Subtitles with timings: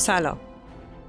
[0.00, 0.40] سلام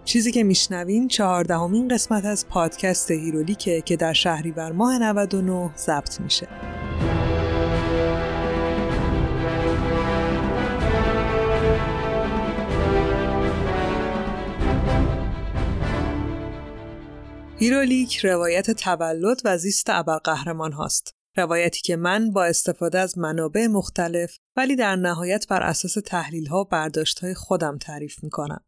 [0.05, 6.47] چیزی که میشنوین چهاردهمین قسمت از پادکست هیرولیکه که در شهریور ماه 99 ضبط میشه
[17.57, 21.15] هیرولیک روایت تولد و زیست ابرقهرمان هاست.
[21.37, 26.63] روایتی که من با استفاده از منابع مختلف ولی در نهایت بر اساس تحلیل ها
[26.63, 28.61] برداشت های خودم تعریف می‌کنم.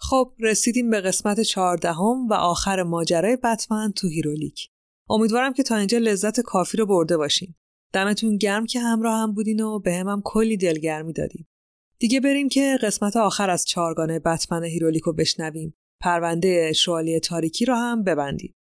[0.00, 4.68] خب رسیدیم به قسمت چهاردهم و آخر ماجرای بتمن تو هیرولیک.
[5.10, 7.54] امیدوارم که تا اینجا لذت کافی رو برده باشین.
[7.92, 11.48] دمتون گرم که همراه هم بودین و به هم کلی دلگرمی دادیم.
[11.98, 15.74] دیگه بریم که قسمت آخر از چهارگانه بتمن هیرولیک رو بشنویم.
[16.00, 18.54] پرونده شوالیه تاریکی رو هم ببندیم.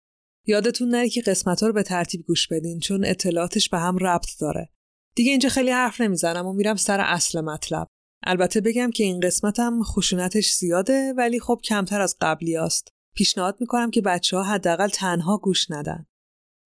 [0.45, 4.39] یادتون نره که قسمت ها رو به ترتیب گوش بدین چون اطلاعاتش به هم ربط
[4.39, 4.69] داره.
[5.15, 7.87] دیگه اینجا خیلی حرف نمی‌زنم و میرم سر اصل مطلب.
[8.23, 12.87] البته بگم که این قسمتم خشونتش زیاده ولی خب کمتر از قبلی است.
[13.15, 16.05] پیشنهاد می‌کنم که بچه ها حداقل تنها گوش ندن.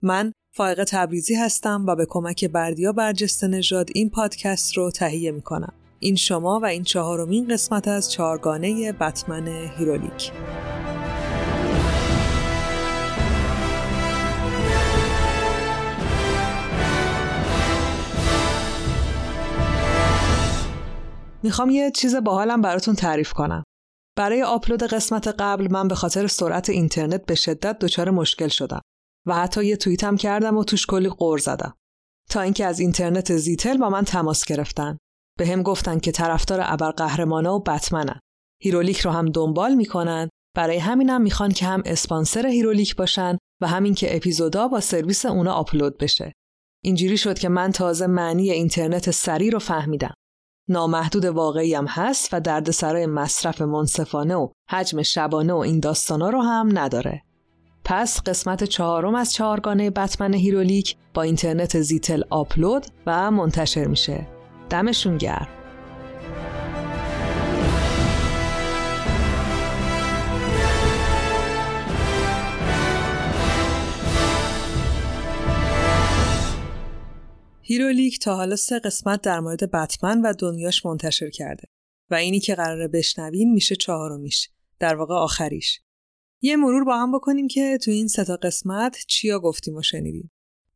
[0.02, 5.74] من فائق تبریزی هستم و به کمک بردیا برجسته نژاد این پادکست رو تهیه می‌کنم.
[6.00, 10.32] این شما و این چهارمین قسمت از چهارگانه بتمن هیرولیک.
[21.44, 23.64] می‌خوام یه چیز باحالم براتون تعریف کنم.
[24.18, 28.82] برای آپلود قسمت قبل من به خاطر سرعت اینترنت به شدت دچار مشکل شدم
[29.28, 31.76] و حتی یه توییتم کردم و توش کلی غر زدم.
[32.30, 34.98] تا اینکه از اینترنت زیتل با من تماس گرفتن.
[35.40, 38.20] بهم گفتن که طرفدار ابرقهرمانا و بتمنن.
[38.62, 43.94] هیرولیک رو هم دنبال می‌کنن برای همینم می‌خوان که هم اسپانسر هیرولیک باشن و هم
[43.94, 46.34] اینکه اپیزودا با سرویس اونا آپلود بشه.
[46.84, 50.14] اینجوری شد که من تازه معنی اینترنت سریع رو فهمیدم.
[50.70, 56.42] نامحدود واقعی هم هست و دردسرای مصرف منصفانه و حجم شبانه و این داستانا رو
[56.42, 57.22] هم نداره.
[57.86, 64.28] پس قسمت چهارم از چهارگانه بتمن هیرولیک با اینترنت زیتل آپلود و منتشر میشه.
[64.70, 65.61] دمشون گرم.
[77.72, 81.64] هیرولیک تا حالا سه قسمت در مورد بتمن و دنیاش منتشر کرده
[82.10, 84.50] و اینی که قراره بشنوین میشه چهارمیش
[84.80, 85.80] در واقع آخریش.
[86.42, 90.32] یه مرور با هم بکنیم که تو این سه تا قسمت چیا گفتیم و شنیدیم.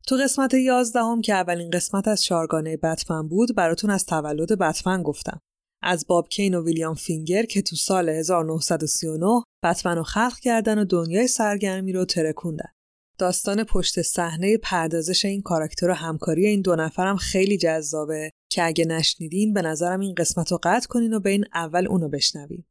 [0.08, 5.40] تو قسمت یازدهم که اولین قسمت از چهارگانه بتمن بود براتون از تولد بتمن گفتم.
[5.82, 10.86] از باب کین و ویلیام فینگر که تو سال 1939 بتمن رو خلق کردن و
[10.86, 12.75] دنیای سرگرمی رو ترکوندن.
[13.18, 18.86] داستان پشت صحنه پردازش این کاراکتر و همکاری این دو نفرم خیلی جذابه که اگه
[18.86, 22.64] نشنیدین به نظرم این قسمت رو قطع کنین و به این اول اونو بشنوین.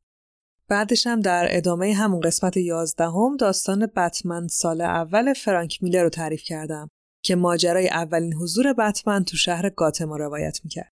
[0.68, 6.42] بعدش هم در ادامه همون قسمت یازدهم داستان بتمن سال اول فرانک میلر رو تعریف
[6.42, 6.88] کردم
[7.22, 10.92] که ماجرای اولین حضور بتمن تو شهر گاتما روایت می‌کرد.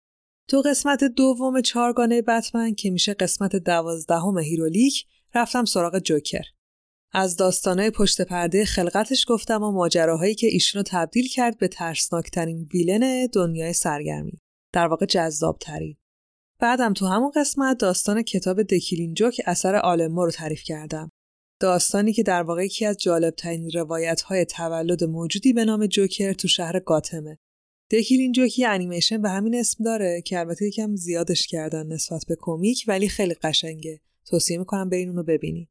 [0.50, 6.44] تو قسمت دوم چهارگانه بتمن که میشه قسمت دوازدهم هیرولیک رفتم سراغ جوکر.
[7.13, 13.28] از داستانه پشت پرده خلقتش گفتم و ماجراهایی که ایشونو تبدیل کرد به ترسناکترین ویلن
[13.34, 14.41] دنیای سرگرمی.
[14.73, 15.97] در واقع جذابترین.
[16.59, 21.12] بعدم تو همون قسمت داستان کتاب دکیلین جوک اثر آلمو رو تعریف کردم.
[21.59, 26.47] داستانی که در واقع یکی از جالبترین روایت های تولد موجودی به نام جوکر تو
[26.47, 27.38] شهر گاتمه.
[27.91, 32.35] دکیلین جوک یه انیمیشن به همین اسم داره که البته یکم زیادش کردن نسبت به
[32.40, 34.01] کمیک ولی خیلی قشنگه.
[34.25, 35.69] توصیه می‌کنم برین اونو ببینی.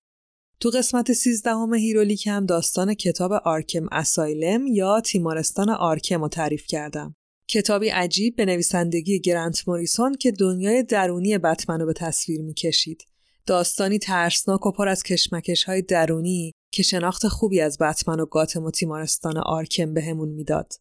[0.61, 6.67] تو قسمت 13 هم هیرولیک هم داستان کتاب Arkham Asylum یا تیمارستان آرکم رو تعریف
[6.67, 7.15] کردم.
[7.49, 13.03] کتابی عجیب به نویسندگی گرانت موریسون که دنیای درونی بتمن رو به تصویر می‌کشید.
[13.47, 18.65] داستانی ترسناک و پر از کشمکش های درونی که شناخت خوبی از بتمن و گاتم
[18.65, 20.73] و تیمارستان آرکم بهمون می‌داد.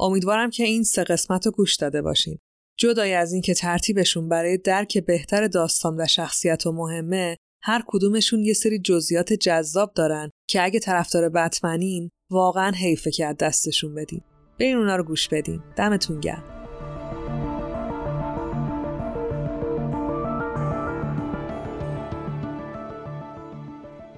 [0.00, 2.38] امیدوارم که این سه قسمت رو گوش داده باشین.
[2.76, 8.78] جدای از اینکه ترتیبشون برای درک بهتر داستان و شخصیتا مهمه هر کدومشون یه سری
[8.78, 14.20] جزئیات جذاب دارن که اگه طرفدار بتمنین واقعا حیفه که از دستشون بدین
[14.60, 16.44] برین اونا رو گوش بدین دمتون گرم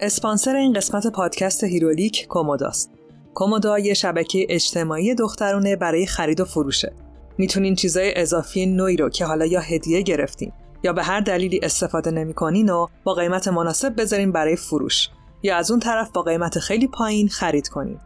[0.01, 2.91] اسپانسر این قسمت پادکست هیرولیک کوموداست.
[3.35, 6.93] کومودا یه شبکه اجتماعی دخترونه برای خرید و فروشه.
[7.39, 10.53] می‌تونین چیزای اضافی نوعی رو که حالا یا هدیه گرفتین
[10.83, 15.09] یا به هر دلیلی استفاده نمی‌کنین و با قیمت مناسب بذارین برای فروش.
[15.43, 17.99] یا از اون طرف با قیمت خیلی پایین خرید کنین.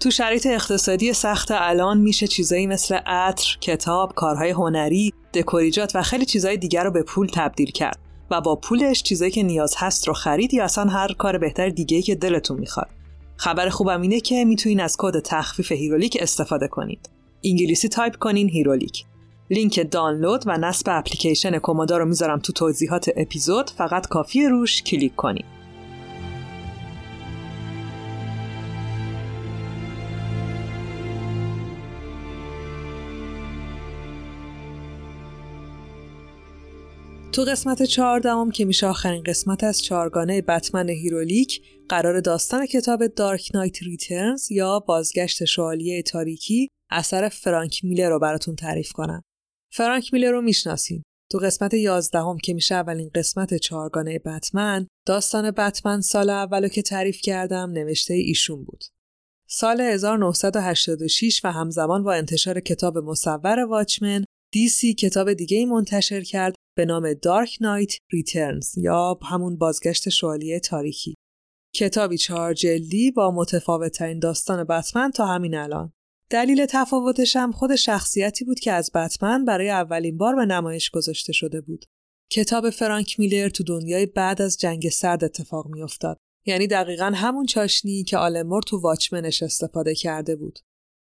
[0.00, 6.24] تو شرایط اقتصادی سخت الان میشه چیزایی مثل عطر، کتاب، کارهای هنری، دکوریجات و خیلی
[6.24, 7.98] چیزهای دیگر رو به پول تبدیل کرد
[8.30, 12.02] و با پولش چیزایی که نیاز هست رو خرید یا اصلا هر کار بهتر دیگه
[12.02, 12.88] که دلتون می‌خواد.
[13.36, 17.10] خبر خوبم اینه که می‌تونین از کد تخفیف هیرولیک استفاده کنید
[17.44, 19.04] انگلیسی تایپ کنین هیرولیک.
[19.52, 25.16] لینک دانلود و نصب اپلیکیشن کومودا رو می‌ذارم تو توضیحات اپیزود فقط کافیه روش کلیک
[25.16, 25.44] کنید
[37.32, 43.50] تو قسمت چهاردهم که میشه آخرین قسمت از چهارگانه بتمن هیرولیک قراره داستان کتاب Dark
[43.54, 49.22] Knight Returns یا بازگشت شوالیه تاریکی اثر فرانک میلر رو براتون تعریف کنم.
[49.74, 51.02] فرانک میلر رو می‌شناسین.
[51.30, 57.20] تو قسمت یازدهم که میشه اولین قسمت چهارگانه بتمن داستان بتمن سال اولو که تعریف
[57.22, 58.84] کردم نوشته ایشون بود.
[59.48, 66.54] سال 1986 و همزمان با انتشار کتاب مصور واچمن دیسی کتاب دیگه ای منتشر کرد
[66.76, 71.14] به نام دارک نایت ریترنز یا همون بازگشت شوالیه تاریکی.
[71.74, 75.92] کتابی چهار جلدی با متفاوتترین داستان بتمن تا همین الان.
[76.32, 81.32] دلیل تفاوتش هم خود شخصیتی بود که از بتمن برای اولین بار به نمایش گذاشته
[81.32, 81.84] شده بود.
[82.30, 86.16] کتاب فرانک میلر تو دنیای بعد از جنگ سرد اتفاق میافتاد.
[86.46, 90.58] یعنی دقیقا همون چاشنی که آلمور تو واچمنش استفاده کرده بود.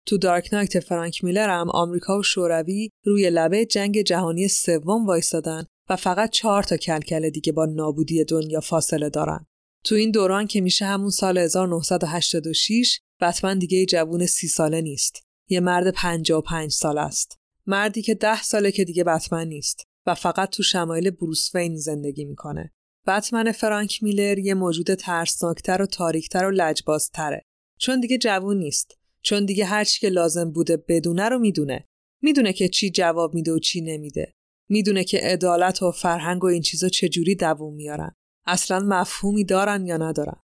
[0.06, 5.66] تو دارک نایت فرانک میلر هم آمریکا و شوروی روی لبه جنگ جهانی سوم وایستادن
[5.90, 9.46] و فقط چهار تا کلکل دیگه با نابودی دنیا فاصله دارن.
[9.84, 15.22] تو این دوران که میشه همون سال 1986 بتمن دیگه جوون سی ساله نیست.
[15.48, 17.38] یه مرد 55 سال است.
[17.66, 22.24] مردی که ده ساله که دیگه بتمن نیست و فقط تو شمایل بروس وین زندگی
[22.24, 22.72] می‌کنه.
[23.06, 27.42] بتمن فرانک میلر یه موجود ترسناکتر و تاریکتر و لجبازتره.
[27.78, 28.98] چون دیگه جوون نیست.
[29.22, 31.84] چون دیگه هر چی که لازم بوده بدونه رو می‌دونه.
[32.22, 34.32] می‌دونه که چی جواب میده و چی نمیده.
[34.68, 38.14] می‌دونه که عدالت و فرهنگ و این چیزا چجوری دووم میارن.
[38.46, 40.40] اصلا مفهومی دارن یا ندارن.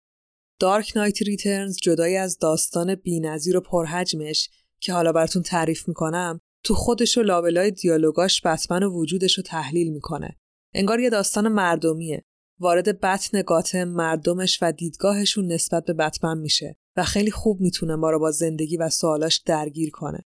[0.59, 6.75] دارک نایت ریترنز جدای از داستان بینظیر و پرحجمش که حالا براتون تعریف می‌کنم تو
[6.75, 10.37] خودش و لابلای دیالوگاش بتمن و وجودش رو تحلیل می‌کنه.
[10.75, 12.25] انگار یه داستان مردمیه.
[12.59, 18.11] وارد بطن گاتم مردمش و دیدگاهشون نسبت به بتمن میشه و خیلی خوب می‌تونه ما
[18.11, 20.25] رو با زندگی و سوالاش درگیر کنه.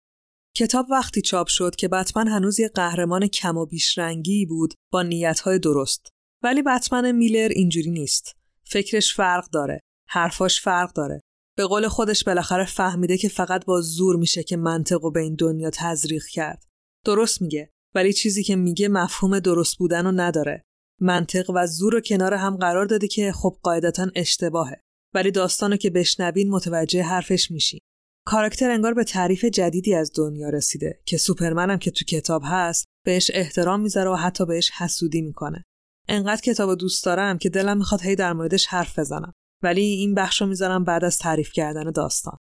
[0.56, 5.02] کتاب وقتی چاپ شد که بتمن هنوز یه قهرمان کم و بیش رنگی بود با
[5.02, 6.08] نیتهای درست.
[6.42, 8.36] ولی بتمن میلر اینجوری نیست.
[8.64, 9.80] فکرش فرق داره.
[10.12, 11.20] حرفاش فرق داره.
[11.56, 15.34] به قول خودش بالاخره فهمیده که فقط با زور میشه که منطق و به این
[15.34, 16.64] دنیا تزریق کرد.
[17.04, 17.70] درست میگه.
[17.94, 20.62] ولی چیزی که میگه مفهوم درست بودن رو نداره.
[21.00, 24.80] منطق و زور رو کنار هم قرار داده که خب قاعدتا اشتباهه.
[25.14, 27.78] ولی داستانو که بشنوین متوجه حرفش میشی.
[28.26, 33.30] کاراکتر انگار به تعریف جدیدی از دنیا رسیده که سوپرمنم که تو کتاب هست بهش
[33.34, 35.62] احترام می‌ذاره و حتی بهش حسودی می‌کنه.
[36.08, 39.32] انقدر کتاب دوست دارم که دلم می‌خواد هی در موردش حرف بزنم.
[39.62, 42.36] ولی این بخش رو می‌ذارم بعد از تعریف کردن داستان.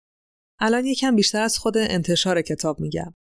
[0.60, 3.14] الان یکم بیشتر از خود انتشار کتاب میگم.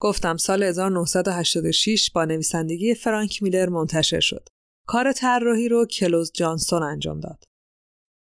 [0.00, 4.48] گفتم سال 1986 با نویسندگی فرانک میلر منتشر شد.
[4.86, 7.44] کار طراحی رو کلوز جانسون انجام داد.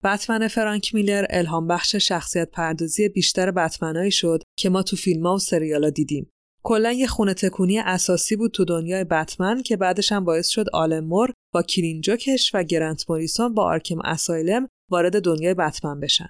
[0.03, 5.35] بتمن فرانک میلر الهام بخش شخصیت پردازی بیشتر بتمنایی شد که ما تو فیلم ها
[5.35, 6.31] و سریالا دیدیم.
[6.63, 11.33] کلا یه خونه تکونی اساسی بود تو دنیای بتمن که بعدش هم باعث شد آلمور
[11.53, 16.29] با کلینجوکش و گرنت موریسون با آرکم اسایلم وارد دنیای بتمن بشن.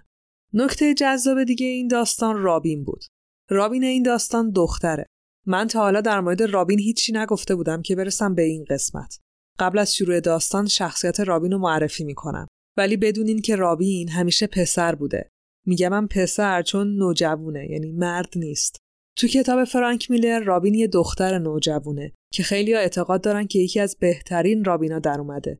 [0.53, 3.03] نکته جذاب دیگه این داستان رابین بود.
[3.49, 5.05] رابین این داستان دختره.
[5.45, 9.19] من تا حالا در مورد رابین هیچی نگفته بودم که برسم به این قسمت.
[9.59, 12.47] قبل از شروع داستان شخصیت رابین رو معرفی می‌کنم.
[12.77, 15.29] ولی بدونین که رابین همیشه پسر بوده.
[15.65, 18.79] میگم من پسر چون نوجوونه یعنی مرد نیست.
[19.17, 23.97] تو کتاب فرانک میلر رابین یه دختر نوجوونه که خیلی اعتقاد دارن که یکی از
[23.99, 25.59] بهترین رابینا در اومده.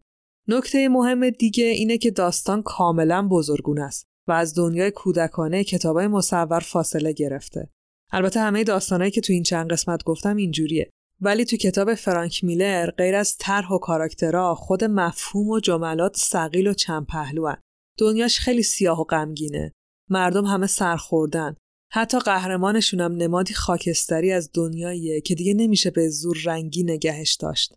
[0.51, 6.59] نکته مهم دیگه اینه که داستان کاملا بزرگون است و از دنیای کودکانه کتابای مصور
[6.59, 7.69] فاصله گرفته.
[8.11, 10.89] البته همه داستانهایی که تو این چند قسمت گفتم اینجوریه.
[11.21, 16.67] ولی تو کتاب فرانک میلر غیر از طرح و کاراکترها خود مفهوم و جملات سقیل
[16.67, 17.57] و چند پهلوان.
[17.97, 19.71] دنیاش خیلی سیاه و غمگینه.
[20.09, 21.55] مردم همه سرخوردن.
[21.91, 27.73] حتی قهرمانشون هم نمادی خاکستری از دنیاییه که دیگه نمیشه به زور رنگی نگهش داشت.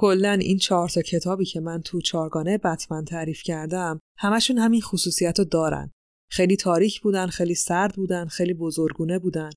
[0.00, 5.38] کلا این چهار تا کتابی که من تو چارگانه بتمن تعریف کردم همشون همین خصوصیت
[5.38, 5.90] رو دارن.
[6.30, 9.50] خیلی تاریک بودن، خیلی سرد بودن، خیلی بزرگونه بودن.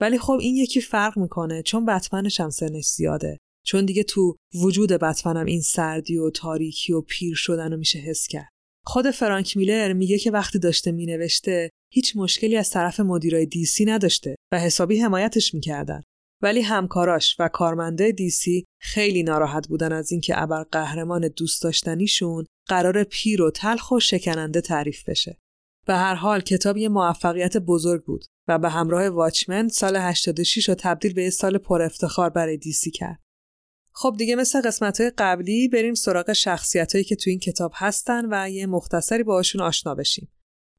[0.00, 3.38] ولی خب این یکی فرق می‌کنه چون بتمنش هم سنش زیاده.
[3.64, 8.26] چون دیگه تو وجود بتمنم این سردی و تاریکی و پیر شدن رو میشه حس
[8.26, 8.48] کرد.
[8.84, 14.34] خود فرانک میلر میگه که وقتی داشته مینوشته هیچ مشکلی از طرف مدیرای دیسی نداشته
[14.52, 16.02] و حسابی حمایتش می‌کردن.
[16.42, 23.04] ولی همکاراش و کارمنده دیسی خیلی ناراحت بودن از اینکه ابر قهرمان دوست داشتنیشون قرار
[23.04, 25.38] پیر و تلخ و شکننده تعریف بشه.
[25.86, 30.74] به هر حال کتاب یه موفقیت بزرگ بود و به همراه واچمن سال 86 رو
[30.74, 33.20] تبدیل به یه سال پر افتخار برای دیسی کرد.
[33.92, 38.50] خب دیگه مثل قسمت قبلی بریم سراغ شخصیت هایی که تو این کتاب هستن و
[38.50, 40.28] یه مختصری باشون آشنا بشیم.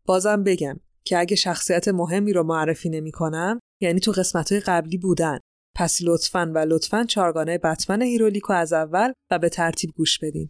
[0.06, 4.98] بازم بگم که اگه شخصیت مهمی رو معرفی نمی کنم یعنی تو قسمت های قبلی
[4.98, 5.40] بودن
[5.76, 10.50] پس لطفا و لطفا چارگانه بتمن هیرولیکو از اول و به ترتیب گوش بدین.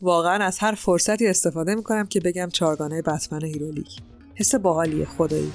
[0.00, 4.00] واقعا از هر فرصتی استفاده می‌کنم که بگم چارگانه بتمن هیرولیک.
[4.34, 5.52] حس باحالیه خدایی.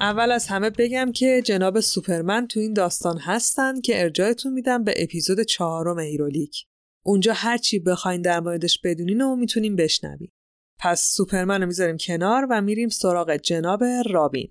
[0.00, 4.94] اول از همه بگم که جناب سوپرمن تو این داستان هستن که ارجاعتون میدم به
[4.96, 6.66] اپیزود چهارم هیرولیک.
[7.02, 10.32] اونجا هر چی بخواین در موردش بدونین و می‌تونین بشنوین.
[10.78, 14.50] پس سوپرمن رو می‌ذاریم کنار و میریم سراغ جناب رابین.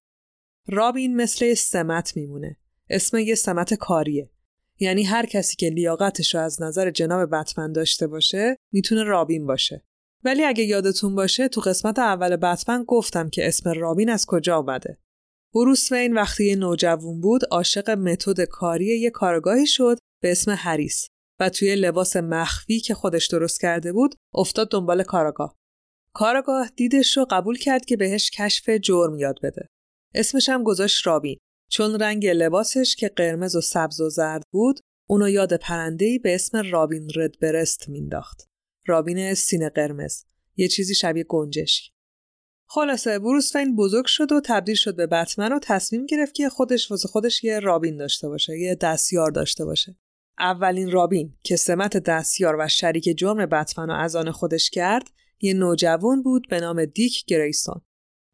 [0.67, 2.57] رابین مثل سمت میمونه.
[2.89, 4.29] اسم یه سمت کاریه.
[4.79, 9.83] یعنی هر کسی که لیاقتش رو از نظر جناب بتمن داشته باشه می‌تونه رابین باشه.
[10.23, 14.97] ولی اگه یادتون باشه تو قسمت اول بتمن گفتم که اسم رابین از کجا آمده.
[15.53, 21.07] بروس وین وقتی نوجوون بود عاشق متد کاری یه کارگاهی شد به اسم هریس
[21.39, 25.55] و توی لباس مخفی که خودش درست کرده بود افتاد دنبال کارگاه.
[26.13, 29.67] کارگاه دیدش رو قبول کرد که بهش کشف جرم یاد بده.
[30.15, 31.37] اسمش هم گذاشت رابین
[31.71, 34.79] چون رنگ لباسش که قرمز و سبز و زرد بود
[35.09, 38.47] اونو یاد پرندهی به اسم رابین رد برست مینداخت.
[38.87, 40.23] رابین سینه قرمز
[40.57, 41.91] یه چیزی شبیه گنجشک.
[42.71, 46.91] خلاصه بروس وین بزرگ شد و تبدیل شد به بتمن و تصمیم گرفت که خودش
[46.91, 49.97] واسه خودش یه رابین داشته باشه یه دستیار داشته باشه.
[50.39, 55.07] اولین رابین که سمت دستیار و شریک جرم بتمن رو از آن خودش کرد
[55.41, 57.81] یه نوجوان بود به نام دیک گریسون.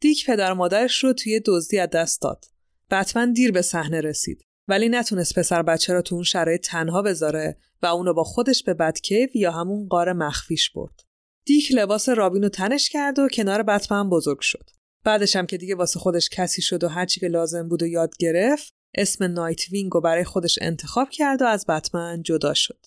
[0.01, 2.46] دیک پدر مادرش رو توی دزدی از دست داد.
[2.92, 7.58] بتمن دیر به صحنه رسید ولی نتونست پسر بچه را تو اون شرایط تنها بذاره
[7.82, 11.04] و اونو با خودش به بدکیو یا همون قار مخفیش برد.
[11.45, 14.69] دیک لباس رابین رو تنش کرد و کنار بتمن بزرگ شد.
[15.03, 18.17] بعدش هم که دیگه واسه خودش کسی شد و هرچی که لازم بود و یاد
[18.19, 22.85] گرفت اسم نایت وینگ رو برای خودش انتخاب کرد و از بتمن جدا شد.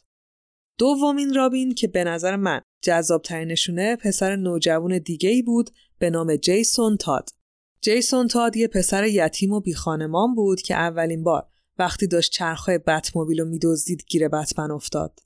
[0.79, 6.37] دومین رابین که به نظر من جذاب ترینشونه پسر نوجوان دیگه ای بود به نام
[6.37, 7.29] جیسون تاد.
[7.81, 11.49] جیسون تاد یه پسر یتیم و بیخانمان بود که اولین بار
[11.79, 15.21] وقتی داشت چرخهای بتموبیل رو میدزدید گیر بتمن افتاد.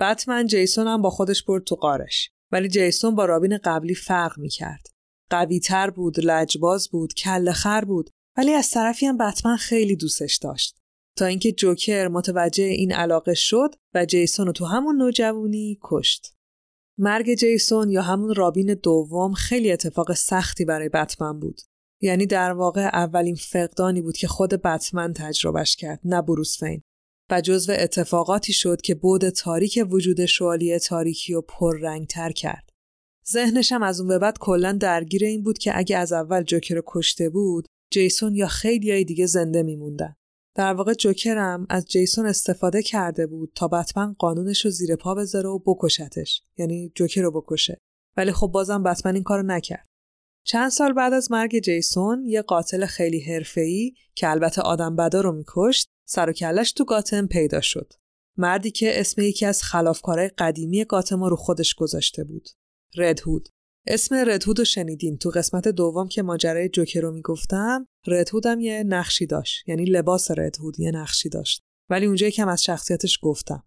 [0.00, 2.31] بتمن جیسون هم با خودش برد تو قارش.
[2.52, 4.86] ولی جیسون با رابین قبلی فرق می کرد.
[5.30, 10.36] قوی تر بود، لجباز بود، کل خر بود ولی از طرفی هم بتمن خیلی دوستش
[10.36, 10.78] داشت.
[11.18, 16.34] تا اینکه جوکر متوجه این علاقه شد و جیسون رو تو همون نوجوانی کشت.
[16.98, 21.60] مرگ جیسون یا همون رابین دوم خیلی اتفاق سختی برای بتمن بود.
[22.00, 26.82] یعنی در واقع اولین فقدانی بود که خود بتمن تجربهش کرد نه بروس فین.
[27.32, 31.42] و جزو اتفاقاتی شد که بود تاریک وجود شوالیه تاریکی و
[32.08, 32.70] تر کرد.
[33.32, 36.74] ذهنش هم از اون به بعد کلا درگیر این بود که اگه از اول جوکر
[36.74, 40.14] رو کشته بود جیسون یا خیلی دیگه زنده میموندن.
[40.54, 45.14] در واقع جوکر هم از جیسون استفاده کرده بود تا بتمن قانونش رو زیر پا
[45.14, 47.78] بذاره و بکشتش یعنی جوکر رو بکشه
[48.16, 49.86] ولی خب بازم بتمن این کارو نکرد
[50.44, 55.32] چند سال بعد از مرگ جیسون یه قاتل خیلی حرفه‌ای که البته آدم بدا رو
[55.32, 57.92] میکشت سر و کلش تو گاتم پیدا شد.
[58.36, 62.48] مردی که اسم یکی از خلافکارای قدیمی گاتم رو خودش گذاشته بود.
[62.96, 63.48] ردهود.
[63.86, 68.82] اسم ردهود رو شنیدین تو قسمت دوم که ماجرای جوکر رو می‌گفتم ردهود هم یه
[68.82, 73.62] نقشی داشت یعنی لباس ردهود یه نقشی داشت ولی اونجا کم از شخصیتش گفتم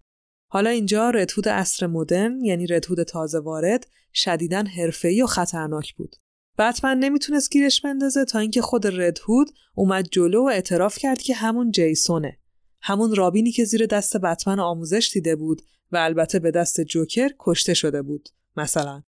[0.52, 6.16] حالا اینجا ردهود اصر مدرن یعنی ردهود تازه وارد شدیداً حرفه‌ای و خطرناک بود
[6.58, 11.72] بتمن نمی‌تونست گیرش بندازه تا اینکه خود ردهود اومد جلو و اعتراف کرد که همون
[11.72, 12.40] جیسونه.
[12.82, 17.74] همون رابینی که زیر دست بتمن آموزش دیده بود و البته به دست جوکر کشته
[17.74, 19.04] شده بود مثلا.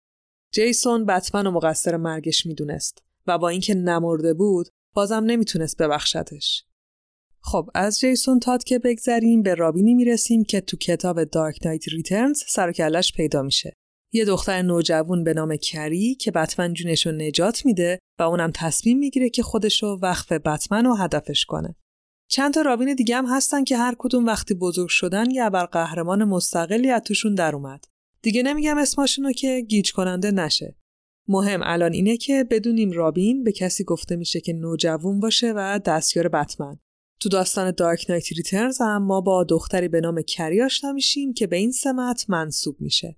[0.51, 6.63] جیسون بتمن و مقصر مرگش می‌دونست و با اینکه نمرده بود بازم نمی‌تونست ببخشتش
[7.41, 12.43] خب از جیسون تاد که بگذریم به رابینی می‌رسیم که تو کتاب دارک نایت ریترنز
[12.47, 12.71] سر
[13.15, 13.73] پیدا میشه.
[14.17, 18.97] یه دختر نوجوان به نام کری که بتمن جونش رو نجات میده و اونم تصمیم
[18.97, 21.75] می‌گیره که خودش رو وقف بتمن رو هدفش کنه.
[22.29, 26.89] چند تا رابین دیگه هم هستن که هر کدوم وقتی بزرگ شدن یه قهرمان مستقلی
[26.89, 27.85] از توشون در اومد.
[28.21, 30.75] دیگه نمیگم اسمشونو که گیج کننده نشه.
[31.27, 36.27] مهم الان اینه که بدونیم رابین به کسی گفته میشه که نوجوون باشه و دستیار
[36.27, 36.79] بتمن.
[37.19, 41.47] تو داستان دارک نایت ریترنز هم ما با دختری به نام کری آشنا میشیم که
[41.47, 43.17] به این سمت منصوب میشه.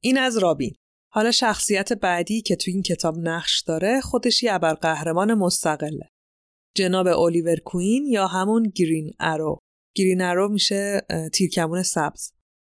[0.00, 0.74] این از رابین.
[1.12, 6.08] حالا شخصیت بعدی که تو این کتاب نقش داره خودش یه قهرمان مستقله.
[6.74, 9.58] جناب الیور کوین یا همون گرین ارو.
[9.94, 12.32] گرین ارو میشه تیرکمون سبز.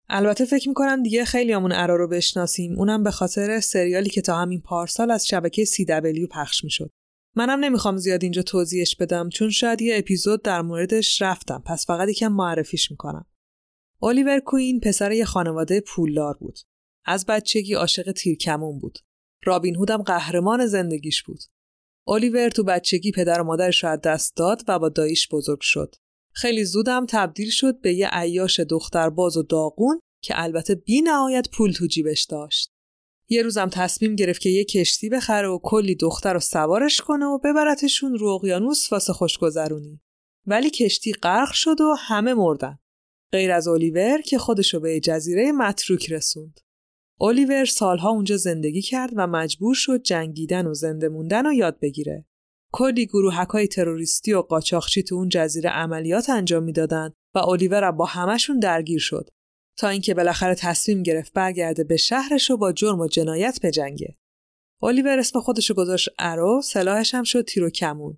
[0.09, 4.37] البته فکر می‌کنم دیگه خیلی همون ارا رو بشناسیم اونم به خاطر سریالی که تا
[4.37, 6.89] همین پارسال از شبکه CW پخش می‌شد.
[7.35, 12.09] منم نمی‌خوام زیاد اینجا توضیحش بدم چون شاید یه اپیزود در موردش رفتم پس فقط
[12.09, 13.25] یکم معرفیش می‌کنم.
[14.01, 16.59] الیور کوین پسر یه خانواده پولدار بود.
[17.05, 18.99] از بچگی عاشق تیرکمون بود.
[19.43, 21.39] رابین هودم قهرمان زندگیش بود.
[22.07, 25.95] الیور تو بچگی پدر و مادرش رو از دست داد و با داییش بزرگ شد.
[26.33, 31.71] خیلی زودم تبدیل شد به یه عیاش دخترباز و داغون که البته بی نهایت پول
[31.71, 32.71] تو جیبش داشت.
[33.29, 37.37] یه روزم تصمیم گرفت که یه کشتی بخره و کلی دختر رو سوارش کنه و
[37.37, 40.01] ببرتشون رو اقیانوس واسه خوشگذرونی.
[40.45, 42.79] ولی کشتی غرق شد و همه مردن.
[43.31, 46.59] غیر از الیور که خودشو به جزیره متروک رسوند.
[47.21, 52.25] الیور سالها اونجا زندگی کرد و مجبور شد جنگیدن و زنده موندن رو یاد بگیره.
[52.73, 53.09] کلی
[53.49, 58.99] های تروریستی و قاچاقچی تو اون جزیره عملیات انجام می‌دادند و الیور با همشون درگیر
[58.99, 59.29] شد
[59.77, 64.17] تا اینکه بالاخره تصمیم گرفت برگرده به شهرش و با جرم و جنایت بجنگه.
[64.83, 68.17] الیور اسم خودشو گذاشت ارو، سلاحش هم شد تیر و کمون.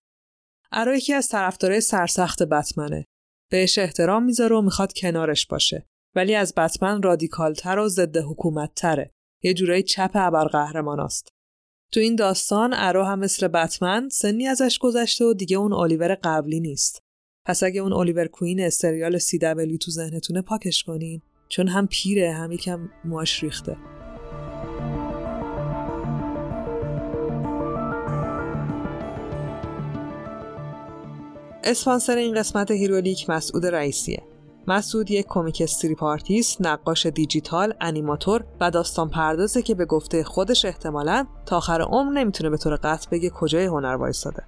[0.72, 3.06] ارو یکی از طرفدارای سرسخت بتمنه.
[3.52, 5.86] بهش احترام می‌ذاره و می‌خواد کنارش باشه.
[6.16, 9.12] ولی از بتمن رادیکالتر و ضد حکومت تره.
[9.44, 11.28] یه جورایی چپ ابرقهرماناست.
[11.92, 16.60] تو این داستان ارو هم مثل بتمن سنی ازش گذشته و دیگه اون الیور قبلی
[16.60, 17.00] نیست.
[17.46, 22.34] پس اگه اون الیور کوین سریال سی دبلیو تو ذهنتونه پاکش کنین چون هم پیره
[22.34, 23.78] هم یکم ماش ریخته.
[31.64, 34.35] اسپانسر این قسمت هیرولیک مسعود رئیسیه.
[34.68, 40.66] مسعود یک کمیک استریپ آرتیست، نقاش دیجیتال، انیماتور و داستان پردازه که به گفته خودش
[40.66, 44.44] احتمالا تا آخر عمر نمی‌تونه به طور قطع بگه کجای هنر وایستاده.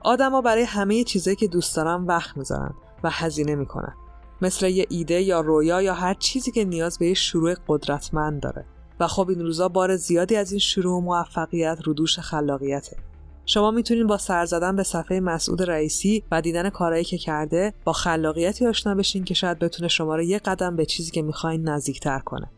[0.00, 3.94] آدما برای همه چیزایی که دوست دارن وقت می‌ذارن و هزینه می‌کنن.
[4.42, 8.64] مثل یه ایده یا رویا یا هر چیزی که نیاز به یه شروع قدرتمند داره.
[9.00, 12.96] و خب این روزا بار زیادی از این شروع و موفقیت رو دوش خلاقیته.
[13.46, 17.92] شما می‌تونید با سر زدن به صفحه مسعود رئیسی و دیدن کارهایی که کرده با
[17.92, 22.18] خلاقیتی آشنا بشین که شاید بتونه شما رو یه قدم به چیزی که می‌خواین نزدیکتر
[22.18, 22.50] کنه.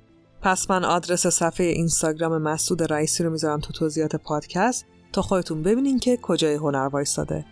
[0.42, 5.98] پس من آدرس صفحه اینستاگرام مسعود رئیسی رو می‌ذارم تو توضیحات پادکست تا خودتون ببینین
[5.98, 7.44] که کجای هنر وایستاده.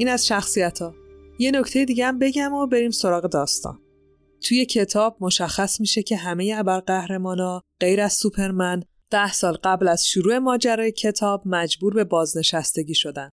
[0.00, 0.94] این از شخصیت ها.
[1.38, 3.78] یه نکته دیگه هم بگم و بریم سراغ داستان.
[4.42, 10.38] توی کتاب مشخص میشه که همه ابرقهرمانا غیر از سوپرمن ده سال قبل از شروع
[10.38, 13.30] ماجرای کتاب مجبور به بازنشستگی شدن.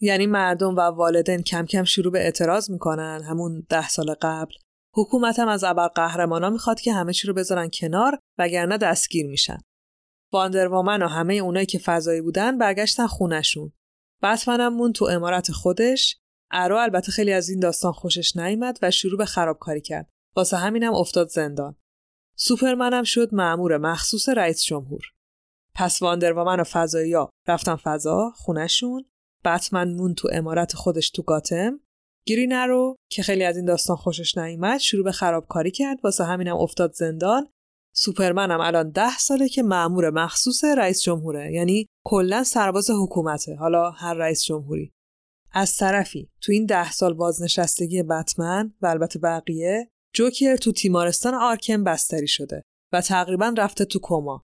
[0.00, 4.54] یعنی مردم و والدین کم کم شروع به اعتراض می‌کنن همون ده سال قبل.
[4.94, 9.58] حکومت هم از ابرقهرمانا می‌خواد که همه چی رو بذارن کنار وگرنه دستگیر میشن.
[10.32, 13.72] واندروامن و همه اونایی که فضایی بودن برگشتن خونشون.
[14.24, 16.16] بتمنم مون تو امارت خودش.
[16.50, 20.08] ارو البته خیلی از این داستان خوشش نیامد و شروع به خرابکاری کرد.
[20.36, 21.76] واسه همینم افتاد زندان.
[22.36, 25.02] سوپرمنم شد معمور مخصوص رئیس جمهور.
[25.74, 27.14] پس واندر و من و فضایی
[27.48, 29.04] رفتن فضا خونشون
[29.44, 31.80] بتمن مون تو امارت خودش تو گاتم.
[32.26, 35.98] گرین ارو که خیلی از این داستان خوشش نیامد شروع به خرابکاری کرد.
[36.04, 37.48] واسه همینم افتاد زندان.
[37.96, 38.60] سوپرمنم.
[38.60, 41.52] الان ده ساله که معمور مخصوص رئیس جمهوره.
[41.52, 43.54] یعنی کلا سرباز حکومته.
[43.54, 44.92] حالا هر رئیس جمهوری.
[45.52, 51.84] از طرفی تو این ده سال بازنشستگی بتمن و البته بقیه جوکر تو تیمارستان آرکم
[51.84, 54.42] بستری شده و تقریبا رفته تو کما.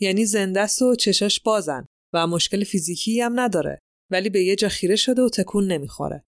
[0.00, 3.78] یعنی زنده و چشاش بازن و مشکل فیزیکی هم نداره.
[4.10, 6.24] ولی به یه جا خیره شده و تکون نمی‌خوره.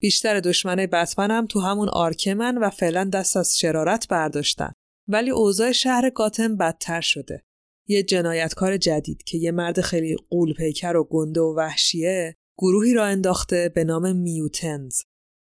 [0.00, 4.72] بیشتر دشمنای بتمن هم تو همون آرکمن و فعلا دست از شرارت برداشتن.
[5.08, 7.42] ولی اوضاع شهر گاتم بدتر شده.
[7.86, 13.04] یه جنایتکار جدید که یه مرد خیلی قول پیکر و گنده و وحشیه گروهی را
[13.04, 15.02] انداخته به نام میوتنز.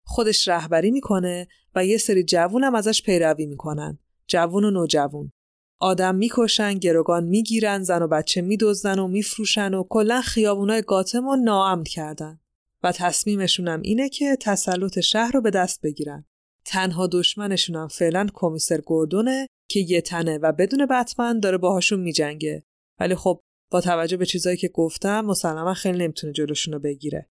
[0.05, 3.99] خودش رهبری می‌کنه و یه سری جوون هم ازش پیروی می‌کنن.
[4.27, 5.31] جوون و نوجوون.
[5.79, 11.35] آدم می‌کشن، گروگان می‌گیرن، زن و بچه میدزدن و میفروشن و کلا خیابونای گاتم رو
[11.35, 12.39] ناامن کردن.
[12.83, 16.25] و تصمیمشون اینه که تسلط شهر رو به دست بگیرن.
[16.65, 22.63] تنها دشمنشون هم فعلا کمیسر گوردونه که یه تنه و بدون بتمن داره باهاشون میجنگه.
[22.99, 27.29] ولی خب با توجه به چیزایی که گفتم مسلما خیلی نمی‌تونه جلوشون رو بگیره.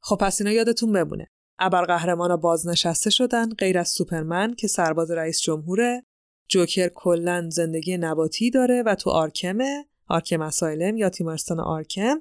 [0.00, 1.26] خب پس اینا یادتون بمونه.
[1.58, 6.02] ابرقهرمانا بازنشسته شدن غیر از سوپرمن که سرباز رئیس جمهوره
[6.48, 12.20] جوکر کلا زندگی نباتی داره و تو آرکمه آرکم اسایلم یا تیمارستان آرکم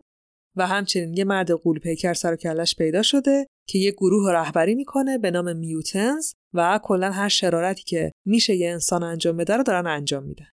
[0.56, 4.76] و همچنین یه مرد قول پیکر سر و کلش پیدا شده که یه گروه رهبری
[4.76, 9.64] می‌کنه به نام میوتنز و کلا هر شرارتی که میشه یه انسان انجام بده رو
[9.64, 10.50] دارن انجام میدن.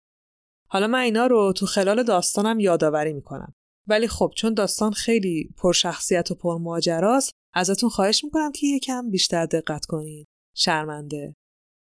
[0.68, 3.54] حالا من اینا رو تو خلال داستانم یادآوری می‌کنم.
[3.86, 9.84] ولی خب چون داستان خیلی پرشخصیت و پرماجراست ازتون خواهش می‌کنم که یکم بیشتر دقت
[9.84, 10.26] کنید.
[10.56, 11.34] شرمنده.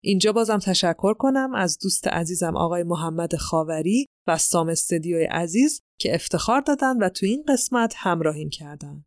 [0.06, 6.16] اینجا بازم تشکر کنم از دوست عزیزم آقای محمد خاوری و سام استدیوی عزیز که
[6.16, 9.06] افتخار دادن و تو این قسمت همراهیم کردن.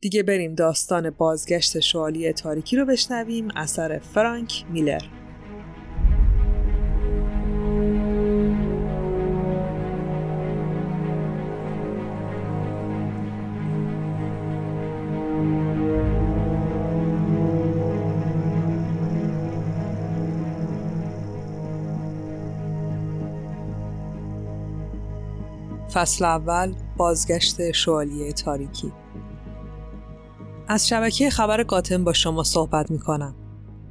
[0.00, 5.23] دیگه بریم داستان بازگشت شوالی تاریکی رو بشنویم اثر فرانک میلر.
[25.94, 28.92] فصل اول بازگشت شوالیه تاریکی
[30.68, 33.34] از شبکه خبر قاتم با شما صحبت می کنم.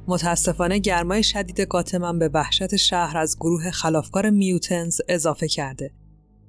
[0.06, 5.90] متاسفانه گرمای شدید قاتمم به وحشت شهر از گروه خلافکار میوتنز اضافه کرده.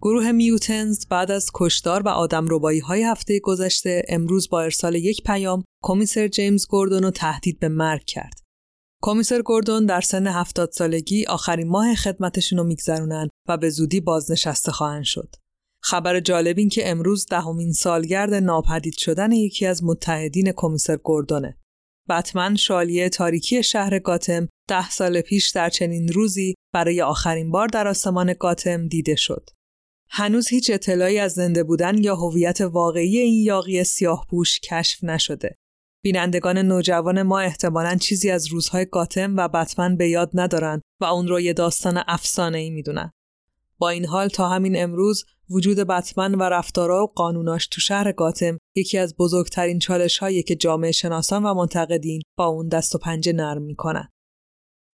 [0.01, 5.23] گروه میوتنز بعد از کشدار و آدم ربایی های هفته گذشته امروز با ارسال یک
[5.23, 8.41] پیام کمیسر جیمز گوردون رو تهدید به مرگ کرد.
[9.03, 14.71] کمیسر گوردون در سن هفتاد سالگی آخرین ماه خدمتشون رو میگذرونن و به زودی بازنشسته
[14.71, 15.35] خواهند شد.
[15.87, 21.57] خبر جالب این که امروز دهمین سالگرد ناپدید شدن یکی از متحدین کمیسر گوردونه.
[22.09, 27.87] بتمن شالیه تاریکی شهر گاتم ده سال پیش در چنین روزی برای آخرین بار در
[27.87, 29.49] آسمان گاتم دیده شد.
[30.09, 35.55] هنوز هیچ اطلاعی از زنده بودن یا هویت واقعی این یاقی سیاه پوش کشف نشده.
[36.03, 41.27] بینندگان نوجوان ما احتمالاً چیزی از روزهای گاتم و بتمن به یاد ندارن و اون
[41.27, 43.11] رو یه داستان افسانه ای می‌دونن.
[43.77, 48.57] با این حال تا همین امروز وجود بتمن و رفتارا و قانوناش تو شهر گاتم
[48.75, 53.33] یکی از بزرگترین چالش هایی که جامعه شناسان و منتقدین با اون دست و پنجه
[53.33, 54.09] نرم می‌کنن.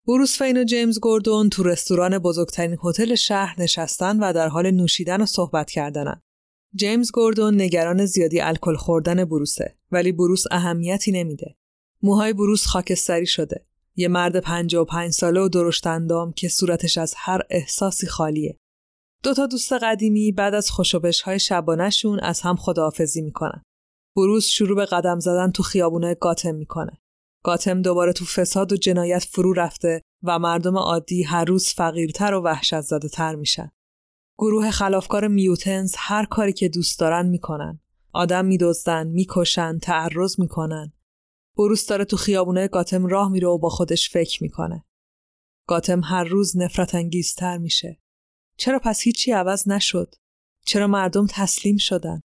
[0.09, 5.21] بروس فین و جیمز گوردون تو رستوران بزرگترین هتل شهر نشستن و در حال نوشیدن
[5.21, 6.23] و صحبت کردنن.
[6.75, 11.57] جیمز گوردون نگران زیادی الکل خوردن بروسه ولی بروس اهمیتی نمیده.
[12.03, 13.67] موهای بروس خاکستری شده.
[13.97, 18.59] یه مرد 55 ساله و درشت اندام که صورتش از هر احساسی خالیه.
[19.27, 23.63] دو تا دوست قدیمی بعد از خوشوبش های شبانهشون از هم خداحافظی می‌کنن.
[24.17, 26.99] بروس شروع به قدم زدن تو خیابونای گاتم می‌کنه.
[27.45, 32.43] گاتم دوباره تو فساد و جنایت فرو رفته و مردم عادی هر روز فقیرتر و
[32.43, 33.71] وحشت زده تر میشن.
[34.39, 37.81] گروه خلافکار میوتنز هر کاری که دوست دارن می‌کنن.
[38.13, 40.93] آدم میدزدن، می‌کشن، تعرض می‌کنن.
[41.57, 44.85] بروس داره تو خیابونای گاتم راه میره و با خودش فکر می‌کنه.
[45.69, 48.01] گاتم هر روز نفرت انگیزتر میشه.
[48.59, 50.15] چرا پس هیچی عوض نشد؟
[50.67, 52.21] چرا مردم تسلیم شدن؟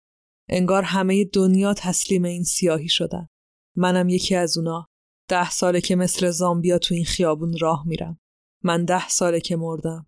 [0.49, 3.27] انگار همه دنیا تسلیم این سیاهی شدن.
[3.77, 4.87] منم یکی از اونا.
[5.29, 8.19] ده ساله که مثل زامبیا تو این خیابون راه میرم.
[8.65, 10.07] من ده ساله که مردم.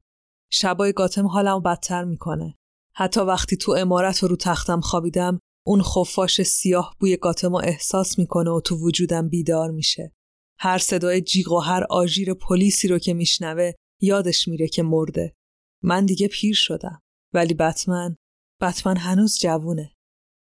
[0.50, 2.58] شبای گاتم حالم بدتر می‌کنه.
[2.94, 8.18] حتی وقتی تو امارت و رو تختم خوابیدم اون خفاش سیاه بوی گاتم رو احساس
[8.18, 10.12] می‌کنه و تو وجودم بیدار میشه.
[10.58, 15.34] هر صدای جیغ و هر آژیر پلیسی رو که میشنوه یادش میره که مرده.
[15.82, 17.02] من دیگه پیر شدم.
[17.32, 18.16] ولی بتمن
[18.60, 19.92] بتمن هنوز جوونه.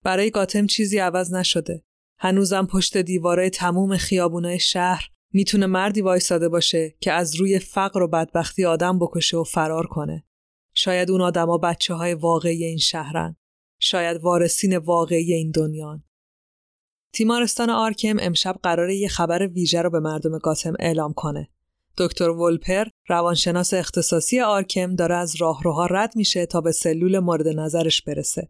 [0.05, 1.85] برای گاتم چیزی عوض نشده.
[2.19, 8.09] هنوزم پشت دیواره تموم خیابونای شهر می‌تونه مردی وایساده باشه که از روی فقر و
[8.09, 10.25] بدبختی آدم بکشه و فرار کنه.
[10.75, 13.37] شاید اون آدما بچه های واقعی این شهرن.
[13.81, 16.05] شاید وارثین واقعی این دنیان.
[17.12, 21.51] تیمارستان آرکم امشب قراره یه خبر ویژه رو به مردم گاتم اعلام کنه.
[22.00, 28.02] دکتر ولپر روانشناس اختصاصی آرکم داره از راهروها رد میشه تا به سلول مورد نظرش
[28.02, 28.48] برسه.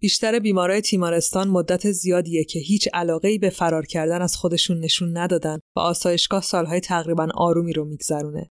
[0.00, 5.58] بیشتر بیمارای تیمارستان مدت زیادیه که هیچ علاقه به فرار کردن از خودشون نشون ندادن
[5.76, 8.50] و آسایشگاه سالهای تقریبا آرومی رو میگذرونه.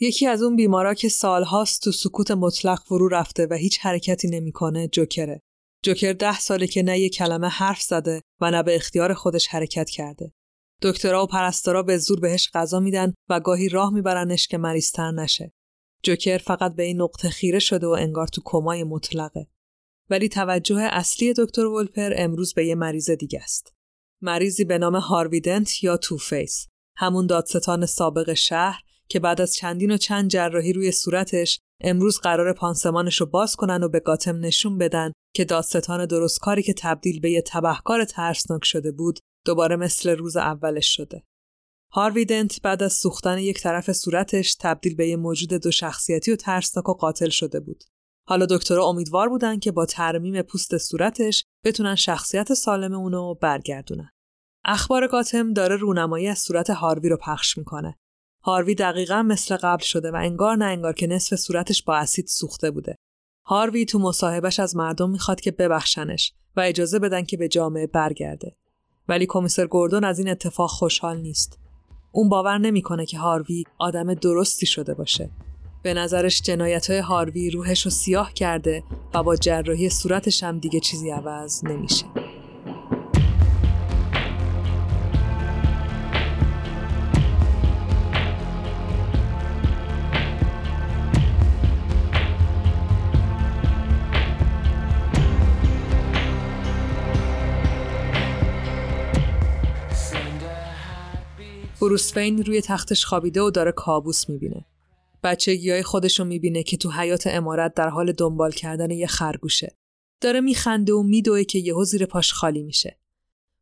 [0.00, 4.88] یکی از اون بیمارا که سالهاست تو سکوت مطلق فرو رفته و هیچ حرکتی نمی‌کنه
[4.88, 5.40] جوکره.
[5.84, 9.90] جوکر ده ساله که نه یه کلمه حرف زده و نه به اختیار خودش حرکت
[9.90, 10.32] کرده.
[10.82, 15.52] دکترها و پرستارا به زور بهش غذا میدن و گاهی راه میبرنش که مریضتر نشه.
[16.02, 19.46] جوکر فقط به این نقطه خیره شده و انگار تو کمای مطلقه.
[20.10, 23.74] ولی توجه اصلی دکتر ولپر امروز به یه مریض دیگه است.
[24.22, 26.66] مریضی به نام هاروی دنت یا Two-Face.
[26.96, 32.52] همون دادستان سابق شهر که بعد از چندین و چند جراحی روی صورتش امروز قرار
[32.52, 37.20] پانسمانش رو باز کنن و به گاتم نشون بدن که داستان درست کاری که تبدیل
[37.20, 41.24] به یه تبهکار ترسناک شده بود دوباره مثل روز اولش شده.
[41.92, 46.36] هاروی دنت بعد از سوختن یک طرف صورتش تبدیل به یه موجود دو شخصیتی و
[46.36, 47.84] ترسناک و قاتل شده بود.
[48.26, 54.10] حالا دکترها امیدوار بودن که با ترمیم پوست صورتش بتونن شخصیت سالم اونو برگردونن.
[54.64, 57.98] اخبار گاتم داره رونمایی از صورت هاروی رو پخش می‌کنه.
[58.42, 62.70] هاروی دقیقا مثل قبل شده و انگار نه انگار که نصف صورتش با اسید سوخته
[62.70, 62.96] بوده.
[63.46, 68.56] هاروی تو مصاحبهش از مردم می‌خواد که ببخشنش و اجازه بدن که به جامعه برگرده.
[69.10, 71.58] ولی کمیسر گوردون از این اتفاق خوشحال نیست.
[72.12, 75.30] اون باور نمی‌کنه که هاروی آدم درستی شده باشه.
[75.82, 78.82] به نظرش جنایت های هاروی روحش رو سیاه کرده
[79.14, 82.04] و با جراحی صورتش هم دیگه چیزی عوض نمیشه.
[101.90, 104.66] بروس وین روی تختش خوابیده و داره کابوس می‌بینه.
[105.22, 109.76] بچگی های خودش رو می‌بینه که تو حیات امارت در حال دنبال کردن یه خرگوشه.
[110.20, 112.98] داره میخنده و میدوه که یهو زیر پاش خالی میشه.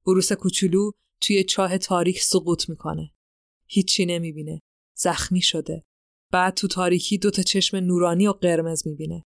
[0.07, 3.12] بروس کوچولو توی چاه تاریک سقوط می‌کنه.
[3.67, 4.62] هیچی نمی‌بینه.
[4.95, 5.85] زخمی شده.
[6.33, 9.25] بعد تو تاریکی دوتا چشم نورانی و قرمز می‌بینه.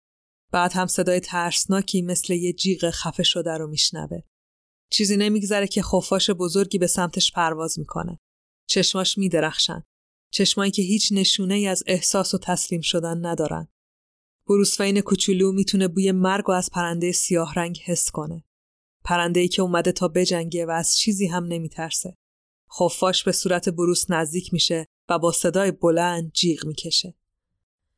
[0.52, 4.18] بعد هم صدای ترسناکی مثل یه جیغ خفه شده رو میشنوه.
[4.90, 8.18] چیزی نمیگذره که خفاش بزرگی به سمتش پرواز می‌کنه.
[8.68, 9.85] چشماش میدرخشن.
[10.31, 13.68] چشمایی که هیچ نشونه ای از احساس و تسلیم شدن ندارن.
[14.46, 18.44] بروسفین کوچولو می‌تونه بوی مرگ و از پرنده سیاه رنگ حس کنه.
[19.04, 22.16] پرنده ای که اومده تا بجنگه و از چیزی هم نمیترسه.
[22.78, 27.14] خفاش به صورت بروس نزدیک میشه و با صدای بلند جیغ می‌کشه.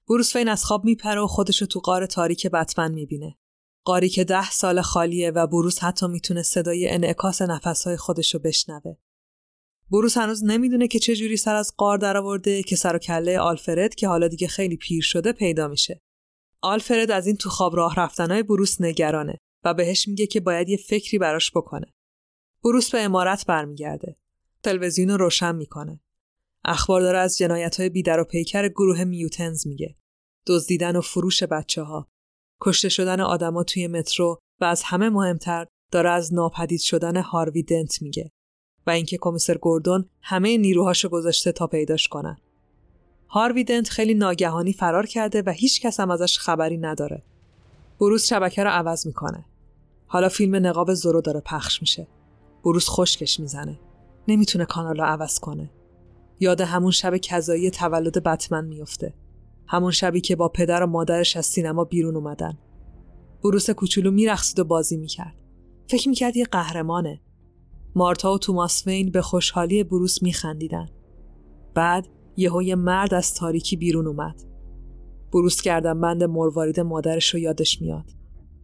[0.09, 3.39] بروس فین از خواب میپره و خودشو تو قار تاریک بتمن می‌بینه.
[3.85, 8.97] قاری که ده سال خالیه و بروس حتی می‌تونه صدای انعکاس نفسهای خودشو بشنوه.
[9.91, 13.95] بروس هنوز نمی‌دونه که چه جوری سر از قار درآورده که سر و کله آلفرد
[13.95, 16.01] که حالا دیگه خیلی پیر شده پیدا میشه.
[16.63, 20.77] آلفرد از این تو خواب راه رفتنهای بروس نگرانه و بهش میگه که باید یه
[20.77, 21.87] فکری براش بکنه.
[22.65, 24.17] بروس به امارت برمیگرده.
[24.63, 26.01] تلویزیون رو روشن می‌کنه.
[26.65, 29.97] اخبار داره از جنایت های بیدر و پیکر گروه میوتنز میگه.
[30.47, 32.09] دزدیدن و فروش بچه ها.
[32.61, 38.03] کشته شدن آدما توی مترو و از همه مهمتر داره از ناپدید شدن هاروی دنت
[38.03, 38.31] میگه.
[38.87, 42.37] و اینکه کمیسر گوردون همه نیروهاشو گذاشته تا پیداش کنن.
[43.29, 47.23] هاروی دنت خیلی ناگهانی فرار کرده و هیچ کس هم ازش خبری نداره.
[48.01, 49.45] بروس شبکه رو عوض می‌کنه.
[50.07, 52.09] حالا فیلم نقاب زورو داره پخش میشه.
[52.65, 53.79] بروس خشکش می‌زنه.
[54.29, 55.71] نمی‌تونه کانال رو عوض کنه.
[56.41, 59.15] یاد همون شب کذایی تولد بتمن میفته.
[59.67, 62.59] همون شبی که با پدر و مادرش از سینما بیرون اومدن.
[63.43, 65.35] بروس کوچولو میرخصید و بازی می‌کرد.
[65.89, 67.21] فکر می‌کرد یه قهرمانه.
[67.95, 70.89] مارتا و توماس وین به خوشحالی بروس میخندیدن.
[71.75, 74.43] بعد یهو یه مرد از تاریکی بیرون اومد.
[75.33, 78.11] بروس کردن بند مروارید مادرش رو یادش میاد.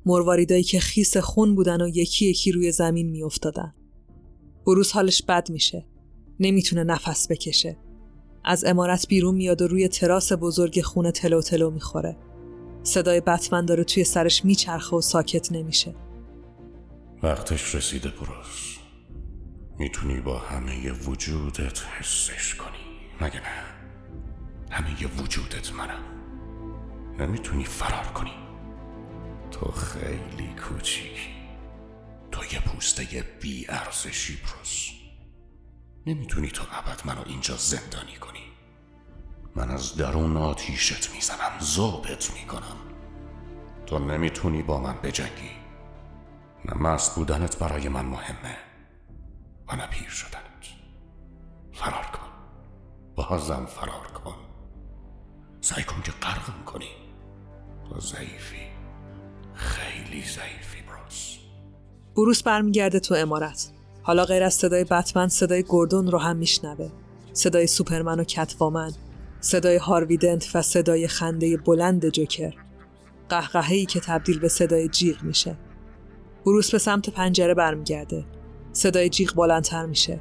[0.07, 3.75] مرواریدایی که خیس خون بودن و یکی یکی روی زمین میافتادن.
[4.67, 5.87] بروس حالش بد میشه.
[6.41, 7.79] نمی‌تونه نفس بکشه.
[8.45, 12.17] از امارت بیرون میاد و روی تراس بزرگ خونه تلو تلو می‌خوره.
[12.83, 15.95] صدای بتمن داره توی سرش میچرخه و ساکت نمیشه.
[17.23, 18.76] وقتش رسیده بروس.
[19.79, 23.11] می‌تونی با همه وجودت حسش کنی.
[23.21, 23.65] مگه نه؟
[24.71, 26.05] همه وجودت منم.
[27.19, 28.35] نمی‌تونی فرار کنی.
[29.51, 31.37] تو خیلی کوچیکی.
[32.33, 34.91] تو یه پوسته بی ارزشی بروس
[36.07, 38.45] نمی‌تونی تو ابد منو اینجا زندانی کنی.
[39.57, 42.77] من از درون آتیشت می‌زنم زوبت می‌کنم.
[43.87, 45.51] تو نمی‌تونی با من بجنگی.
[46.65, 48.57] نه مست بودنت برای من مهمه.
[49.69, 50.67] و نپیر شدنت.
[51.73, 52.29] فرار کن.
[53.15, 54.37] بازم فرار کن.
[55.61, 56.91] سعی کن که غرقم کنی.
[57.89, 58.67] تو ضعیفی.
[59.55, 61.37] خیلی ضعیفی بروس
[62.17, 63.71] بروس برمیگرده تو امارت.
[64.03, 66.91] حالا غیر از صدای بتمن صدای گردون رو هم میشنوه.
[67.33, 68.93] صدای سوپرمن و کتوامن
[69.41, 72.55] صدای هارویدنت و صدای خنده بلند جوکر.
[73.29, 75.57] قهقههی که تبدیل به صدای جیغ میشه.
[76.47, 78.25] بروس به سمت پنجره برمیگرده.
[78.77, 80.21] صدای جیغ بلندتر میشه.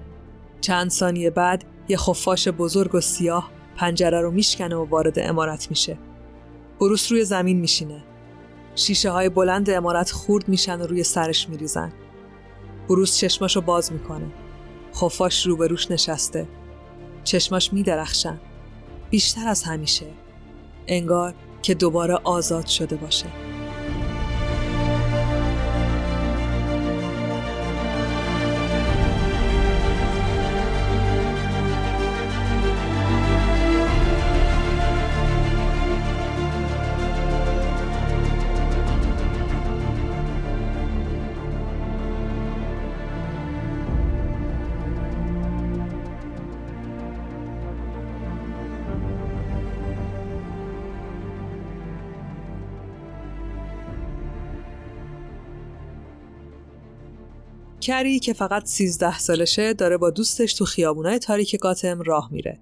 [0.62, 5.98] چند ثانیه بعد یه خفاش بزرگ و سیاه پنجره رو میشکنه و وارد امارت میشه.
[6.80, 8.04] بروس روی زمین میشینه.
[8.76, 11.94] شیشه های بلند امارت خورد میشن و روی سرش میریزن.
[12.89, 14.32] بروس چشماشو باز می‌کنه.
[14.96, 16.48] خفاش روبروش نشسته.
[17.24, 18.39] چشماش میدرخشن.
[19.10, 20.06] بیشتر از همیشه.
[20.88, 23.28] انگار که دوباره آزاد شده باشه.
[57.86, 62.60] کری که فقط 13 سالشه داره با دوستش تو خیابونای تاریک گاتم راه میره.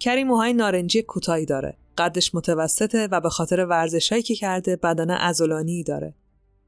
[0.00, 1.78] کری موهای نارنجی کوتاهی داره.
[1.98, 6.14] قدش متوسطه و به خاطر ورزشایی که کرده بدن ازولانی داره.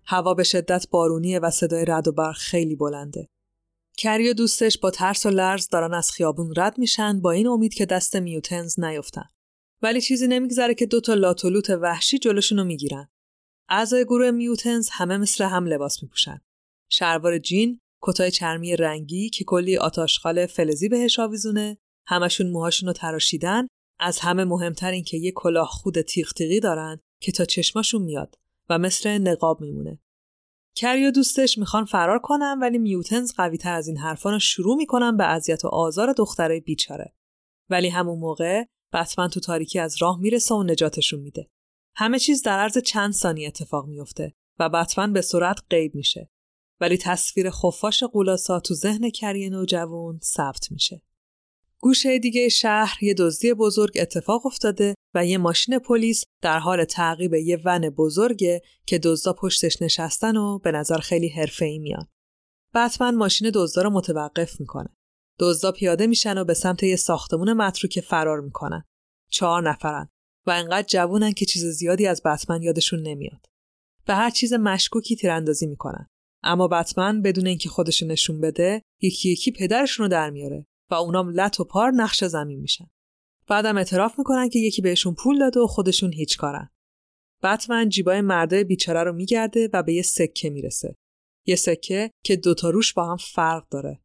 [0.05, 3.29] هوا به شدت بارونیه و صدای رد و برق خیلی بلنده.
[3.99, 7.75] کری و دوستش با ترس و لرز دارن از خیابون رد میشن با این امید
[7.75, 9.29] که دست میوتنز نیفتن.
[9.83, 13.09] ولی چیزی نمیگذره که دوتا لاتولوت وحشی جلوشونو می‌گیرن.
[13.69, 16.41] اعضای گروه میوتنز همه مثل هم لباس میپوشن.
[16.89, 21.79] شلوار جین کتای چرمی رنگی که کلی آتاشخال فلزی بهش آویزونه.
[22.07, 23.67] همشون موهاشون رو تراشیدن.
[23.99, 28.39] از همه مهمتر این که یه کلاه خود تیغ تیغی دارن که تا چشماشون میاد
[28.69, 30.01] و مثل نقاب میمونه.
[30.77, 34.77] کری و دوستش می‌خوان فرار کنن ولی میوتنز قوی تر از این حرفان رو شروع
[34.77, 37.15] می‌کنن به اذیت و آزار دختره بیچاره.
[37.71, 41.51] ولی همون موقع بتمن تو تاریکی از راه می‌رسه و نجاتشون میده.
[41.97, 46.31] همه چیز در عرض چند ثانیه اتفاق میفته و بتمن به سرعت غیب میشه.
[46.81, 51.03] ولی تصویر خفاش قولاسا تو ذهن کری نوجوان ثبت میشه.
[51.79, 57.35] گوشه دیگه شهر یه دزدی بزرگ اتفاق افتاده و یه ماشین پلیس در حال تعقیب
[57.35, 62.07] یه ون بزرگه که دزدا پشتش نشستن و به نظر خیلی حرفه‌ای میان.
[62.75, 64.97] بتمن ماشین دزدا رو متوقف می‌کنه.
[65.39, 68.85] دزدا پیاده میشن و به سمت یه ساختمون متروکه فرار می‌کنن.
[69.31, 70.09] چهار نفرن
[70.47, 73.47] و انقدر جوونن که چیز زیادی از بتمن یادشون نمیاد.
[74.07, 76.07] به هر چیز مشکوکی تیراندازی می‌کنن.
[76.47, 81.31] اما بتمن بدون اینکه خودش نشون بده یکی یکی پدرشون رو در میاره و اونام
[81.31, 82.87] لط و پار نقش زمین میشن.
[83.49, 86.71] بعدم اعتراف می‌کنن که یکی بهشون پول داده و خودشون هیچ کارن.
[87.43, 90.95] بتمن جیبای مردای بیچاره رو میگرده و به یه سکه می‌رسه.
[91.47, 94.01] یه سکه که دوتا روش با هم فرق داره.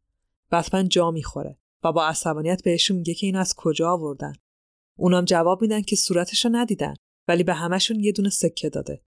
[0.52, 4.34] بتمن جا می‌خوره و با عصبانیت بهشون میگه که این از کجا آوردن.
[4.98, 6.94] اونام جواب میدن که صورتشو ندیدن
[7.28, 9.02] ولی به همشون یه دونه سکه داده.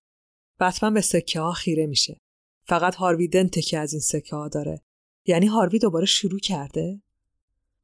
[0.61, 2.21] بتمن به سکه ها خیره میشه.
[2.67, 4.83] فقط هاروی دنته که از این سکه ها داره.
[5.27, 7.03] یعنی هاروی دوباره شروع کرده؟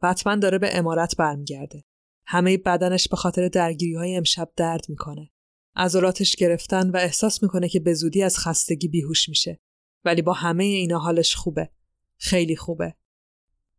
[0.02, 1.84] بتمن داره به امارت برمیگرده.
[2.26, 5.30] همه بدنش به خاطر درگیری های امشب درد می‌کنه.
[5.76, 9.60] عضلاتش گرفتن و احساس می‌کنه که به زودی از خستگی بیهوش میشه.
[10.04, 11.70] ولی با همه اینا حالش خوبه.
[12.16, 12.94] خیلی خوبه.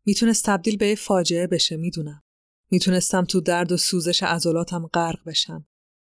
[0.05, 2.23] می‌تونست تبدیل به فاجعه بشه می‌دونم.
[2.71, 5.65] می‌تونستم تو درد و سوزش عضلاتم غرق بشم.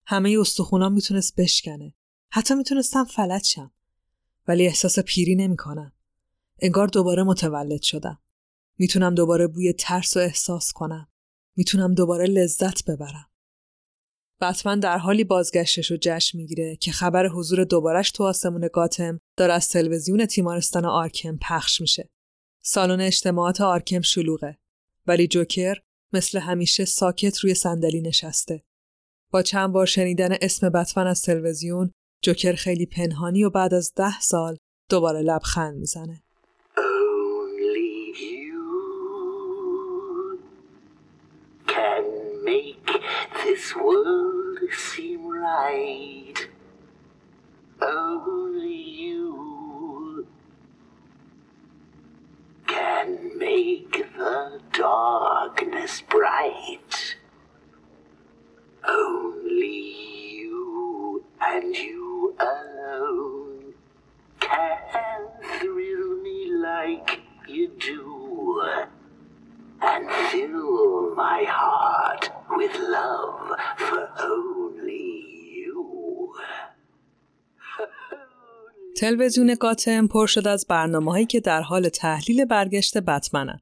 [0.06, 1.94] همه استخونام می‌تونست بشکنه.
[2.30, 3.72] حتی می‌تونستم فلج شم.
[4.48, 5.92] ولی احساس پیری نمی‌کنم.
[6.58, 8.18] انگار دوباره متولد شدم.
[8.78, 11.08] می‌تونم دوباره بوی ترس و احساس کنم.
[11.56, 13.30] می‌تونم دوباره لذت ببرم.
[14.40, 19.52] بتمن در حالی بازگشتش رو جشن می‌گیره که خبر حضور دوبارش تو آسمون گاتم داره
[19.52, 22.10] از تلویزیون تیمارستان آرکم پخش میشه.
[22.62, 24.58] سالن اجتماعات آرکم شلوغه
[25.06, 25.76] ولی جوکر
[26.12, 28.62] مثل همیشه ساکت روی صندلی نشسته.
[29.30, 31.90] با چند بار شنیدن اسم بتمن از تلویزیون
[32.22, 34.56] جوکر خیلی پنهانی و بعد از ده سال
[34.90, 36.22] دوباره لبخند می‌زنه
[56.08, 57.16] bright.
[58.88, 59.94] Only
[60.40, 62.05] you and you
[62.38, 63.74] alone
[64.40, 65.20] can
[65.58, 68.62] thrill me like you do
[69.82, 73.40] and fill my heart with love
[73.76, 75.08] for only
[75.56, 76.32] you.
[79.00, 83.60] تلویزیون گاتم پر شد از برنامه هایی که در حال تحلیل برگشت بتمنن.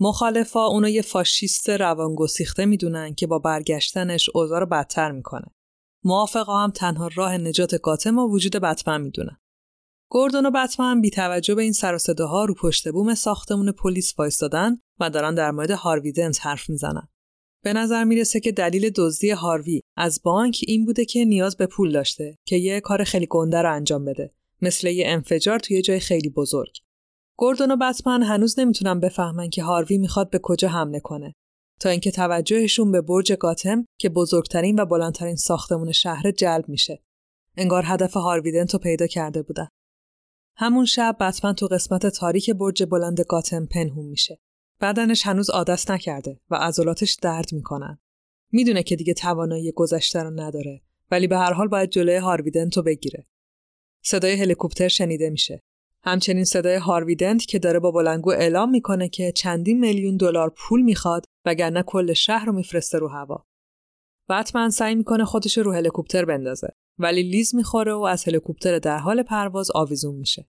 [0.00, 5.55] مخالفا اونو یه فاشیست روانگسیخته می‌دونن که با برگشتنش اوضاع رو بدتر می‌کنه.
[6.06, 9.36] موافقا هم تنها راه نجات گاتم و وجود بتمن می‌دونن.
[10.10, 14.14] گوردون و بتمن بی توجه به این سر و صداها رو پشت بوم ساختمون پلیس
[14.18, 17.08] وایستادن و دارن در مورد هاروی دنت حرف می‌زنن.
[17.64, 21.92] به نظر می‌رسه که دلیل دزدی هاروی از بانک این بوده که نیاز به پول
[21.92, 26.28] داشته که یه کار خیلی گنده رو انجام بده مثل یه انفجار توی جای خیلی
[26.28, 26.76] بزرگ.
[27.38, 31.34] گوردون و بتمن هنوز نمی‌تونن بفهمن که هاروی می‌خواد به کجا حمله کنه
[31.80, 37.02] تا اینکه توجهشون به برج گاتم که بزرگترین و بلندترین ساختمون شهر جلب میشه.
[37.56, 39.68] انگار هدف هارویدنت رو پیدا کرده بودن.
[40.56, 44.40] همون شب بتمن تو قسمت تاریک برج بلند گاتم پنهون میشه.
[44.80, 47.98] بدنش هنوز عادت نکرده و عضلاتش درد می‌کنن.
[48.52, 52.82] می‌دونه که دیگه توانایی گذشته رو نداره ولی به هر حال باید جلوی هارویدنت رو
[52.82, 53.26] بگیره.
[54.02, 55.62] صدای هلیکوپتر شنیده میشه.
[56.06, 61.24] همچنین صدای هارویدنت که داره با بلنگو اعلام می‌کنه که چندین میلیون دلار پول می‌خواد
[61.44, 63.46] وگرنه کل شهر رو میفرسته رو هوا.
[64.28, 69.22] بتمن سعی می‌کنه خودش رو هلیکوپتر بندازه ولی لیز می‌خوره و از هلیکوپتر در حال
[69.22, 70.48] پرواز آویزون میشه.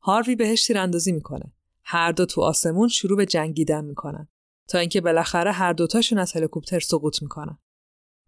[0.00, 1.52] هاروی بهش تیراندازی می‌کنه.
[1.84, 4.28] هر دو تو آسمون شروع به جنگیدن می‌کنن
[4.68, 7.58] تا اینکه بالاخره هر دوتاشون از هلیکوپتر سقوط می‌کنن.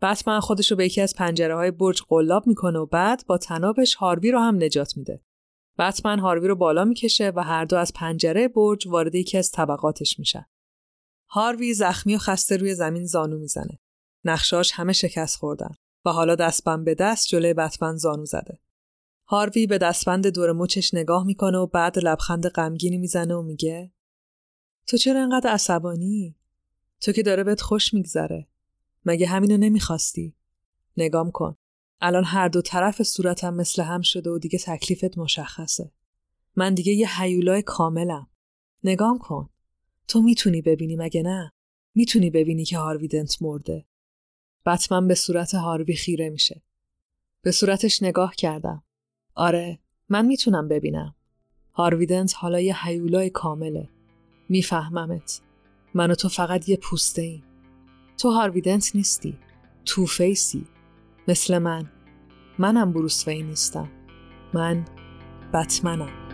[0.02, 3.94] بتمن خودش رو به یکی از پنجره های برج قلاب می‌کنه و بعد با تنابش
[3.94, 5.20] هاروی رو هم نجات میده.
[5.78, 10.18] بتمن هاروی رو بالا می‌کشه و هر دو از پنجره برج وارد یکی از طبقاتش
[10.18, 10.46] میشن.
[11.28, 13.78] هاروی زخمی و خسته روی زمین زانو می‌زنه.
[14.24, 15.74] نقشاش همه شکست خوردن
[16.04, 18.58] و حالا دستبند به دست جلوی بتمن زانو زده.
[19.26, 23.92] هاروی به دستبند دور مچش نگاه می‌کنه و بعد لبخند غمگینی می‌زنه و میگه
[24.86, 26.36] تو چرا انقدر عصبانی؟
[27.00, 28.46] تو که داره بهت خوش میگذره.
[29.04, 30.34] مگه همینو نمی‌خواستی؟
[30.96, 31.56] نگام کن.
[32.00, 35.92] الان هر دو طرف صورتم مثل هم شده و دیگه تکلیفت مشخصه.
[36.56, 38.26] من دیگه یه حیولای کاملم.
[38.84, 39.48] نگام کن.
[40.08, 41.52] تو می‌تونی ببینی مگه نه؟
[41.94, 43.86] می‌تونی ببینی که هاروی دنت مرده.
[44.66, 46.62] بتمن به صورت هاروی خیره میشه.
[47.42, 48.84] به صورتش نگاه کردم.
[49.34, 49.78] آره
[50.08, 51.14] من می‌تونم ببینم.
[51.72, 53.88] هارویدنت حالا یه حیولای کامله.
[54.48, 55.40] میفهممت.
[55.94, 57.44] من و تو فقط یه پوسته ایم.
[58.18, 59.38] تو هارویدنت نیستی.
[59.84, 60.66] تو فیسی.
[61.28, 61.84] مثل من.
[62.58, 63.88] منم بروس وی نیستم.
[64.54, 64.84] من
[65.54, 66.28] بتمنم.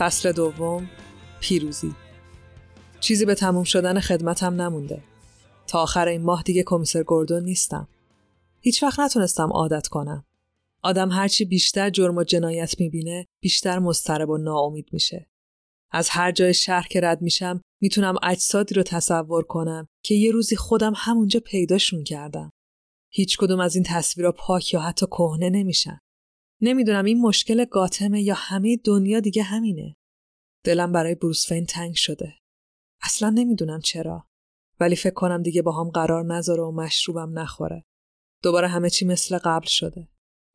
[0.00, 0.90] فصل دوم
[1.40, 1.94] پیروزی.
[3.00, 5.02] چیزی به تموم شدن خدمتم نمونده.
[5.66, 7.88] تا آخر این ماه دیگه کمیسر گوردون نیستم.
[8.60, 10.24] هیچ وقت نتونستم عادت کنم.
[10.82, 15.26] آدم هرچی بیشتر جرم و جنایت می‌بینه بیشتر مضطرب و ناامید میشه.
[15.90, 20.56] از هر جای شهر که رد میشم می‌تونم اجسادی رو تصور کنم که یه روزی
[20.56, 22.52] خودم همونجا پیداشون کردم.
[23.12, 25.98] هیچ کدوم از این تصویرها پاک یا حتی کهنه نمیشن.
[26.60, 29.96] نمی‌دونم این مشکل گاتمه یا همه دنیا دیگه همینه.
[30.64, 32.34] دلم برای بروسفین تنگ شده.
[33.02, 34.26] اصلا نمی‌دونم چرا.
[34.80, 37.84] ولی فکر کنم دیگه با هم قرار نذاره و مشروبم نخوره.
[38.42, 40.08] دوباره همه چی مثل قبل شده.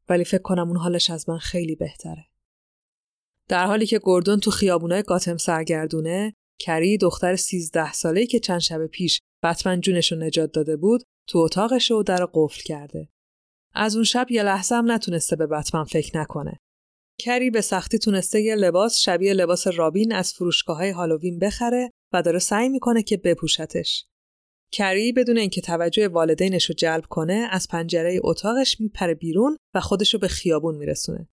[0.10, 2.26] ولی فکر کنم اون حالش از من خیلی بهتره.
[3.48, 8.86] در حالی که گردون تو خیابونای گاتم سرگردونه، کری دختر سیزده ساله که چند شب
[8.86, 13.10] پیش بتمن جونش رو نجات داده بود تو اتاقش و در قفل کرده.
[13.76, 16.60] از اون شب یه لحظه هم نتونسته به بتمن فکر نکنه.
[17.20, 22.22] کری به سختی تونسته یه لباس شبیه لباس رابین از فروشگاه های هالووین بخره و
[22.22, 24.06] داره سعی می‌کنه که بپوشتش.
[24.72, 30.14] کری بدون اینکه توجه والدینش رو جلب کنه از پنجره اتاقش میپره بیرون و خودش
[30.14, 31.30] رو به خیابون میرسونه.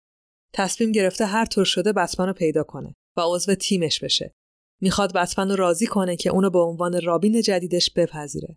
[0.55, 4.35] تصمیم گرفته هر طور شده بتمن رو پیدا کنه و عضو تیمش بشه.
[4.81, 8.57] می‌خواد بتمن رو راضی کنه که اونو به عنوان رابین جدیدش بپذیره.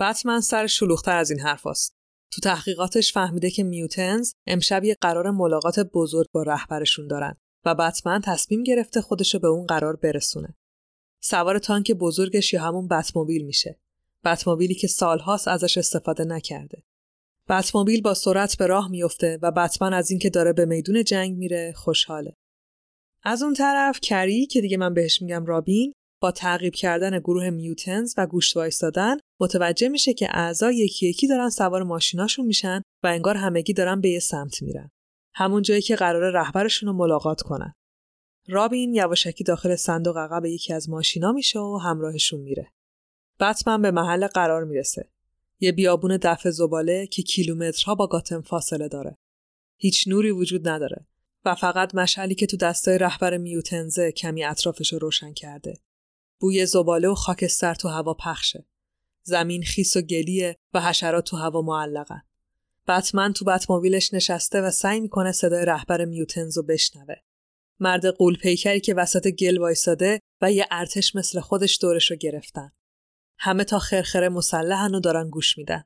[0.00, 1.95] بتمن سر شلوغتر از این حرفاست.
[2.30, 8.20] تو تحقیقاتش فهمیده که میوتنز امشب یه قرار ملاقات بزرگ با رهبرشون دارن و بتمن
[8.20, 10.54] تصمیم گرفته خودشو به اون قرار برسونه.
[11.22, 13.78] سوار تانک بزرگش یا همون بتموبیل میشه.
[14.24, 16.82] بتموبیلی که سالهاست ازش استفاده نکرده.
[17.48, 21.72] بتموبیل با سرعت به راه میفته و بتمن از اینکه داره به میدون جنگ میره
[21.76, 22.34] خوشحاله.
[23.22, 28.14] از اون طرف کری که دیگه من بهش میگم رابین با تعقیب کردن گروه میوتنز
[28.16, 33.36] و گوشت وایستادن متوجه میشه که اعضا یکی یکی دارن سوار ماشیناشون میشن و انگار
[33.36, 34.90] همگی دارن به یه سمت میرن.
[35.34, 37.74] همون جایی که قرار رهبرشون رو ملاقات کنن.
[38.48, 42.72] رابین یواشکی داخل صندوق عقب یکی از ماشینا میشه و همراهشون میره.
[43.40, 45.10] بتمن به محل قرار می‌رسه.
[45.60, 49.16] یه بیابون دفع زباله که کیلومترها با گاتم فاصله داره.
[49.78, 51.06] هیچ نوری وجود نداره
[51.44, 55.78] و فقط مشعلی که تو دستای رهبر میوتنزه کمی اطرافش رو روشن کرده.
[56.40, 58.64] بوی زباله و خاکستر تو هوا پخشه.
[59.26, 62.22] زمین خیس و گلیه و حشرات تو هوا معلقن.
[62.88, 67.14] بتمن تو بتموبیلش نشسته و سعی می‌کنه صدای رهبر میوتنز رو بشنوه.
[67.80, 72.72] مرد قول پیکری که وسط گل وایساده و یه ارتش مثل خودش دورش رو گرفتن.
[73.38, 75.84] همه تا خرخره مسلحن و دارن گوش میدن.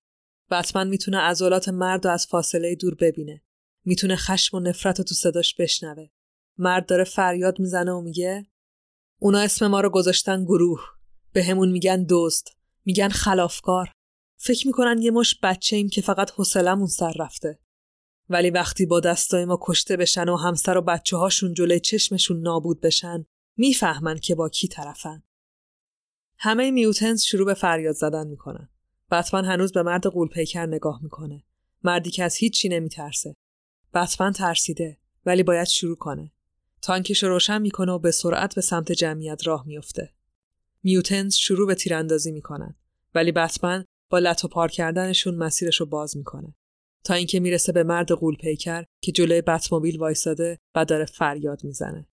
[0.50, 3.42] بتمن می‌تونه عضلات مرد رو از فاصله دور ببینه.
[3.84, 6.06] می‌تونه خشم و نفرت رو تو صداش بشنوه.
[6.58, 8.46] مرد داره فریاد می‌زنه و میگه
[9.18, 10.80] اونا اسم ما رو گذاشتن گروه.
[11.32, 12.56] به همون میگن دوست.
[12.90, 13.92] میگن خلافکار.
[14.36, 17.58] فکر می‌کنن یه مش بچه ایم که فقط حوصلمون سر رفته.
[18.28, 22.80] ولی وقتی با دستای ما کشته بشن و همسر و بچه هاشون جلوی چشمشون نابود
[22.80, 23.26] بشن
[23.56, 25.22] می‌فهمن که با کی طرفن.
[26.38, 28.68] همه میوتنز شروع به فریاد زدن می‌کنن.
[29.10, 31.44] بتمن هنوز به مرد قولپیکر نگاه می‌کنه.
[31.82, 33.36] مردی که از هیچی نمیترسه.
[33.94, 36.32] بتمن ترسیده ولی باید شروع کنه.
[36.82, 40.12] تانکش روشن می‌کنه و به سرعت به سمت جمعیت راه میفته.
[40.82, 42.74] میوتنز شروع به تیراندازی می‌کنن
[43.14, 46.54] ولی بتمن با لطو پار کردنشون مسیرش رو باز می‌کنه.
[47.04, 52.08] تا اینکه می‌رسه به مرد قول پیکر که جلوی بتموبیل وایساده و داره فریاد می‌زنه.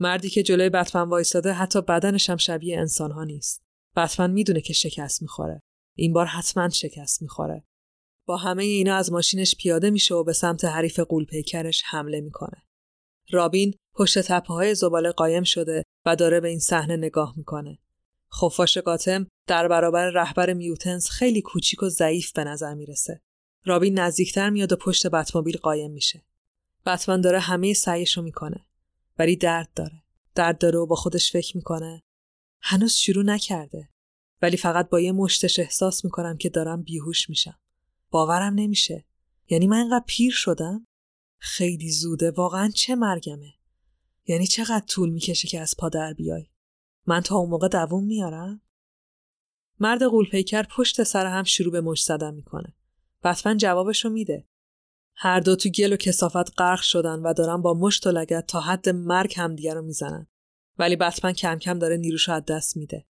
[0.00, 3.64] مردی که جلوی بتمن وایساده حتی بدنش هم شبیه انسان ها نیست.
[3.96, 5.60] بتمن می‌دونه که شکست می‌خوره.
[5.96, 7.64] این بار حتما شکست می‌خوره.
[8.26, 12.62] با همه اینا از ماشینش پیاده میشه و به سمت حریف قول پیکرش حمله می‌کنه.
[13.30, 17.78] رابین پشت تپه های زباله قایم شده و داره به این صحنه نگاه می‌کنه.
[18.34, 23.20] خفاش قاتم در برابر رهبر میوتنز خیلی کوچیک و ضعیف به نظر می‌رسه.
[23.64, 26.24] رابین نزدیکتر میاد و پشت بتموبیل قایم میشه.
[26.86, 28.66] بتمن داره همه سعیشو می‌کنه.
[29.18, 30.02] ولی درد داره.
[30.34, 32.02] درد داره و با خودش فکر می‌کنه.
[32.62, 33.88] هنوز شروع نکرده.
[34.42, 37.58] ولی فقط با یه مشتش احساس می‌کنم که دارم بیهوش میشم.
[38.10, 39.04] باورم نمیشه.
[39.48, 40.86] یعنی من اینقدر پیر شدم؟
[41.38, 42.30] خیلی زوده.
[42.30, 43.54] واقعا چه مرگمه؟
[44.26, 46.46] یعنی چقدر طول می‌کشه که از پا در بیای؟
[47.06, 48.60] من تا اون موقع دووم میارم؟
[49.80, 52.74] مرد قولپیکر پشت سر هم شروع به مش زدن می‌کنه.
[53.24, 54.46] بتمن جوابشو میده.
[55.14, 58.60] هر دو تو گل و کسافت غرق شدن و دارن با مشت و لگت تا
[58.60, 60.26] حد مرگ همدیگه رو می‌زنن.
[60.78, 63.06] ولی بتمن کم کم داره نیروشو از دست میده.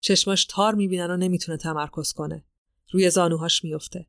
[0.00, 2.44] چشماش تار می‌بینن و نمی‌تونه تمرکز کنه.
[2.90, 4.06] روی زانوهاش میفته.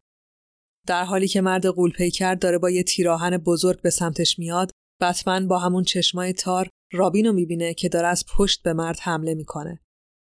[0.88, 4.72] در حالی که مرد قولپیکر داره با یه تیراهن بزرگ به سمتش میاد،
[5.02, 9.80] بتمن با همون چشمای تار رابینو می‌بینه که داره از پشت به مرد حمله می‌کنه.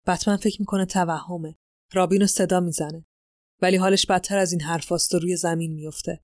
[0.07, 1.57] بتمن فکر می‌کنه توهمه.
[1.93, 3.07] رابینو صدا می‌زنه.
[3.63, 6.21] ولی حالش بدتر از این حرفاست و روی زمین میفته.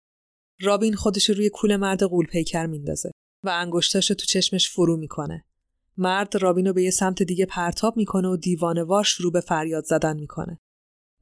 [0.61, 3.11] رابین خودش روی کول مرد قول پیکر میندازه
[3.45, 5.45] و انگشتاشو تو چشمش فرو می‌کنه.
[5.97, 10.59] مرد رابینو به یه سمت دیگه پرتاب می‌کنه و دیوانوار شروع به فریاد زدن می‌کنه.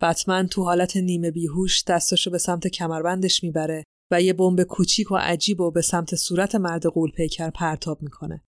[0.01, 5.17] بتمن تو حالت نیمه بیهوش دستاشو به سمت کمربندش می‌بره و یه بمب کوچیک و
[5.17, 8.45] عجیب و به سمت صورت مرد قول پیکر پرتاب می‌کنه.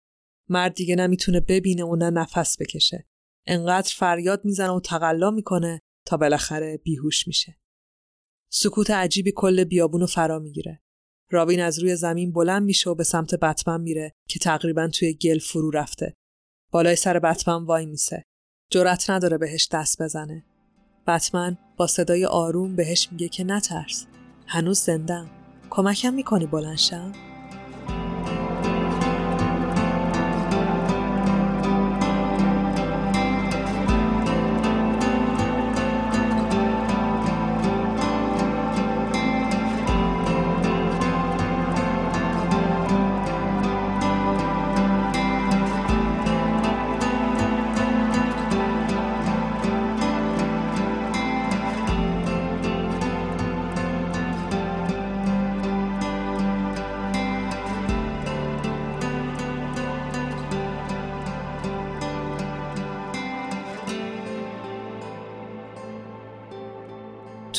[0.49, 3.08] مرد دیگه نمی‌تونه ببینه و نه نفس بکشه.
[3.47, 7.58] انقدر فریاد می‌زنه و تقلا می‌کنه تا بالاخره بیهوش میشه.
[8.51, 10.82] سکوت عجیبی کل بیابونو فرا می‌گیره.
[11.32, 15.39] رابین از روی زمین بلند میشه و به سمت بتمن میره که تقریبا توی گل
[15.39, 16.14] فرو رفته.
[16.72, 18.24] بالای سر بتمن وای میسه.
[18.72, 20.45] جرأت نداره بهش دست بزنه.
[21.08, 24.06] بتمن با صدای آروم بهش میگه که نترس.
[24.47, 25.43] هنوز زندم.
[25.76, 27.11] کمکم می‌کنی بلنشم؟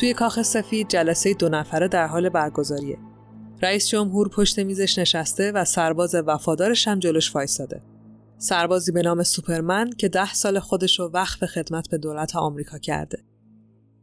[0.04, 2.98] توی کاخ سفید جلسه دو نفره در حال برگزاریه.
[3.62, 7.82] رئیس جمهور پشت میزش نشسته و سرباز وفادارش هم جلوش وایساده.
[8.38, 13.24] سربازی به نام سوپرمن که ده سال خودش رو وقف خدمت به دولت آمریکا کرده.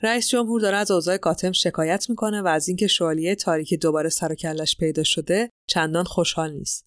[0.02, 4.36] رئیس جمهور داره از اوضاع قاتم شکایت می‌کنه و از اینکه شوالیه تاریکی دوباره سر
[4.36, 6.86] کلش پیدا شده چندان خوشحال نیست.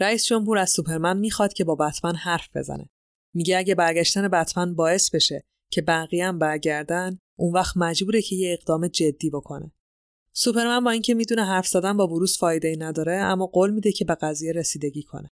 [0.00, 2.90] رئیس جمهور از سوپرمن می‌خواد که با بتمن حرف بزنه.
[3.34, 8.52] میگه اگه برگشتن بتمن باعث بشه که بقیه هم برگردن اون وقت مجبوره که یه
[8.52, 9.72] اقدام جدی بکنه.
[10.32, 14.04] سوپرمن با اینکه می‌دونه حرف زدن با بروس فایده ای نداره اما قول میده که
[14.04, 15.30] به قضیه رسیدگی کنه.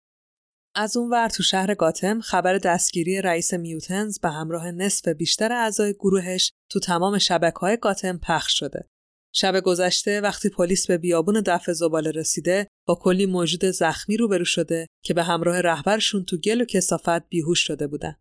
[0.76, 5.94] از اون ور تو شهر گاتم خبر دستگیری رئیس میوتنز به همراه نصف بیشتر اعضای
[5.94, 8.90] گروهش تو تمام شبکه های گاتم پخش شده.
[9.34, 14.88] شب گذشته وقتی پلیس به بیابون دفع زباله رسیده با کلی موجود زخمی روبرو شده
[15.04, 18.16] که به همراه رهبرشون تو گل و کسافت بیهوش شده بودن.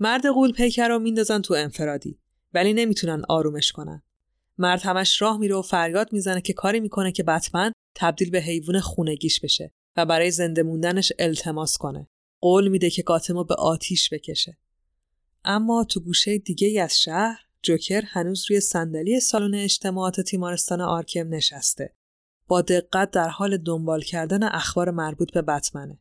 [0.00, 2.18] مرد قول پیکر رو میندازن تو انفرادی
[2.56, 4.02] ولی نمی‌تونن آرومش کنن.
[4.58, 8.80] مرد همش راه میره و فریاد می‌زنه که کاری می‌کنه که بتمن تبدیل به حیوان
[8.80, 12.08] خونگیش بشه و برای زنده موندنش التماس کنه.
[12.40, 14.58] قول میده که گاتمو به آتیش بکشه.
[15.44, 21.94] اما تو گوشه دیگه از شهر جوکر هنوز روی صندلی سالن اجتماعات تیمارستان آرکم نشسته.
[22.46, 25.98] با دقت در حال دنبال کردن اخبار مربوط به بتمنه.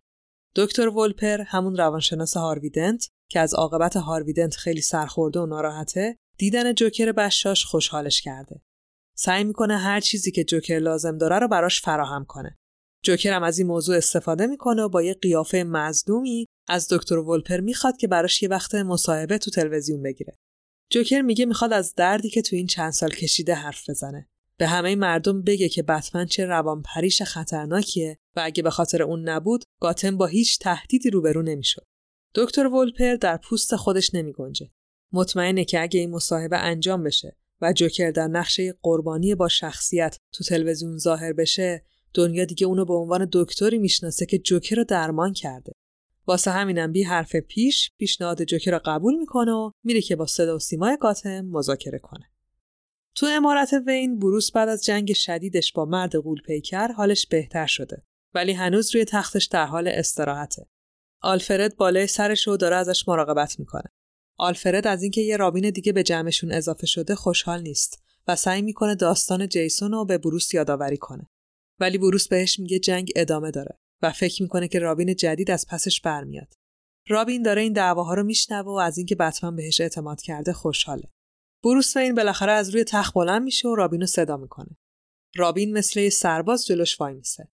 [0.56, 7.12] دکتر ولپر همون روانشناس هارویدنت که از عاقبت هارویدنت خیلی سرخورده و ناراحته دیدن جوکر
[7.12, 8.62] بشاش خوشحالش کرده.
[9.18, 12.58] سعی می‌کنه هر چیزی که جوکر لازم داره رو براش فراهم کنه.
[13.04, 17.60] جوکر هم از این موضوع استفاده می‌کنه و با یه قیافه مزدومی از دکتر ولپر
[17.60, 20.38] می‌خواد که براش یه وقت مصاحبه تو تلویزیون بگیره.
[20.92, 24.30] جوکر میگه می‌خواد از دردی که تو این چند سال کشیده حرف بزنه.
[24.58, 29.64] به همه مردم بگه که بتمن چه روانپریش خطرناکیه و اگه به خاطر اون نبود
[29.82, 31.86] گاتم با هیچ تهدیدی روبرو نمی‌شد.
[32.36, 34.72] دکتر ولپر در پوست خودش نمیگنجه.
[35.16, 40.44] مطمئنه که اگه این مصاحبه انجام بشه و جوکر در نقشه قربانی با شخصیت تو
[40.44, 45.72] تلویزیون ظاهر بشه دنیا دیگه اونو به عنوان دکتری می‌شناسه که جوکر رو درمان کرده.
[46.28, 50.56] واسه همینم بی حرف پیش پیشنهاد جوکر رو قبول می‌کنه و میره که با صدا
[50.56, 52.32] و سیمای قاتم مذاکره کنه.
[53.16, 58.04] تو امارت وین بروس بعد از جنگ شدیدش با مرد قول پیکر حالش بهتر شده
[58.34, 60.68] ولی هنوز روی تختش در حال استراحته.
[61.22, 63.92] آلفرد بالای سرش رو داره ازش مراقبت می‌کنه.
[64.38, 68.96] آلفرد از اینکه یه رابین دیگه به جمعشون اضافه شده خوشحال نیست و سعی می‌کنه
[68.96, 71.30] داستان جیسون رو به بروس یادآوری کنه.
[71.80, 76.02] ولی بروس بهش میگه جنگ ادامه داره و فکر می‌کنه که رابین جدید از پسش
[76.02, 76.54] برمیاد.
[77.08, 81.10] رابین داره این دعواها رو میشنوه و از اینکه بتمن بهش اعتماد کرده خوشحاله.
[81.64, 84.78] بروس وین بالاخره از روی تخت بلند میشه و رابین رو صدا می‌کنه.
[85.36, 87.48] رابین مثل یه سرباز جلوش وای میسه.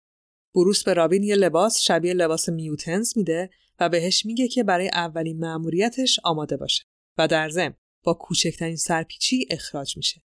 [0.55, 3.49] بروس به رابین یه لباس شبیه لباس میوتنز میده
[3.79, 6.83] و بهش میگه که برای اولین مأموریتش آماده باشه
[7.17, 10.21] و در ضمن با کوچکترین سرپیچی اخراج میشه.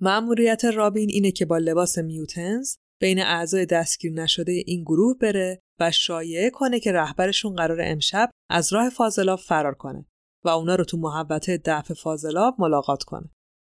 [0.00, 5.90] مأموریت رابین اینه که با لباس میوتنز بین اعضای دستگیر نشده این گروه بره و
[5.90, 10.06] شایعه کنه که رهبرشون قرار امشب از راه فاضلاب فرار کنه
[10.44, 13.30] و اونا رو تو محوطه دفع فاضلاب ملاقات کنه.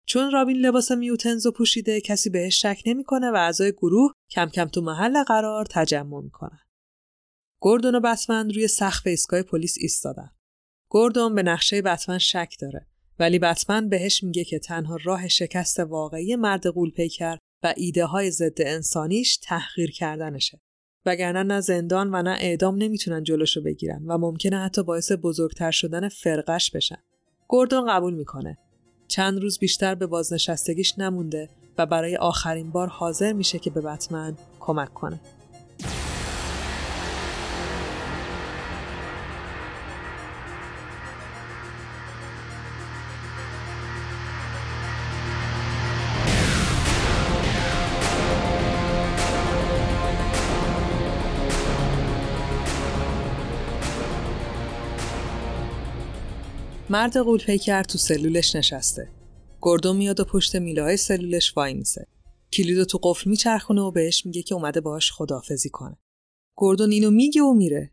[0.06, 4.64] چون رابین لباس میوتنز رو پوشیده کسی بهش شک نمی‌کنه و اعضای گروه کم کم
[4.64, 6.58] تو محل قرار تجمع می‌کنن.
[7.62, 10.30] گوردون و بتمن روی سقف ایستگاه پلیس ایستادن.
[10.88, 12.86] گوردون به نقشه بتمن شک داره
[13.18, 18.30] ولی بتمن بهش میگه که تنها راه شکست واقعی مرد قول پیکر و ایده های
[18.30, 20.60] ضد انسانیش تحقیر کردنشه.
[21.06, 26.08] وگرنه نه زندان و نه اعدام نمی‌تونن جلوشو بگیرن و ممکنه حتی باعث بزرگتر شدن
[26.08, 27.02] فرقش بشن.
[27.48, 28.58] گوردون قبول می‌کنه.
[29.08, 31.48] چند روز بیشتر به بازنشستگیش نمونده
[31.78, 35.20] و برای آخرین بار حاضر میشه که به بتمن کمک کنه.
[56.92, 59.08] مرد قولپیکر تو سلولش نشسته.
[59.62, 62.06] گردون میاد و پشت میله های سلولش وای میسه.
[62.52, 65.98] کلید تو قفل میچرخونه و بهش میگه که اومده باهاش خدافزی کنه.
[66.56, 67.92] گردون اینو میگه و میره.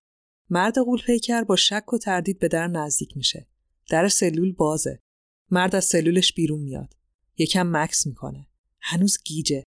[0.50, 3.48] مرد قولپیکر با شک و تردید به در نزدیک میشه.
[3.90, 5.00] در سلول بازه.
[5.52, 6.94] مرد از سلولش بیرون میاد.
[7.38, 8.48] یکم مکس می‌کنه.
[8.80, 9.64] هنوز گیجه.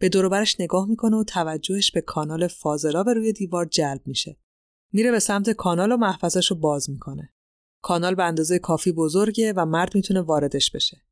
[0.00, 4.36] به دوروبرش نگاه می‌کنه و توجهش به کانال فاضلاب روی دیوار جلب میشه.
[4.92, 7.32] میره به سمت کانال و محفظش رو باز می‌کنه.
[7.82, 11.02] کانال به اندازه کافی بزرگه و مرد می‌تونه واردش بشه.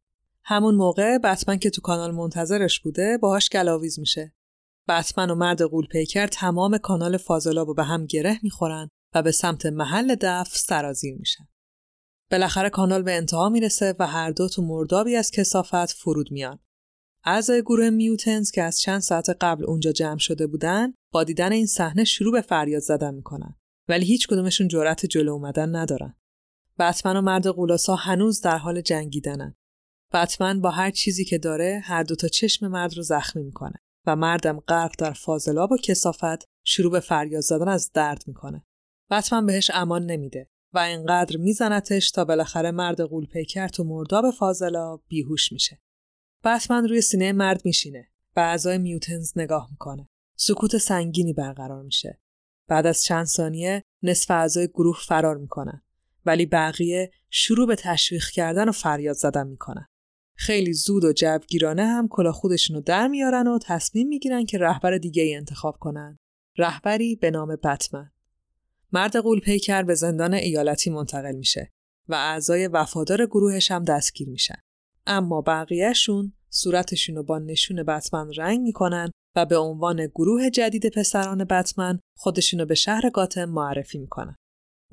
[0.45, 4.33] همون موقع بتمن که تو کانال منتظرش بوده باهاش گلاویز میشه.
[4.89, 9.31] بتمن و مرد قول پیکر تمام کانال فاضلاب رو به هم گره می‌خورن و به
[9.31, 11.49] سمت محل دفع سرازیر میشن.
[12.31, 16.59] بالاخره کانال به انتها می‌رسه و هر دو تو مردابی از کسافت فرود میان.
[17.25, 21.67] اعضای گروه میوتنز که از چند ساعت قبل اونجا جمع شده بودن با دیدن این
[21.67, 23.55] صحنه شروع به فریاد زدن می‌کنن
[23.89, 26.17] ولی هیچ کدومشون جرأت جلو اومدن ندارن.
[26.79, 29.55] بتمن و مرد قولاسا هنوز در حال جنگیدنن.
[30.13, 33.75] بتمن با هر چیزی که داره هر دوتا چشم مرد رو زخمی می‌کنه
[34.07, 38.65] و مردم غرق در فاضلاب و کسافت شروع به فریاد زدن از درد می‌کنه.
[39.11, 45.03] بتمن بهش امان نمیده و اینقدر میزنتش تا بالاخره مرد قول پیکر تو مرداب فاضلاب
[45.09, 45.83] بیهوش میشه.
[46.45, 48.09] بتمن روی سینه مرد میشینه.
[48.35, 50.09] به اعضای میوتنز نگاه می‌کنه.
[50.39, 52.21] سکوت سنگینی برقرار میشه.
[52.69, 55.83] بعد از چند ثانیه نصف اعضای گروه فرار می‌کنن.
[56.27, 59.87] ولی بقیه شروع به تشویق کردن و فریاد زدن می‌کنن.
[60.37, 65.23] خیلی زود و جوگیرانه هم کلا خودشونو در میارن و تصمیم می‌گیرن که رهبر دیگه
[65.23, 66.19] ای انتخاب کنن.
[66.59, 68.11] رهبری به نام بتمن.
[68.93, 71.73] مرد قول پیکر به زندان ایالتی منتقل میشه
[72.09, 74.59] و اعضای وفادار گروهش هم دستگیر میشن.
[75.07, 81.45] اما بقیهشون صورتشون رو با نشون بتمن رنگ می‌کنن و به عنوان گروه جدید پسران
[81.45, 84.37] بتمن خودشونو به شهر گاتم معرفی می‌کنن.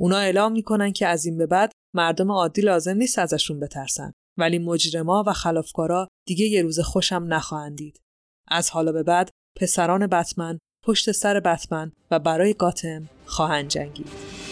[0.04, 4.60] اونا اعلام می‌کنن که از این به بعد مردم عادی لازم نیست ازشون بترسن ولی
[4.60, 8.02] مجرما و خلافکارا دیگه یه روز خوشم نخواهند دید.
[8.48, 9.30] از حالا به بعد
[9.60, 14.43] پسران بتمن پشت سر بتمن و برای گاتم خواهند جنگید.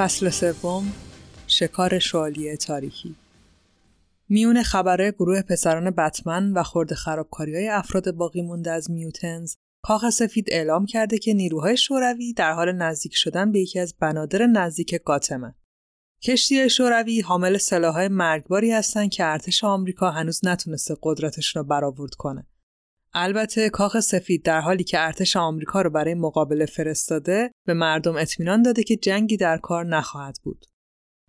[0.00, 0.92] فصل سوم
[1.46, 3.16] شکار شوالیه تاریکی
[4.28, 10.10] میون خبره گروه پسران بتمن و خورد خرابکاری های افراد باقی مونده از میوتنز کاخ
[10.10, 15.00] سفید اعلام کرده که نیروهای شوروی در حال نزدیک شدن به یکی از بنادر نزدیک
[15.04, 15.54] گاتمن.
[16.22, 22.46] کشتی شوروی حامل سلاحهای مرگباری هستند که ارتش آمریکا هنوز نتونسته قدرتشون رو برآورد کنه.
[23.14, 28.62] البته کاخ سفید در حالی که ارتش آمریکا رو برای مقابله فرستاده به مردم اطمینان
[28.62, 30.66] داده که جنگی در کار نخواهد بود.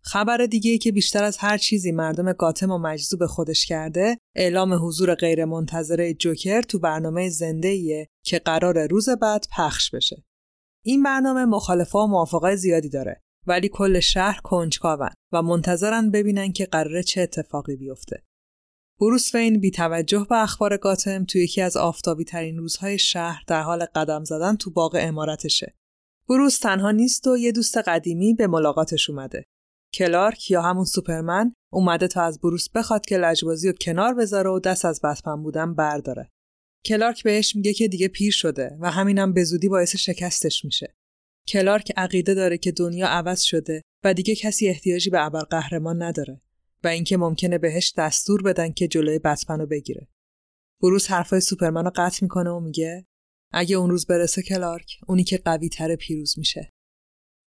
[0.03, 4.87] خبر دیگه ای که بیشتر از هر چیزی مردم گاتم و مجذوب خودش کرده اعلام
[4.87, 10.23] حضور غیرمنتظره جوکر تو برنامه زنده که قرار روز بعد پخش بشه.
[10.85, 16.65] این برنامه مخالفا و موافقای زیادی داره ولی کل شهر کنجکاون و منتظرن ببینن که
[16.65, 18.23] قراره چه اتفاقی بیفته.
[19.01, 23.61] بروس وین بی توجه به اخبار گاتم تو یکی از آفتابی ترین روزهای شهر در
[23.61, 25.75] حال قدم زدن تو باغ امارتشه.
[26.29, 29.43] بروس تنها نیست و یه دوست قدیمی به ملاقاتش اومده.
[29.93, 34.59] کلارک یا همون سوپرمن اومده تا از بروس بخواد که لجبازی رو کنار بذاره و
[34.59, 36.29] دست از بتمن بودن برداره.
[36.85, 40.95] کلارک بهش میگه که دیگه پیر شده و همینم به زودی باعث شکستش میشه.
[41.47, 46.41] کلارک عقیده داره که دنیا عوض شده و دیگه کسی احتیاجی به ابرقهرمان نداره.
[46.83, 50.07] و اینکه ممکنه بهش دستور بدن که جلوی بتمن بگیره.
[50.81, 53.05] بروس حرفای سوپرمن رو قطع می‌کنه و میگه
[53.53, 56.69] اگه اون روز برسه کلارک اونی که قوی تر پیروز میشه.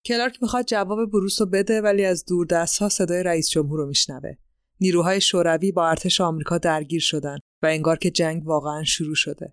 [0.06, 3.86] کلارک می‌خواد جواب بروس رو بده ولی از دور دست ها صدای رئیس جمهور رو
[3.86, 4.34] میشنوه.
[4.80, 9.52] نیروهای شوروی با ارتش آمریکا درگیر شدن و انگار که جنگ واقعا شروع شده.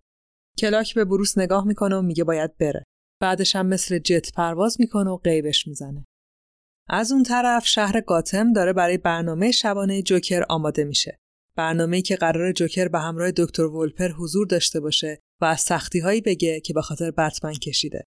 [0.57, 2.83] کلارک به بروس نگاه می‌کنه و میگه باید بره.
[3.21, 6.05] بعدش هم مثل جت پرواز می‌کنه و قیبش می‌زنه.
[6.89, 11.19] از اون طرف شهر گاتم داره برای برنامه شبانه جوکر آماده میشه.
[11.55, 16.21] برنامه‌ای که قرار جوکر به همراه دکتر ولپر حضور داشته باشه و از سختی هایی
[16.21, 18.03] بگه که به خاطر بتمن کشیده.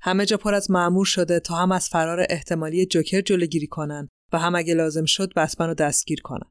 [0.00, 4.38] همه جا پر از معمور شده تا هم از فرار احتمالی جوکر جلوگیری کنن و
[4.38, 6.50] هم اگه لازم شد بتمن رو دستگیر کنن.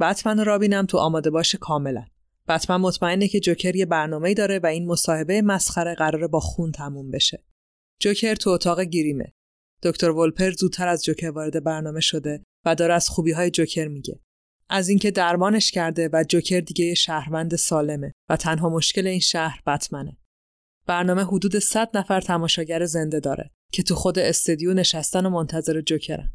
[0.00, 2.04] بتمن و رابین هم تو آماده باشه کاملا.
[2.48, 7.10] بتمن مطمئنه که جوکر یه برنامه‌ای داره و این مصاحبه مسخره قراره با خون تموم
[7.10, 7.44] بشه.
[8.00, 9.32] جوکر تو اتاق گیریمه.
[9.84, 14.20] دکتر ولپر زودتر از جوکر وارد برنامه شده و داره از خوبی های جوکر میگه.
[14.68, 19.62] از اینکه درمانش کرده و جوکر دیگه یه شهروند سالمه و تنها مشکل این شهر
[19.66, 20.18] بتمنه.
[20.86, 26.30] برنامه حدود 100 نفر تماشاگر زنده داره که تو خود استدیو نشستن و منتظر جوکرن.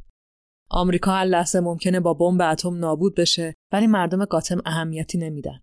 [0.69, 5.59] آمریکا هر لحظه ممکنه با بمب اتم نابود بشه ولی مردم گاتم اهمیتی نمیدن.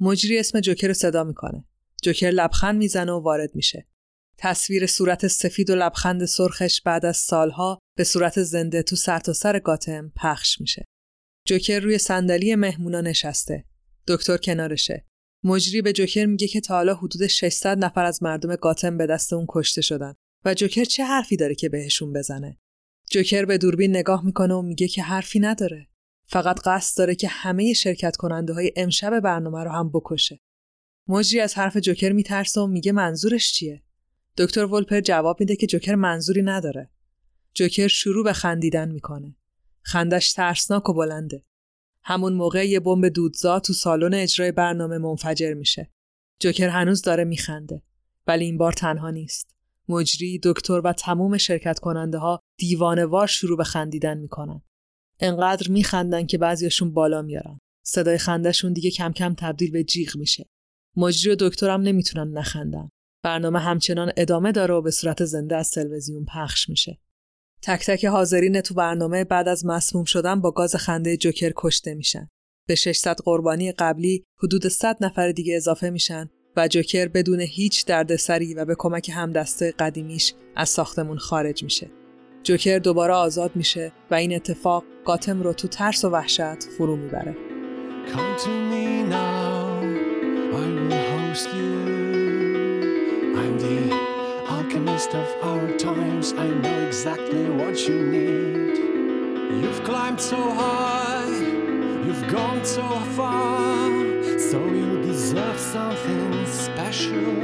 [0.00, 1.64] مجری اسم جوکر رو صدا می‌کنه.
[2.02, 3.86] جوکر لبخند می‌زنه و وارد میشه.
[4.38, 9.58] تصویر صورت سفید و لبخند سرخش بعد از سالها به صورت زنده تو سرتاسر سر
[9.58, 10.84] گاتم پخش میشه.
[11.46, 13.64] جوکر روی صندلی مهمونا نشسته.
[14.08, 15.06] دکتر کنارشه.
[15.44, 19.32] مجری به جوکر میگه که تا حالا حدود 600 نفر از مردم گاتم به دست
[19.32, 20.14] اون کشته شدن
[20.44, 22.58] و جوکر چه حرفی داره که بهشون بزنه.
[23.10, 25.88] جوکر به دوربین نگاه می‌کنه و میگه که حرفی نداره.
[26.26, 30.40] فقط قصد داره که همه شرکت کننده های امشب برنامه رو هم بکشه.
[31.08, 33.82] مجری از حرف جوکر میترسه و میگه منظورش چیه؟
[34.36, 36.90] دکتر ولپر جواب میده که جوکر منظوری نداره.
[37.54, 39.36] جوکر شروع به خندیدن می‌کنه.
[39.82, 41.44] خندش ترسناک و بلنده.
[42.02, 45.90] همون موقع یه بمب دودزا تو سالن اجرای برنامه منفجر میشه.
[46.40, 47.82] جوکر هنوز داره میخنده.
[48.26, 49.56] ولی این بار تنها نیست.
[49.88, 54.62] مجری، دکتر و تموم شرکت کننده ها دیوانوار شروع به خندیدن می‌کنن.
[55.20, 57.58] انقدر میخندن که بعضیاشون بالا میارن.
[57.82, 60.48] صدای خندشون دیگه کم کم تبدیل به جیغ میشه.
[60.96, 62.90] مجری و دکترم نمی‌تونن نخندن.
[63.24, 66.98] برنامه همچنان ادامه داره و به صورت زنده از تلویزیون پخش میشه.
[67.62, 72.28] تک تک حاضرین تو برنامه بعد از مسموم شدن با گاز خنده جوکر کشته میشن.
[72.68, 78.54] به 600 قربانی قبلی حدود 100 نفر دیگه اضافه میشن و جوکر بدون هیچ دردسری
[78.54, 81.90] و به کمک همدسته قدیمیش از ساختمون خارج میشه.
[82.42, 87.36] جوکر دوباره آزاد میشه و این اتفاق گاتم رو تو ترس و وحشت فرو می‌بره.
[95.04, 96.32] Alchemist of our times.
[96.32, 99.62] I know exactly what you need.
[99.62, 101.26] You've climbed so high,
[102.04, 102.82] You've gone so
[103.16, 103.90] far,
[104.38, 107.34] so you deserve something special.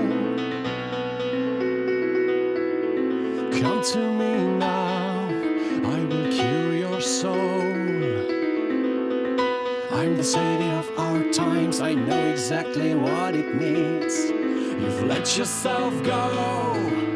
[3.61, 5.29] Come to me now,
[5.85, 7.63] I will cure your soul.
[9.93, 14.31] I'm the savior of our times, I know exactly what it needs.
[14.81, 17.10] You've let yourself go,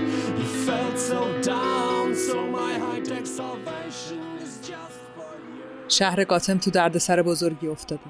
[5.88, 8.02] شهر گاتم تو دردسر بزرگی افتاده.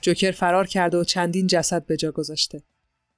[0.00, 2.62] جوکر فرار کرده و چندین جسد به جا گذاشته.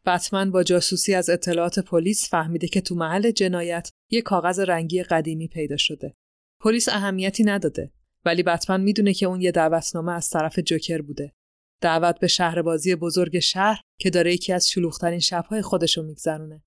[0.06, 5.48] بتمن با جاسوسی از اطلاعات پلیس فهمیده که تو محل جنایت یه کاغذ رنگی قدیمی
[5.48, 6.14] پیدا شده.
[6.60, 7.92] پلیس اهمیتی نداده
[8.24, 11.32] ولی بتمن می‌دونه که اون یه دعوتنامه از طرف جوکر بوده.
[11.80, 16.62] دعوت به شهر بازی بزرگ شهر که داره یکی از شلوغترین شبهای خودشو میگذرونه.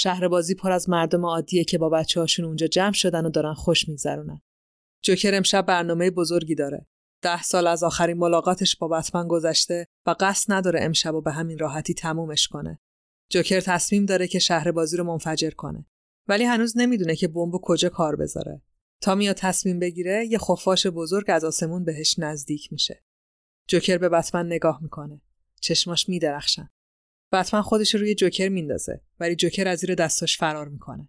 [0.00, 3.54] شهر بازی پر از مردم عادیه که با بچه هاشون اونجا جمع شدن و دارن
[3.54, 4.40] خوش میگذرونن.
[5.02, 6.86] جوکر امشب برنامه بزرگی داره.
[7.22, 11.58] ده سال از آخرین ملاقاتش با بتمن گذشته و قصد نداره امشب و به همین
[11.58, 12.78] راحتی تمومش کنه.
[13.30, 15.86] جوکر تصمیم داره که شهر بازی رو منفجر کنه.
[16.28, 18.62] ولی هنوز نمی‌دونه که بمب کجا کار بذاره.
[19.00, 23.04] تا میاد تصمیم بگیره یه خفاش بزرگ از آسمون بهش نزدیک میشه.
[23.68, 25.22] جوکر به بتمن نگاه می‌کنه.
[25.60, 26.70] چشماش میدرخشن.
[27.32, 31.08] بتمن خودش روی جوکر میندازه ولی جوکر از زیر دستاش فرار می‌کنه.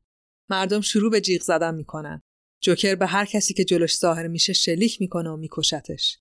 [0.50, 2.22] مردم شروع به جیغ زدن می‌کنن.
[2.62, 6.20] جوکر به هر کسی که جلوش ظاهر میشه شلیک می‌کنه و میکشتش.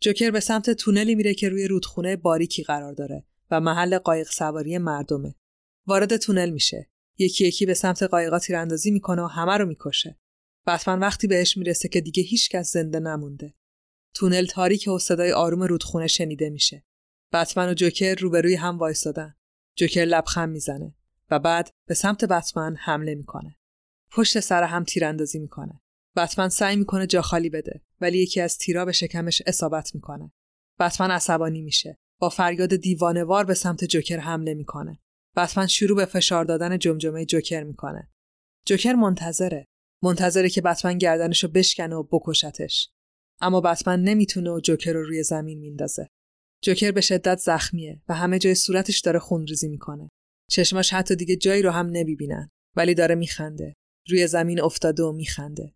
[0.00, 4.78] جوکر به سمت تونلی میره که روی رودخونه باریکی قرار داره و محل قایق سواری
[4.78, 5.34] مردمه.
[5.86, 6.90] وارد تونل میشه.
[7.18, 10.18] یکی یکی به سمت قایقا تیراندازی می‌کنه و همه رو می‌کشه.
[10.66, 13.54] بتمن وقتی بهش می‌رسه که دیگه هیچکس زنده نمونده.
[14.14, 16.84] تونل تاریک و صدای آروم رودخونه شنیده میشه.
[17.32, 19.34] بتمن و جوکر روبروی هم وایسادن.
[19.78, 20.94] جوکر لبخند می‌زنه
[21.30, 23.56] و بعد به سمت بتمن حمله می‌کنه.
[24.10, 25.80] پشت سر هم تیراندازی می‌کنه.
[26.16, 30.32] بتمن سعی می‌کنه جا خالی بده ولی یکی از تیرا به شکمش اصابت می‌کنه.
[30.80, 31.98] بتمن عصبانی میشه.
[32.20, 34.98] با فریاد دیوانوار به سمت جوکر حمله می‌کنه.
[35.36, 38.10] بتمن شروع به فشار دادن جمجمه جوکر می‌کنه.
[38.66, 39.66] جوکر منتظره.
[40.02, 42.90] منتظره که بتمن گردنشو بشکنه و بکشتش.
[43.40, 46.08] اما بتمن نمی‌تونه و جوکر رو روی زمین میندازه.
[46.62, 50.08] جوکر به شدت زخمیه و همه جای صورتش داره خونریزی می‌کنه.
[50.50, 53.74] چشماش حتی دیگه جایی رو هم نمی‌بینن ولی داره میخنده.
[54.08, 55.74] روی زمین افتاده و میخنده.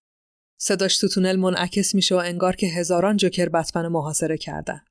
[0.61, 4.85] صداش تو تونل منعکس میشه و انگار که هزاران جوکر بتمن محاصره کردن.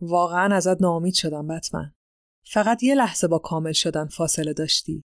[0.00, 1.92] واقعا ازت ناامید شدم بتمن.
[2.46, 5.02] فقط یه لحظه با کامل شدن فاصله داشتی.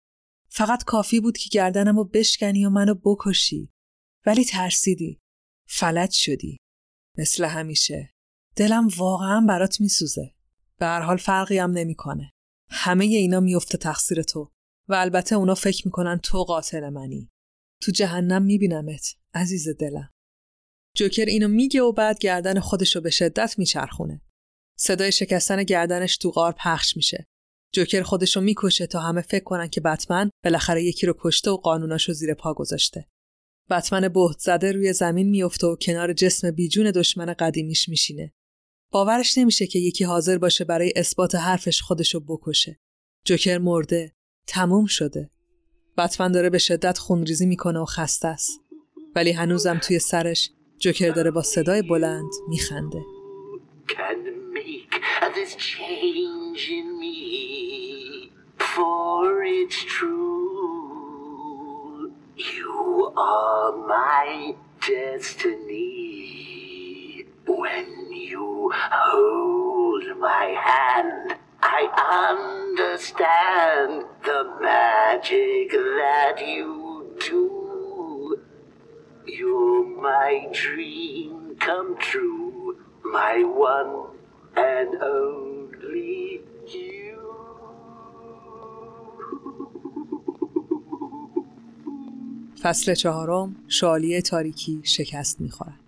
[0.49, 3.71] فقط کافی بود که گردنمو بشکنی و منو بکشی.
[4.27, 5.19] ولی ترسیدی.
[5.69, 6.57] فلج شدی.
[7.19, 8.11] مثل همیشه.
[8.57, 10.35] دلم واقعا برات میسوزه.
[10.79, 12.31] به هر حال فرقی هم نمی‌کنه.
[12.71, 14.51] همه اینا میفته تقصیر تو
[14.89, 17.31] و البته اونا فکر می‌کنن تو قاتل منی.
[17.83, 20.11] تو جهنم میبینمت عزیز دلم.
[20.97, 24.23] جوکر اینو میگه و بعد گردن خودشو به شدت میچرخونه.
[24.79, 27.27] صدای شکستن گردنش تو غار پخش میشه.
[27.73, 32.13] جوکر خودشو می‌کشه تا همه فکر کنن که بتمن بالاخره یکی رو کشته و قانوناشو
[32.13, 33.09] زیر پا گذاشته.
[33.71, 38.33] بتمن بهت زده روی زمین میفته و کنار جسم بیجون دشمن قدیمیش میشینه.
[38.91, 42.81] باورش نمیشه که یکی حاضر باشه برای اثبات حرفش خودشو بکشه.
[43.25, 44.13] جوکر مرده.
[44.47, 45.31] تموم شده.
[45.99, 48.61] بتمن داره به شدت خونریزی می‌کنه و خسته است.
[49.15, 53.03] ولی هنوزم توی سرش جوکر داره با صدای بلند میخنده.
[62.37, 64.55] you are my
[64.87, 66.46] destiny.
[67.47, 71.83] When you hold my hand, I
[72.31, 78.39] understand the magic that you do.
[79.27, 83.95] You're my dream come true, my one
[84.57, 86.41] and only
[86.75, 86.97] you.
[92.63, 95.86] فصل چهارم شالیه تاریکی شکست می‌خوره.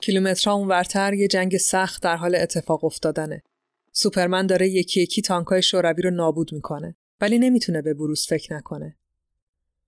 [0.00, 3.42] کیلومترها اونورتر یه جنگ سخت در حال اتفاق افتادنه.
[3.92, 8.96] سوپرمن داره یکی یکی تانکای شوروی رو نابود می‌کنه ولی نمی‌تونه به بروس فکر نکنه.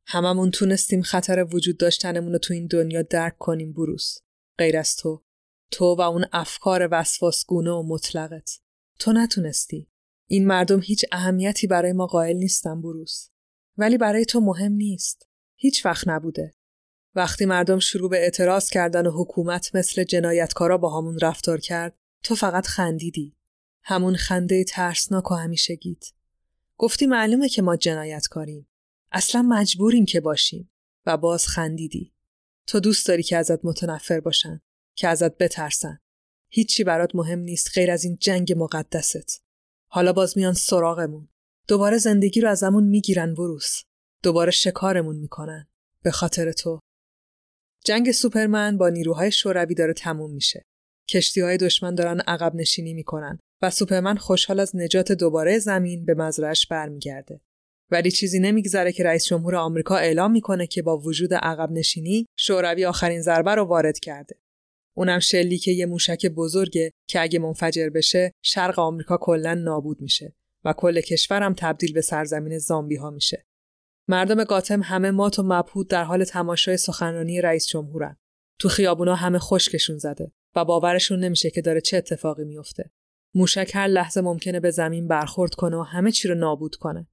[0.07, 4.19] هممون تونستیم خطر وجود داشتنمون رو تو این دنیا درک کنیم بروس.
[4.59, 5.23] غیر از تو.
[5.71, 8.61] تو و اون افکار وسواسگونه و مطلقت.
[8.99, 9.89] تو نتونستی.
[10.27, 13.29] این مردم هیچ اهمیتی برای ما قائل نیستن بروس.
[13.79, 15.27] ولی برای تو مهم نیست.
[15.57, 16.55] هیچ وقت نبوده.
[17.15, 22.35] وقتی مردم شروع به اعتراض کردن و حکومت مثل جنایتکارا با همون رفتار کرد تو
[22.35, 23.37] فقط خندیدی.
[23.83, 26.05] همون خنده ترسناک و همیشگیت.
[26.79, 28.69] گفتی معلومه که ما جنایتکاریم.
[29.13, 30.71] اصلا مجبوریم که باشیم
[31.07, 32.13] و باز خندیدی.
[32.67, 34.61] تو دوست داری که ازت متنفر باشن.
[34.95, 35.99] که ازت بترسن.
[36.49, 39.43] هیچی برات مهم نیست غیر از این جنگ مقدست.
[39.87, 41.29] حالا باز میان سراغمون.
[41.69, 43.83] دوباره زندگی رو ازمون می‌گیرن بروس.
[44.23, 45.69] دوباره شکارمون می‌کنن.
[46.03, 46.81] به خاطر تو.
[47.85, 50.65] جنگ سوپرمن با نیروهای شوروی داره تموم میشه.
[51.09, 56.15] کشتی های دشمن دارن عقب نشینی می‌کنن و سوپرمن خوشحال از نجات دوباره زمین به
[56.15, 57.41] مزرعش برمیگرده.
[57.91, 62.85] ولی چیزی نمیگذره که رئیس جمهور آمریکا اعلام می‌کنه که با وجود عقب نشینی شوروی
[62.85, 64.37] آخرین ضربه رو وارد کرده.
[64.97, 70.73] اونم شلیک یه موشک بزرگه که اگه منفجر بشه شرق آمریکا کلا نابود میشه و
[70.73, 73.47] کل کشورم تبدیل به سرزمین زامبی ها میشه.
[74.09, 78.17] مردم گاتم همه مات و مبهوت در حال تماشای سخنرانی رئیس جمهورن.
[78.59, 82.91] تو خیابونا همه خشکشون زده و باورشون نمیشه که داره چه اتفاقی میفته.
[83.35, 87.07] موشک هر لحظه ممکنه به زمین برخورد کنه و همه چی رو نابود کنه.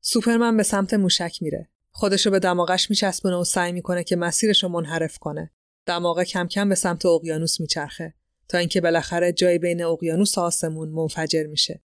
[0.00, 1.68] سوپرمن به سمت موشک میره.
[1.90, 5.50] خودشو به دماغش میچسبونه و سعی می‌کنه که مسیرش رو منحرف کنه.
[5.86, 8.14] دماغه کم کم به سمت اقیانوس میچرخه
[8.48, 11.82] تا اینکه بالاخره جای بین اقیانوس و آسمون منفجر میشه.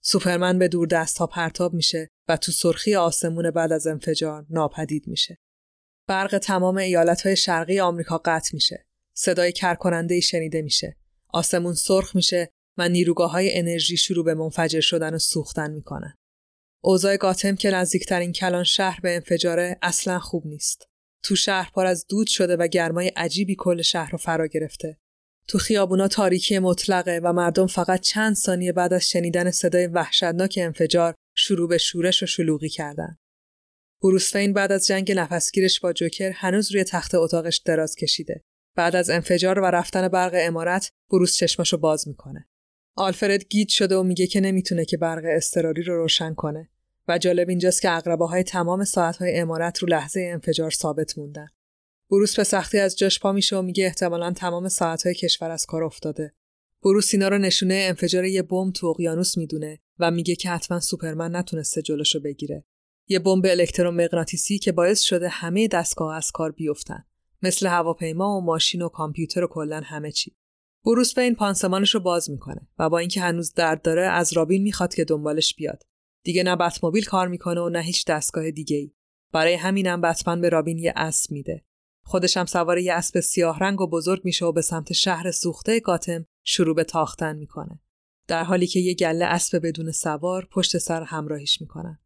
[0.00, 5.08] سوپرمن به دور دست ها پرتاب میشه و تو سرخی آسمون بعد از انفجار ناپدید
[5.08, 5.38] میشه.
[6.06, 8.86] برق تمام ایالت های شرقی آمریکا قطع میشه.
[9.14, 10.96] صدای کرکننده شنیده میشه.
[11.28, 16.14] آسمون سرخ میشه و نیروگاه های انرژی شروع به منفجر شدن و سوختن می‌کنن.
[16.80, 20.88] اوضاع گاتم که نزدیکترین کلان شهر به انفجاره اصلا خوب نیست.
[21.22, 24.98] تو شهر پر از دود شده و گرمای عجیبی کل شهر رو فرا گرفته.
[25.48, 31.14] تو خیابونا تاریکی مطلقه و مردم فقط چند ثانیه بعد از شنیدن صدای وحشتناک انفجار
[31.40, 33.18] شروع به شورش و شلوغی کردن.
[34.02, 38.44] بروس فین بعد از جنگ نفسگیرش با جوکر هنوز روی تخت اتاقش دراز کشیده.
[38.76, 42.48] بعد از انفجار و رفتن برق امارت بروس چشمشو باز می‌کنه.
[42.96, 46.70] آلفرد گیج شده و میگه که نمی‌تونه که برق اضطراری رو روشن کنه
[47.08, 51.48] و جالب اینجاست که اقربه های تمام ساعت های امارت رو لحظه انفجار ثابت موندن.
[52.10, 55.66] بروس به سختی از جاش پا میشه و میگه احتمالا تمام ساعت های کشور از
[55.66, 56.34] کار افتاده.
[56.82, 61.36] بروس اینا رو نشونه انفجار یه بمب تو اقیانوس می‌دونه و میگه که حتما سوپرمن
[61.36, 62.64] نتونسته جلوشو بگیره.
[63.08, 67.04] یه بمب الکترومغناطیسی که باعث شده همه دستگاه از کار بیفتن.
[67.42, 70.36] مثل هواپیما و ماشین و کامپیوتر و کلا همه چی.
[70.84, 74.94] بروس این پانسمانش رو باز می‌کنه و با اینکه هنوز درد داره از رابین می‌خواد
[74.94, 75.82] که دنبالش بیاد.
[76.24, 78.92] دیگه نه بتموبیل کار می‌کنه و نه هیچ دستگاه دیگه ای.
[79.32, 81.64] برای همینم بتمن به رابین یه اسب میده.
[82.04, 86.26] خودشم سوار یه اسب سیاه رنگ و بزرگ میشه و به سمت شهر سوخته گاتم
[86.52, 87.80] شروع به تاختن می‌کنه.
[88.26, 91.98] در حالی که یه گله اسب بدون سوار پشت سر همراهیش می‌کنن.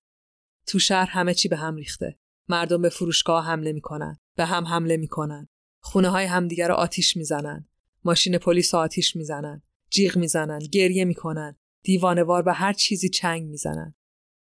[0.66, 2.18] تو شهر همه چی به هم ریخته.
[2.48, 4.18] مردم به فروشگاه حمله می‌کنن.
[4.36, 5.48] به هم حمله می‌کنن.
[5.80, 7.68] خونه های همدیگر رو آتیش می‌زنن.
[8.04, 9.62] ماشین پلیس آتیش می‌زنن.
[9.90, 10.58] جیغ می‌زنن.
[10.58, 11.56] گریه می‌کنن.
[11.82, 13.94] دیوانوار به هر چیزی چنگ می‌زنن.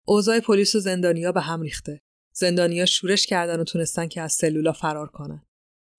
[0.06, 2.00] اوضاع پلیس و زندانیا به هم ریخته.
[2.32, 5.46] زندانیا شورش کردن و تونستن که از سلولا فرار کنن.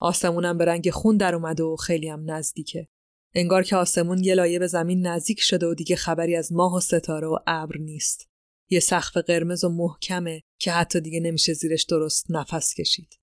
[0.00, 2.88] آسمونم به رنگ خون در اومده و خیلی هم نزدیکه.
[3.38, 6.80] انگار که آسمون یه لایه به زمین نزدیک شده و دیگه خبری از ماه و
[6.80, 8.28] ستاره و ابر نیست.
[8.70, 13.18] یه سقف قرمز و محکمه که حتی دیگه نمیشه زیرش درست نفس کشید.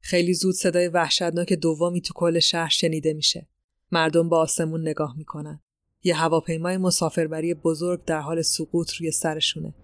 [0.00, 3.48] خیلی زود صدای وحشتناک دومی تو کل شهر شنیده میشه.
[3.92, 5.60] مردم با آسمون نگاه می‌کنن.
[6.04, 9.74] یه هواپیمای مسافربری بزرگ در حال سقوط روی سرشونه.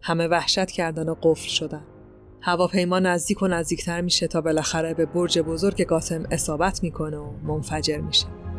[0.00, 1.86] همه وحشت کردن و قفل شدن.
[2.40, 7.98] هواپیما نزدیک و نزدیکتر میشه تا بالاخره به برج بزرگ گاتم اصابت می‌کنه و منفجر
[7.98, 8.49] میشه.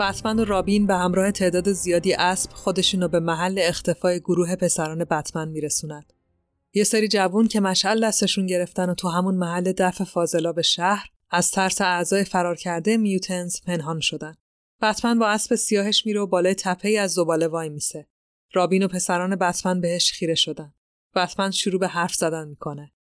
[0.00, 5.48] بتمن و رابین به همراه تعداد زیادی اسب خودشونو به محل اختفای گروه پسران بتمن
[5.48, 6.12] میرسونند.
[6.74, 11.10] یه سری جوون که مشعل دستشون گرفتن و تو همون محل دفع فاضلا به شهر
[11.30, 14.34] از ترس اعضای فرار کرده میوتنز پنهان شدن.
[14.82, 18.08] بتمن با اسب سیاهش میره و بالای تپه از زباله وای میسه.
[18.52, 20.74] رابین و پسران بتمن بهش خیره شدن.
[21.14, 22.92] بتمن شروع به حرف زدن می‌کنه.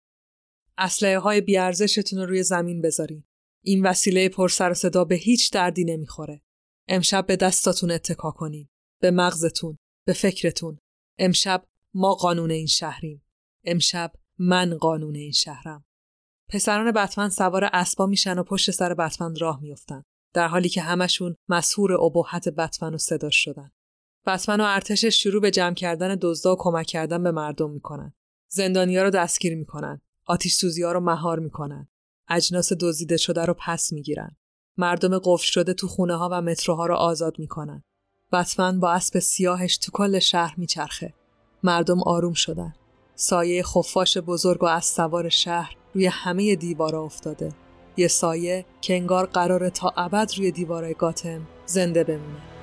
[0.79, 3.25] اسلحه های بیارزشتون رو روی زمین بذارین.
[3.63, 6.43] این وسیله پر سر و صدا به هیچ دردی نمی‌خوره.
[6.89, 8.69] امشب به دستاتون اتکا کنین.
[9.01, 9.79] به مغزتون.
[10.07, 10.79] به فکرتون.
[11.19, 11.65] امشب
[11.95, 13.25] ما قانون این شهریم.
[13.65, 15.85] امشب من قانون این شهرم.
[16.49, 20.03] پسران بتمن سوار اسبا میشن و پشت سر بتمن راه میفتن.
[20.35, 23.71] در حالی که همشون مسهور ابهت بتمن و صدا شدن.
[24.27, 28.15] بتمن و ارتشش شروع به جمع کردن دزدا و کمک کردن به مردم می‌کنن.
[28.51, 30.01] زندانیا رو دستگیر می‌کنن.
[30.27, 31.89] آتیش سوزی ها رو مهار می‌کنن.
[32.29, 34.37] اجناس دزدیده شده رو پس می‌گیرن.
[34.79, 37.83] مردم قفل شده تو خونه ها و متروها رو آزاد می‌کنن.
[38.33, 41.15] بتمن با اسب سیاهش تو کل شهر میچرخه.
[41.63, 42.75] مردم آروم شدن.
[43.15, 47.53] سایه خفاش بزرگ و از سوار شهر روی همه دیوارا افتاده.
[47.97, 52.58] یه سایه که انگار قراره تا ابد روی دیوارای گاتم زنده بمونه.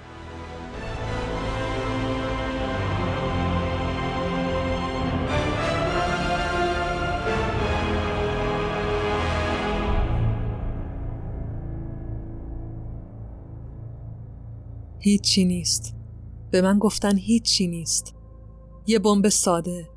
[15.05, 15.95] هیچی نیست.
[16.51, 18.15] به من گفتن هیچی نیست.
[18.87, 19.89] یه بمب ساده.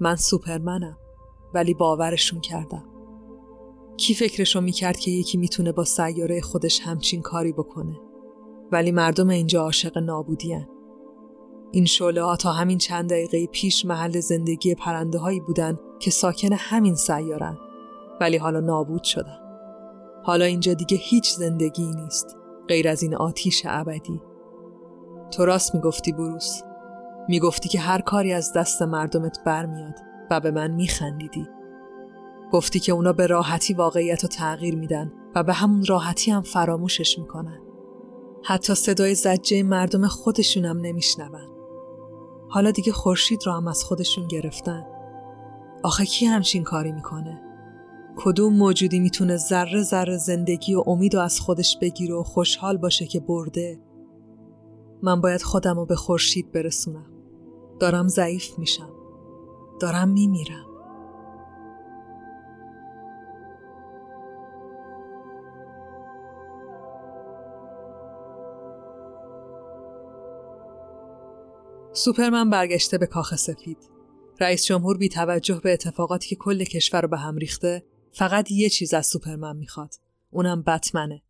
[0.00, 0.98] من سوپرمنم.
[1.54, 2.84] ولی باورشون کردم.
[3.96, 8.00] کی فکرشو می‌کرد که یکی می‌تونه با سیاره خودش همچین کاری بکنه.
[8.72, 10.66] ولی مردم اینجا عاشق نابودی
[11.72, 16.52] این شعله ها تا همین چند دقیقه پیش محل زندگی پرنده هایی بودن که ساکن
[16.52, 17.58] همین سیارن.
[18.20, 19.38] ولی حالا نابود شدن.
[20.24, 22.36] حالا اینجا دیگه هیچ زندگی نیست.
[22.68, 24.20] غیر از این آتیش ابدی.
[25.30, 26.62] تو راست می‌گفتی بروس.
[27.28, 29.94] می‌گفتی که هر کاری از دست مردمت برمیاد
[30.30, 31.48] و به من میخندیدی.
[32.52, 37.18] گفتی که اونا به راحتی واقعیت رو تغییر میدن و به همون راحتی هم فراموشش
[37.18, 37.60] می‌کنن.
[38.44, 41.50] حتی صدای زجه مردم خودشونم نمیشنون.
[42.48, 44.84] حالا دیگه خورشید رو هم از خودشون گرفتن.
[45.82, 47.43] آخه کی همچین کاری می‌کنه؟
[48.16, 53.06] کدوم موجودی می‌تونه ذره ذره زندگی و امید و از خودش بگیره و خوشحال باشه
[53.06, 53.80] که برده؟
[55.02, 57.10] من باید خودم رو به خورشید برسونم.
[57.80, 58.90] دارم ضعیف میشم.
[59.80, 60.66] دارم میمیرم.
[71.92, 73.78] سوپرمن برگشته به کاخ سفید.
[74.40, 77.82] رئیس جمهور بی توجه به اتفاقاتی که کل کشور به هم ریخته
[78.14, 79.94] فقط یه چیز از سوپرمن می‌خواد.
[80.30, 81.22] اونم بتمنه.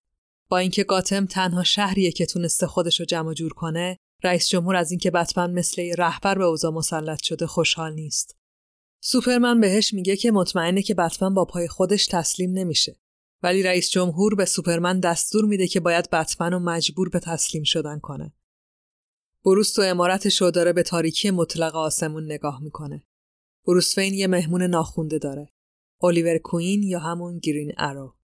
[0.48, 4.90] با اینکه گاتم تنها شهریه که تونسته خودش رو جمع جور کنه رئیس جمهور از
[4.90, 8.36] اینکه بتمن مثل رهبر به اوضاع مسلط شده خوشحال نیست.
[9.00, 12.96] سوپرمن بهش میگه که مطمئنه که بتمن با پای خودش تسلیم نمیشه.
[13.42, 17.98] ولی رئیس جمهور به سوپرمن دستور میده که باید بتمن رو مجبور به تسلیم شدن
[17.98, 18.32] کنه.
[19.44, 23.04] بروس تو امارتش رو داره به تاریکی مطلق آسمون نگاه می‌کنه.
[23.66, 25.53] بروس فین یه مهمون ناخونده داره.
[26.04, 28.16] الیور کوین یا همون گرین ارو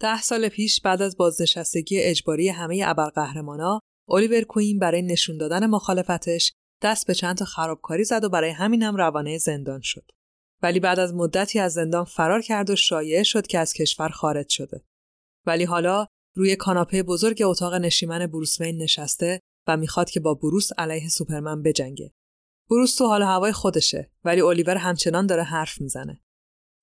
[0.00, 6.52] ده سال پیش بعد از بازنشستگی اجباری همه ابرقهرمانا الیور کوین برای نشون دادن مخالفتش
[6.82, 10.10] دست به چند تا خرابکاری زد و برای همینم روانه زندان شد.
[10.62, 14.48] ولی بعد از مدتی از زندان فرار کرد و شایعه شد که از کشور خارج
[14.48, 14.84] شده.
[15.46, 20.70] ولی حالا روی کاناپه بزرگ اتاق نشیمن بروس وین نشسته و می‌خواد که با بروس
[20.78, 22.12] علیه سوپرمن بجنگه.
[22.70, 26.23] بروس تو حال هوای خودشه ولی الیور همچنان داره حرف می‌زنه.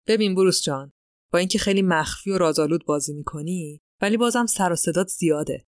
[0.07, 0.93] ببین بروس جان
[1.31, 5.65] با اینکه خیلی مخفی و رازآلود بازی می‌کنی ولی بازم سر و صدات زیاده.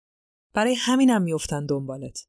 [0.52, 2.26] برای همینم میافتن دنبالت.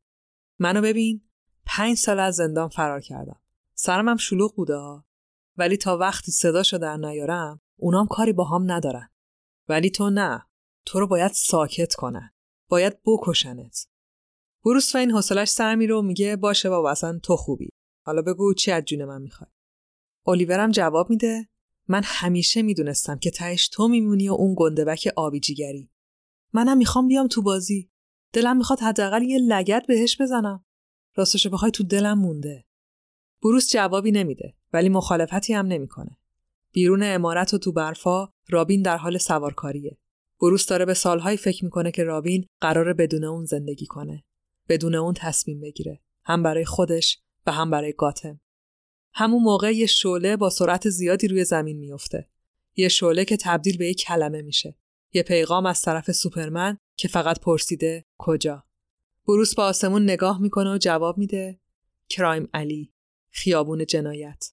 [0.60, 1.22] منو ببین
[1.66, 3.39] پنج سال از زندان فرار کردم.
[3.76, 4.78] سرم هم شلوغ بوده
[5.58, 9.10] ولی تا وقتی صداشو در نیارم اونام کاری با هم ندارن.
[9.70, 10.45] ولی تو نه.
[10.86, 12.34] تو رو باید ساکت کنن.
[12.70, 13.88] باید بکشنت.
[14.66, 17.70] بروس و این حوصلش سر میره و میگه باشه بابا اصلا تو خوبی.
[18.06, 19.49] حالا بگو چی از جون من می‌خوای.
[20.28, 21.49] الیورم جواب میده.
[21.88, 25.90] من همیشه می‌دونستم که تهش تو میمونی و اون گندبک آبی جیگری.
[26.54, 27.90] منم می‌خوام بیام تو بازی.
[28.34, 30.66] دلم می‌خواد حداقل یه لگت بهش بزنم.
[31.16, 32.66] راستش بخوای تو دلم مونده.
[33.43, 36.18] بروس جوابی نمیده ولی مخالفتی هم نمی‌کنه.
[36.72, 39.97] بیرون امارت و تو برفا رابین در حال سوارکاریه.
[40.42, 44.24] بروس داره به سالهایی فکر می‌کنه که رابین قراره بدون اون زندگی کنه.
[44.70, 46.01] بدون اون تصمیم بگیره.
[46.26, 48.39] هم برای خودش و هم برای گاتم.
[49.14, 52.30] همون موقع یه شعله با سرعت زیادی روی زمین میفته.
[52.76, 54.78] یه شعله که تبدیل به یک کلمه میشه.
[55.14, 58.64] یه پیغام از طرف سوپرمن که فقط پرسیده کجا.
[59.28, 61.60] بروس با آسمون نگاه می‌کنه و جواب میده
[62.10, 62.94] کرایم علی
[63.32, 64.52] خیابون جنایت.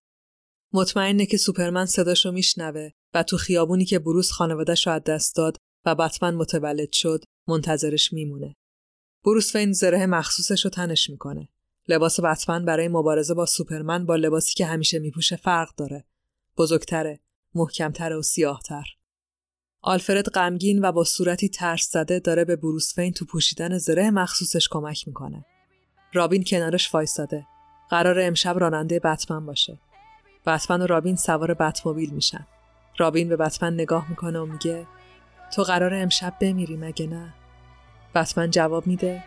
[0.73, 5.57] مطمئنه که سوپرمن صداشو میشنوه و تو خیابونی که بروس خانوادهش رو از دست داد
[5.85, 8.57] و بتمن متولد شد منتظرش میمونه.
[9.25, 11.49] بروس وین زره مخصوصش رو تنش می‌کنه.
[11.89, 16.05] لباس بتمن برای مبارزه با سوپرمن با لباسی که همیشه میپوشه فرق داره.
[16.57, 17.21] بزرگتره،
[17.55, 18.85] محکمتره و سیاهتر.
[19.83, 24.69] آلفرد غمگین و با صورتی ترس زده داره به بروس فین تو پوشیدن زره مخصوصش
[24.69, 25.45] کمک می‌کنه.
[26.13, 27.47] رابین کنارش وایساده.
[27.91, 29.79] قرار امشب راننده بتمن باشه.
[30.47, 32.47] بتمن و رابین سوار بتموبیل میشن.
[32.99, 34.87] رابین به بتمن نگاه می‌کنه و میگه
[35.55, 37.35] تو قرار امشب بمیری مگه نه؟
[38.15, 39.25] بتمن جواب میده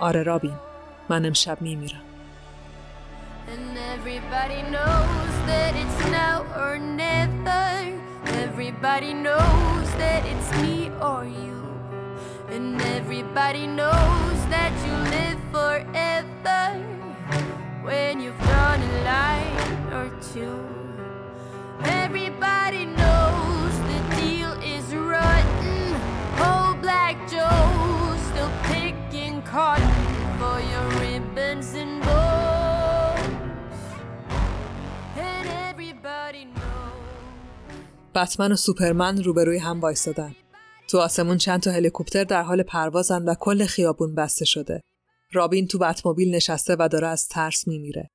[0.00, 0.69] آره رابین
[1.09, 2.01] من امشب میمیرم
[3.47, 7.65] And everybody knows that it's now or never.
[8.43, 11.59] Everybody knows that it's me or you.
[12.49, 16.63] And everybody knows that you live forever.
[17.85, 19.05] When you've drawn a
[20.33, 20.59] too.
[21.83, 25.95] Everybody knows the deal is rotten.
[26.39, 29.98] Old Black Joe still picking cotton
[38.14, 40.34] بتمن و سوپرمن روبروی هم وایستادن.
[40.88, 44.80] تو آسمون چند تا هلیکوپتر در حال پروازن و کل خیابون بسته شده.
[45.32, 48.10] رابین تو بتموبیل نشسته و داره از ترس میمیره.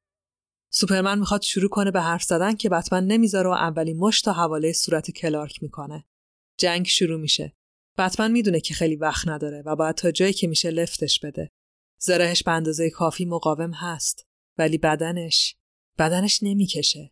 [0.69, 4.73] سوپرمن می‌خواد شروع کنه به حرف زدن که بتمن نمی‌ذاره و اولین مشت تا حواله
[4.73, 6.05] صورت کلارک می‌کنه.
[6.57, 7.53] جنگ شروع میشه.
[7.97, 11.51] بتمن می‌دونه که خیلی وقت نداره و باید تا جایی که میشه لفتش بده.
[11.97, 14.27] زرهش به اندازه کافی مقاوم هست
[14.57, 15.55] ولی بدنش
[15.97, 17.11] بدنش نمی‌کشه.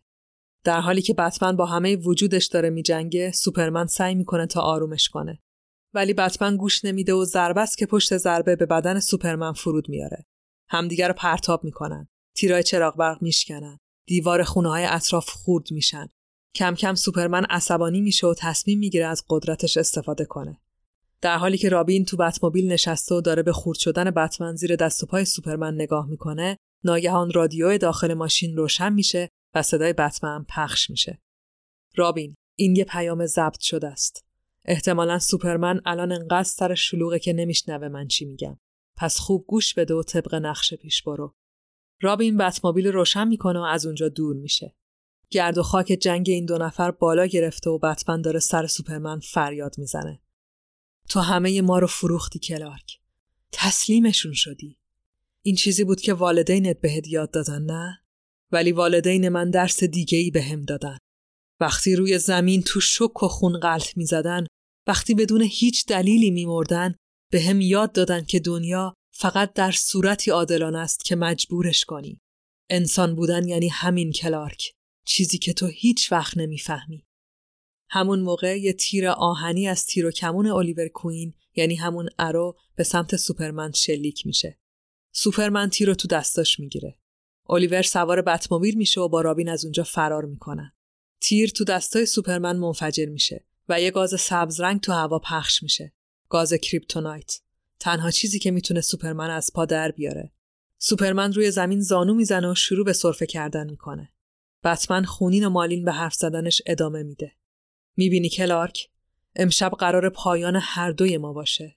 [0.64, 5.42] در حالی که بتمن با همه وجودش داره میجنگه سوپرمن سعی می‌کنه تا آرومش کنه.
[5.94, 10.26] ولی بتمن گوش نمیده و ضربه است که پشت ضربه به بدن سوپرمن فرود میاره.
[10.68, 12.08] همدیگر رو پرتاب می‌کنن.
[12.36, 13.78] تیرای چراغ برق میشکنن.
[14.06, 16.08] دیوار خونه های اطراف خورد میشن.
[16.54, 20.60] کم کم سوپرمن عصبانی میشه و تصمیم می‌گیره از قدرتش استفاده کنه.
[21.24, 25.02] در حالی که رابین تو بتموبیل نشسته و داره به خورد شدن بتمن زیر دست
[25.02, 30.90] و پای سوپرمن نگاه می‌کنه، ناگهان رادیو داخل ماشین روشن میشه و صدای بتمن پخش
[30.90, 31.20] میشه.
[31.96, 34.24] رابین، این یه پیام ضبط شده است.
[34.64, 38.58] احتمالا سوپرمن الان انقدر سر شلوغه که نمیشنوه من چی میگم.
[38.96, 41.34] پس خوب گوش بده و طبق نقشه پیش برو.
[42.00, 44.76] رابین بتموبیل روشن می‌کنه و از اونجا دور میشه.
[45.30, 49.74] گرد و خاک جنگ این دو نفر بالا گرفته و بتمن داره سر سوپرمن فریاد
[49.78, 50.20] می‌زنه.
[51.08, 52.98] تو همه ما رو فروختی کلارک.
[53.52, 54.76] تسلیمشون شدی.
[55.42, 58.00] این چیزی بود که والدینت بهت یاد دادن نه؟
[58.52, 60.98] ولی والدین من درس دیگه ای بهم دادن.
[61.60, 64.46] وقتی روی زمین تو شوک و خون غلت می زدن،
[64.86, 66.94] وقتی بدون هیچ دلیلی می مردن،
[67.32, 72.20] بهم یاد دادن که دنیا فقط در صورتی عادلانه است که مجبورش کنی.
[72.70, 74.72] انسان بودن یعنی همین کلارک،
[75.06, 77.03] چیزی که تو هیچ وقت نمی‌فهمی.
[77.88, 82.84] همون موقع یه تیر آهنی از تیر و کمون الیور کوین یعنی همون ارو به
[82.84, 84.58] سمت سوپرمن شلیک میشه.
[85.12, 86.98] سوپرمن تیر رو تو دستاش می‌گیره.
[87.48, 90.72] الیور سوار بتموبیل میشه و با رابین از اونجا فرار می‌کنن.
[91.20, 95.92] تیر تو دستای سوپرمن منفجر میشه و یه گاز سبز رنگ تو هوا پخش میشه.
[96.28, 97.40] گاز کریپتونایت.
[97.80, 100.32] تنها چیزی که می‌تونه سوپرمن از پا در بیاره.
[100.78, 104.12] سوپرمن روی زمین زانو می‌زنه و شروع به سرفه کردن می‌کنه.
[104.64, 107.32] بتمن خونین و مالین به حرف زدنش ادامه میده.
[107.96, 108.88] می‌بینی کلارک؟
[109.36, 111.76] امشب قرار پایان هر دوی ما باشه.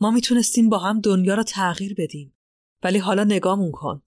[0.00, 2.34] ما می‌تونستیم با هم دنیا رو تغییر بدیم.
[2.82, 4.02] ولی حالا نگامون کن.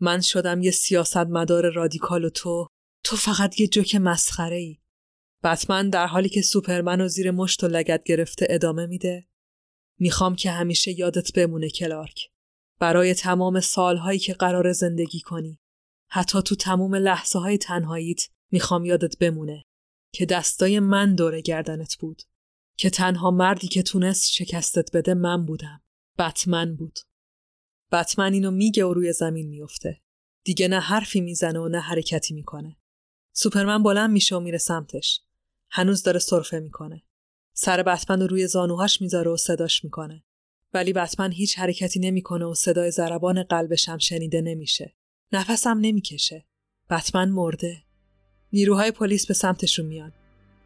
[0.00, 2.66] من شدم یه سیاستمدار رادیکال و تو
[3.04, 4.78] تو فقط یه جوک مسخره ای.
[5.44, 9.28] بتمن در حالی که سوپرمن و زیر مشت و لگت گرفته ادامه میده.
[9.98, 12.30] می‌خوام که همیشه یادت بمونه کلارک.
[12.78, 15.60] برای تمام سالهایی که قرار زندگی کنی.
[16.08, 19.64] حتی تو تمام لحظه های تنهاییت می‌خوام یادت بمونه
[20.18, 22.22] که دستای من دور گردنت بود.
[22.76, 25.82] که تنها مردی که تونست شکستت بده من بودم.
[26.18, 26.98] بتمن بود.
[27.92, 30.00] بتمن اینو میگه و روی زمین میفته.
[30.44, 32.76] دیگه نه حرفی می‌زنه و نه حرکتی می‌کنه.
[33.32, 35.20] سوپرمن بلند میشه و میره سمتش.
[35.70, 37.02] هنوز داره سرفه می‌کنه.
[37.52, 40.24] سر بتمن رو روی زانوهاش می‌ذاره و صداش می‌کنه.
[40.74, 44.96] ولی بتمن هیچ حرکتی نمی‌کنه و صدای ضربان قلبش هم شنیده نمیشه.
[45.32, 46.46] نفسم نمی‌کشه.
[46.90, 47.87] بتمن مرده.
[48.52, 50.12] نیروهای پلیس به سمتشون میان.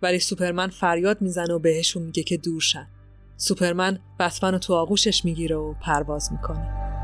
[0.03, 2.89] ولی سوپرمن فریاد می‌زنه و بهشون میگه که دور شن.
[3.37, 7.02] سوپرمن بتمن رو تو آغوشش می‌گیره و پرواز می‌کنه.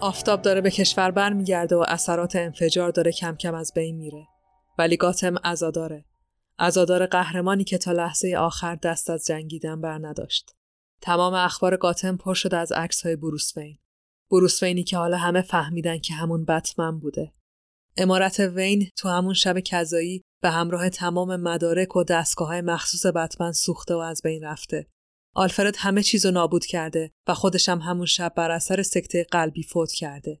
[0.00, 4.26] آفتاب داره به کشور برمیگرده و اثرات انفجار داره کم کم از بین میره.
[4.78, 6.04] ولی گاتم عزاداره.
[6.58, 10.50] عزادار قهرمانی که تا لحظه آخر دست از جنگیدن بر نداشت.
[11.00, 13.78] تمام اخبار گاتم پر شده از عکس های بروس وین.
[14.30, 17.32] بروس وینی که حالا همه فهمیدن که همون بتمن بوده.
[17.96, 23.52] امارت وین تو همون شب کذایی به همراه تمام مدارک و دستگاه های مخصوص بتمن
[23.52, 24.86] سوخته و از بین رفته
[25.34, 29.62] آلفرد همه چیز رو نابود کرده و خودش هم همون شب بر اثر سکته قلبی
[29.62, 30.40] فوت کرده.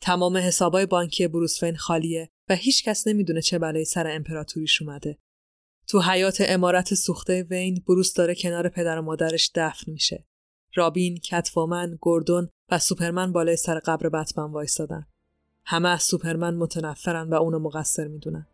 [0.00, 5.18] تمام حسابای بانکی بروسفین خالیه و هیچ کس نمی‌دونه چه بلایی سر امپراتوریش اومده.
[5.88, 10.26] تو حیات امارت سوخته وین بروس داره کنار پدر و مادرش دفن میشه.
[10.74, 15.06] رابین، کتفومن، گوردون و سوپرمن بالای سر قبر بتمن وایستادن.
[15.66, 18.46] همه از سوپرمن متنفرن و اونو مقصر می‌دونن.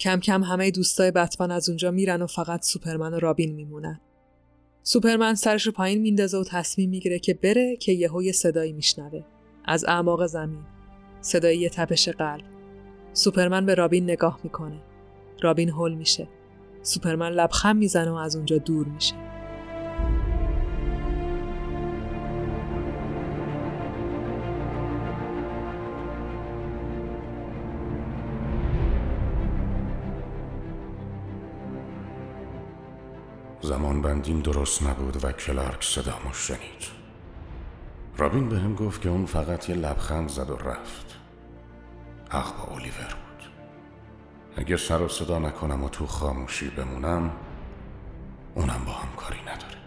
[0.00, 4.00] کم کم همه دوستای بتمن از اونجا میرن و فقط سوپرمن و رابین میمونن.
[4.84, 9.22] سوپرمن سرش رو پایین میندازه و تصمیم می‌گیره که بره که یهو یه صدایی میشنوه.
[9.64, 10.64] از اعماق زمین.
[11.20, 12.44] صدای یه تپش قلب.
[13.12, 14.82] سوپرمن به رابین نگاه می‌کنه.
[15.42, 16.28] رابین هل میشه.
[16.82, 19.31] سوپرمن لبخند می‌زنه و از اونجا دور میشه.
[33.62, 37.02] زمان بندیم درست نبود و کلارک صدامو شنید.
[38.16, 41.16] رابین به هم گفت که اون فقط یه لبخند زد و رفت.
[42.28, 43.50] حق با اولیور بود.
[44.56, 47.30] اگه سر و صدا نکنم و تو خاموشی بمونم
[48.54, 49.78] اونم با هم کاری نداره.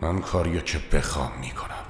[0.00, 1.84] من کاریو که بخوام می‌کنم.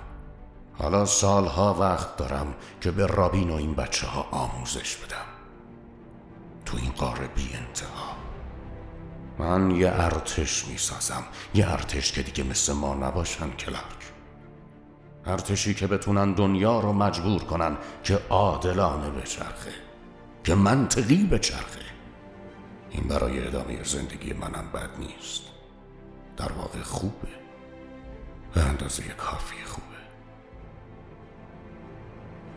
[0.78, 5.26] حالا سالها وقت دارم که به رابین و این بچه ها آموزش بدم.
[6.64, 8.21] تو این قاره بی انتها.
[9.38, 11.22] من یه ارتش می‌سازم.
[11.54, 14.12] یه ارتش که دیگه مثل ما نباشن کلارک
[15.26, 19.72] ارتشی که بتونن دنیا رو مجبور کنن که عادلانه بچرخه
[20.44, 21.80] که منطقی بچرخه.
[22.90, 25.42] این برای ادامه زندگی منم بد نیست.
[26.36, 27.28] در واقع خوبه.
[28.54, 29.86] به اندازه کافی خوبه.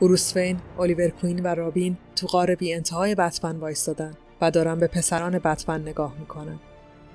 [0.02, 4.14] بروس وین، الیور کوین و رابین تو غار بی انتهای بتمن وایستادن.
[4.42, 6.60] و دارن به پسران بتمن نگاه می‌کنن.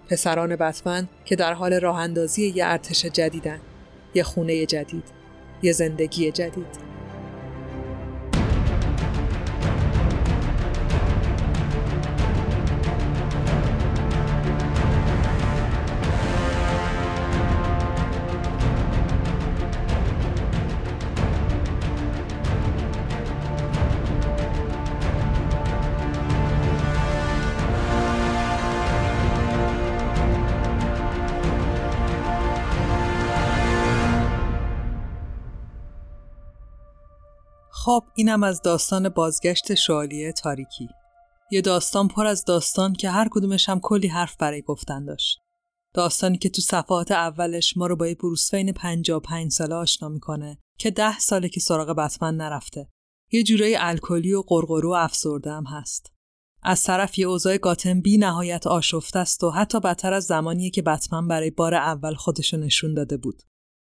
[0.08, 3.60] پسران بتمن که در حال راه اندازی یه ارتش جدیدن.
[4.14, 5.04] یه خونه جدید.
[5.62, 6.99] یه زندگی جدید.
[38.20, 40.88] اینم از داستان بازگشت شالیه تاریکی.
[41.50, 45.38] یه داستان پر از داستان که هر کدومش هم کلی حرف برای گفتن داشت.
[45.94, 50.90] داستانی که تو صفحات اولش ما رو با یه بروسفین 55 ساله آشنا می‌کنه که
[50.90, 52.88] ده ساله که سراغ بتمن نرفته.
[53.32, 56.12] یه جورایی الکلی و قرقرو و افسرده هم هست.
[56.62, 60.82] از طرف یه اوضاع گاتم بی نهایت آشفته است و حتی بدتر از زمانیه که
[60.82, 63.42] بتمن برای بار اول خودشو نشون داده بود.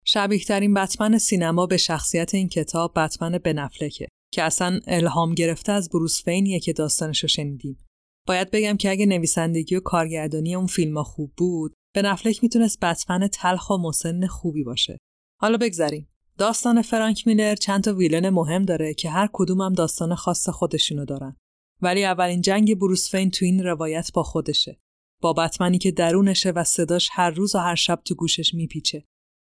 [0.05, 5.89] شبیه ترین بتمن سینما به شخصیت این کتاب بتمن بنفلکه که اصلا الهام گرفته از
[5.89, 7.85] بروس فینیه که داستانش رو شنیدیم.
[8.27, 13.27] باید بگم که اگه نویسندگی و کارگردانی اون فیلم خوب بود به نفلک می‌تونست بتمن
[13.27, 14.97] تلخ و مسن خوبی باشه.
[15.41, 16.09] حالا بگذریم.
[16.37, 21.05] داستان فرانک میلر چند تا ویلن مهم داره که هر کدوم هم داستان خاص خودشونو
[21.05, 21.35] دارن.
[21.81, 24.79] ولی اولین جنگ بروس فین تو این روایت با خودشه.
[25.21, 29.05] با بتمنی که درونشه و صداش هر روز و هر شب تو گوشش میپیچه.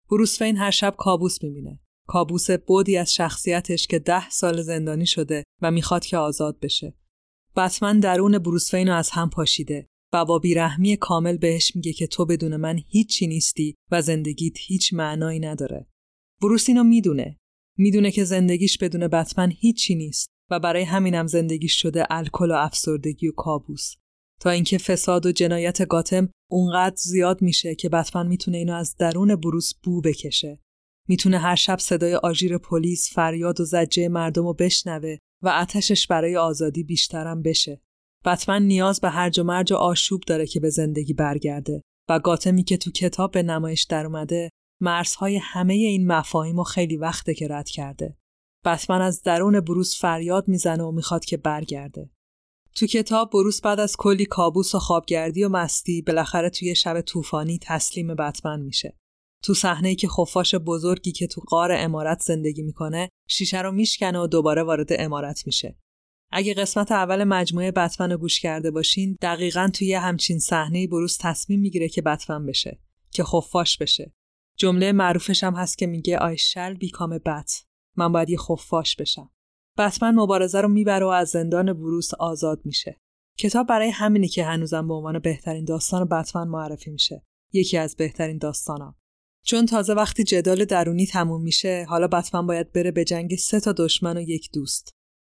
[0.10, 1.80] بروس وین هر شب کابوس می‌بینه.
[2.08, 6.94] کابوس بودی از شخصیتش که ده سال زندانی شده و می‌خواد که آزاد بشه.
[7.56, 12.08] بتمن درون بروس وین رو از هم پاشیده و با بیرحمی کامل بهش میگه که
[12.08, 15.88] تو بدون من هیچی نیستی و زندگیت هیچ معنایی نداره.
[16.42, 17.38] بروس اینو می‌دونه.
[17.78, 23.28] می‌دونه که زندگیش بدون بتمن هیچی نیست و برای همینم زندگیش شده الکل و افسردگی
[23.28, 23.96] و کابوس.
[24.42, 29.36] تا اینکه فساد و جنایت گاتم اونقدر زیاد میشه که بتمن می‌تونه اینو از درون
[29.36, 30.60] بروس بو بکشه.
[31.08, 36.38] می‌تونه هر شب صدای آژیر پلیس، فریاد و زجه مردم رو بشنوه و آتشش برای
[36.38, 37.82] آزادی بیشترم بشه.
[38.26, 42.64] بتمن نیاز به هرج و مرج و آشوب داره که به زندگی برگرده و گاتمی
[42.64, 44.50] که تو کتاب به نمایش در اومده
[44.82, 48.18] مرزهای همه این مفاهیم و خیلی وقته که رد کرده.
[48.66, 52.10] بتمن از درون بروس فریاد می‌زنه و می‌خواد که برگرده.
[52.76, 57.60] تو کتاب بروس بعد از کلی کابوس و خوابگردی و مستی بالاخره توی شب طوفانی
[57.62, 58.98] تسلیم بتمن میشه.
[59.44, 64.28] تو صحنه که خفاش بزرگی که تو قار امارت زندگی می‌کنه شیشه رو میشکنه و
[64.28, 65.78] دوباره وارد امارت میشه.
[66.32, 71.60] اگه قسمت اول مجموعه بتمن رو گوش کرده باشین دقیقا توی همچین صحنه بروس تصمیم
[71.60, 72.80] می‌گیره که بتمن بشه
[73.12, 74.14] که خفاش بشه.
[74.58, 77.66] جمله معروفش هم هست که میگه shall become a bat.
[77.96, 79.32] من باید یه خفاش بشم.
[79.78, 82.98] بتمن مبارزه رو می‌بره و از زندان بروس آزاد میشه.
[83.38, 87.26] کتاب برای همینی که هنوزم به عنوان بهترین داستان بتمن معرفی میشه.
[87.54, 89.01] یکی از بهترین داستانا.
[89.46, 93.72] چون تازه وقتی جدال درونی تموم میشه، حالا بتمن باید بره به جنگ سه تا
[93.72, 94.92] دشمن و یک دوست.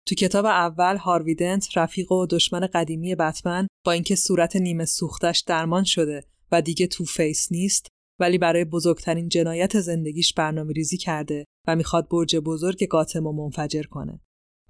[0.07, 5.83] تو کتاب اول هارویدنت رفیق و دشمن قدیمی بتمن با اینکه صورت نیمه سوختش درمان
[5.83, 7.87] شده و دیگه تو فیس نیست
[8.19, 13.83] ولی برای بزرگترین جنایت زندگیش برنامه ریزی کرده و می‌خواد برج بزرگ گاتم و منفجر
[13.83, 14.21] کنه.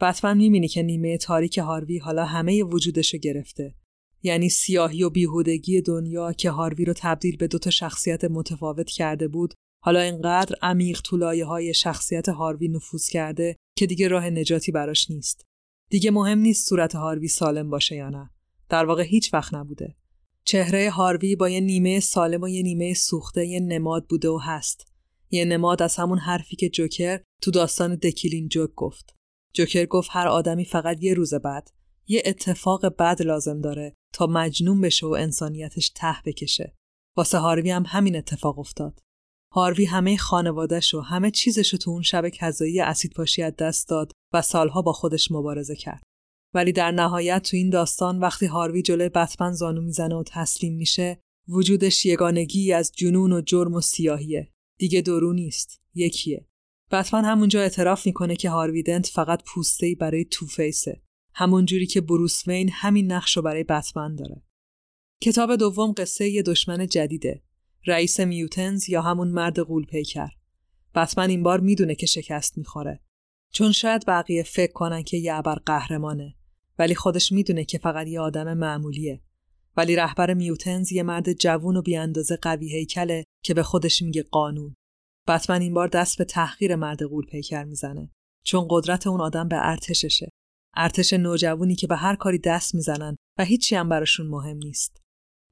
[0.01, 3.75] بتمن می‌بینی که نیمه تاریک هاروی حالا همه وجودشو گرفته.
[4.23, 9.53] یعنی سیاهی و بیهودگی دنیا که هاروی رو تبدیل به دوتا شخصیت متفاوت کرده بود
[9.83, 15.45] حالا اینقدر عمیق تو های شخصیت هاروی نفوذ کرده که دیگه راه نجاتی براش نیست.
[15.89, 18.29] دیگه مهم نیست صورت هاروی سالم باشه یا نه.
[18.69, 19.95] در واقع هیچ وقت نبوده.
[20.43, 24.87] چهره هاروی با یه نیمه سالم و یه نیمه سوخته یه نماد بوده و هست.
[25.31, 29.15] یه نماد از همون حرفی که جوکر تو داستان دکیلین جوک گفت.
[29.53, 31.69] جوکر گفت هر آدمی فقط یه روز بعد
[32.07, 36.75] یه اتفاق بد لازم داره تا مجنون بشه و انسانیتش ته بکشه.
[37.17, 38.99] واسه هاروی هم همین اتفاق افتاد.
[39.53, 44.11] هاروی همه خانوادش و همه چیزش رو تو اون شب کذایی اسید از دست داد
[44.33, 46.03] و سالها با خودش مبارزه کرد.
[46.53, 51.19] ولی در نهایت تو این داستان وقتی هاروی جلوی بتمن زانو می‌زنه و تسلیم میشه
[51.47, 54.51] وجودش یگانگی از جنون و جرم و سیاهیه.
[54.79, 55.81] دیگه درو نیست.
[55.95, 56.47] یکیه.
[56.91, 61.01] بتمن همونجا اعتراف می‌کنه که هاروی دنت فقط پوسته‌ای برای توفیسه.
[61.39, 64.43] همون جوری که بروس وین همین نقش رو برای بتمن داره.
[65.21, 67.43] کتاب دوم قصه یه دشمن جدیده.
[67.87, 70.29] رئیس میوتنز یا همون مرد غول پیکر.
[70.95, 72.99] بتمن این بار می‌دونه که شکست می‌خوره.
[73.53, 76.35] چون شاید بقیه فکر کنن که یه ابر قهرمانه.
[76.79, 79.21] ولی خودش می‌دونه که فقط یه آدم معمولیه.
[79.77, 84.75] ولی رهبر میوتنز یه مرد جوون و بیاندازه قوی هیکله که به خودش میگه قانون.
[85.27, 88.11] بتمن این بار دست به تحقیر مرد غول پیکر می‌زنه.
[88.43, 90.29] چون قدرت اون آدم به ارتششه.
[90.77, 95.01] ارتش نوجوونی که به هر کاری دست می‌زنن و هیچی هم براشون مهم نیست.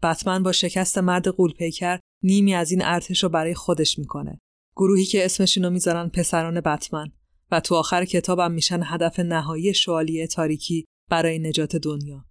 [0.04, 4.40] بتمن با شکست مرد غول پیکر نیمی از این ارتش رو برای خودش می‌کنه.
[4.76, 7.12] گروهی که اسمشون می‌ذارن پسران بتمن
[7.52, 12.26] و تو آخر کتابم میشن هدف نهایی شوالیه تاریکی برای نجات دنیا.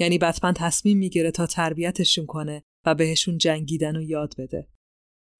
[0.00, 4.68] یعنی بتمن تصمیم می‌گیره تا تربیتشون کنه و بهشون جنگیدن و یاد بده.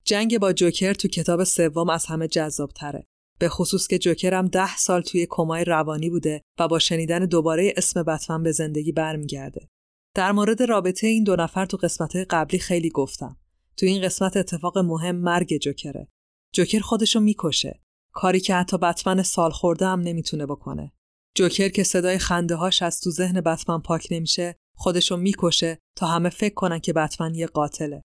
[0.05, 3.06] جنگ با جوکر تو کتاب سوم از همه جذاب تره.
[3.39, 7.74] به خصوص که جوکر هم ده سال توی کمای روانی بوده و با شنیدن دوباره
[7.77, 9.69] اسم بتمن به زندگی برمیگرده.
[10.15, 13.36] در مورد رابطه این دو نفر تو قسمت قبلی خیلی گفتم.
[13.77, 16.09] تو این قسمت اتفاق مهم مرگ جوکره.
[16.52, 17.81] جوکر خودشو می‌کشه.
[18.12, 20.93] کاری که حتی بتمن سال خورده هم نمی‌تونه بکنه.
[21.36, 26.28] جوکر که صدای خنده هاش از تو ذهن بتمن پاک نمیشه خودشو می‌کشه تا همه
[26.28, 28.02] فکر کنن که بتمن یه قاتله.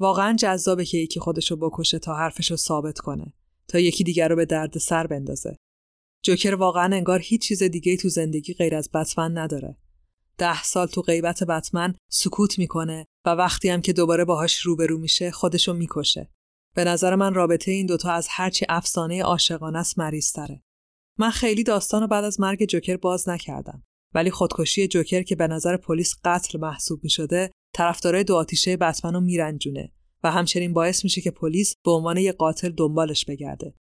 [0.00, 3.32] واقعا جذابه که یکی خودشو بکشه تا حرفشو ثابت کنه
[3.68, 5.56] تا یکی دیگر رو به درد سر بندازه.
[6.24, 9.76] جوکر واقعا انگار هیچ چیز دیگه تو زندگی غیر از بتمن نداره.
[10.38, 15.30] ده سال تو غیبت بتمن سکوت می‌کنه و وقتی هم که دوباره باهاش روبرو میشه
[15.30, 16.30] خودشو می‌کشه.
[16.74, 20.62] به نظر من رابطه این دوتا از هرچی افسانه عاشقانه است مریضتره.
[21.18, 23.82] من خیلی داستان بعد از مرگ جوکر باز نکردم.
[24.14, 29.14] ولی خودکشی جوکر که به نظر پلیس قتل محسوب می شده طرفدارای دو آتیشه بتمن
[29.14, 29.92] رو میرنجونه
[30.24, 33.74] و همچنین باعث میشه که پلیس به عنوان یه قاتل دنبالش بگرده.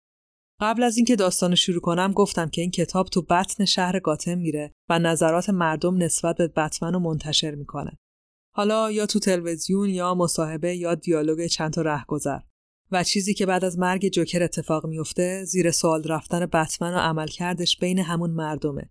[0.61, 4.71] قبل از اینکه داستان شروع کنم گفتم که این کتاب تو بطن شهر گاتم میره
[4.89, 7.97] و نظرات مردم نسبت به بتمن رو منتشر می‌کنه.
[8.55, 12.39] حالا یا تو تلویزیون یا مصاحبه یا دیالوگ چند تا رهگذر.
[12.91, 17.77] و چیزی که بعد از مرگ جوکر اتفاق میفته زیر سوال رفتن بتمن و عملکردش
[17.77, 18.89] بین همون مردمه.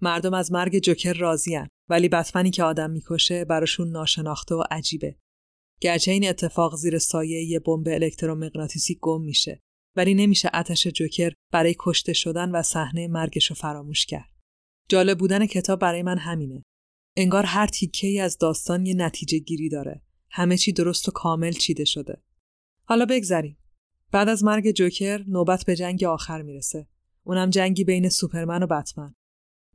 [0.00, 5.16] مردم از مرگ جوکر راضیان ولی بتمنی که آدم می‌کشه براشون ناشناخته و عجیبه.
[5.80, 9.60] گرچه این اتفاق زیر سایه یه بمب الکترومغناطیسی گم میشه
[9.96, 14.30] ولی نمیشه آتش جوکر برای کشته شدن و صحنه مرگش رو فراموش کرد.
[14.88, 16.62] جالب بودن کتاب برای من همینه.
[17.16, 20.02] انگار هر تیکه ای از داستان یه نتیجه گیری داره.
[20.30, 22.22] همه چی درست و کامل چیده شده.
[22.84, 23.58] حالا بگذریم.
[24.12, 26.86] بعد از مرگ جوکر نوبت به جنگ آخر می‌رسه.
[27.24, 29.14] اونم جنگی بین سوپرمن و بتمن.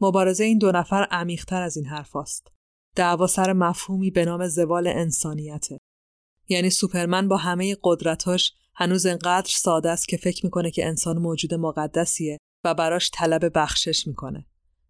[0.01, 2.47] مبارزه این دو نفر عمیقتر از این حرف است.
[2.95, 5.77] دعوا سر مفهومی به نام زوال انسانیته.
[6.51, 11.53] یعنی سوپرمن با همه قدرتاش هنوز انقدر ساده است که فکر می‌کنه که انسان موجود
[11.53, 14.45] مقدسیه و براش طلب بخشش می‌کنه.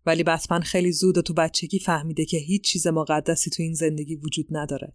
[0.05, 4.15] ولی بتمن خیلی زود و تو بچگی فهمیده که هیچ چیز مقدسی تو این زندگی
[4.15, 4.93] وجود نداره.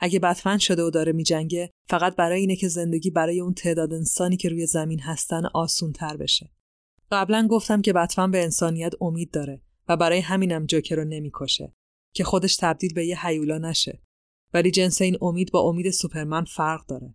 [0.00, 4.36] اگه بتمن شده و داره میجنگه فقط برای اینه که زندگی برای اون تعداد انسانی
[4.36, 6.50] که روی زمین هستن آسون تر بشه.
[7.10, 11.74] قبلا گفتم که بتمن به انسانیت امید داره و برای همینم جوکر رو نمی‌کشه
[12.14, 14.02] که خودش تبدیل به یه هیولا نشه.
[14.54, 17.14] ولی جنس این امید با امید سوپرمن فرق داره.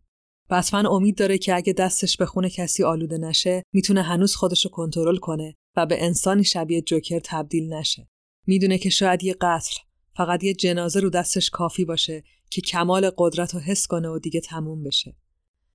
[0.50, 5.18] بتمن امید داره که اگه دستش به خون کسی آلوده نشه می‌تونه هنوز خودشو کنترل
[5.18, 8.08] کنه و به انسانی شبیه جوکر تبدیل نشه.
[8.48, 9.76] می‌دونه که شاید یه قتل
[10.16, 14.42] فقط یه جنازه رو دستش کافی باشه که کمال قدرت رو حس کنه و دیگه
[14.42, 15.16] تموم بشه.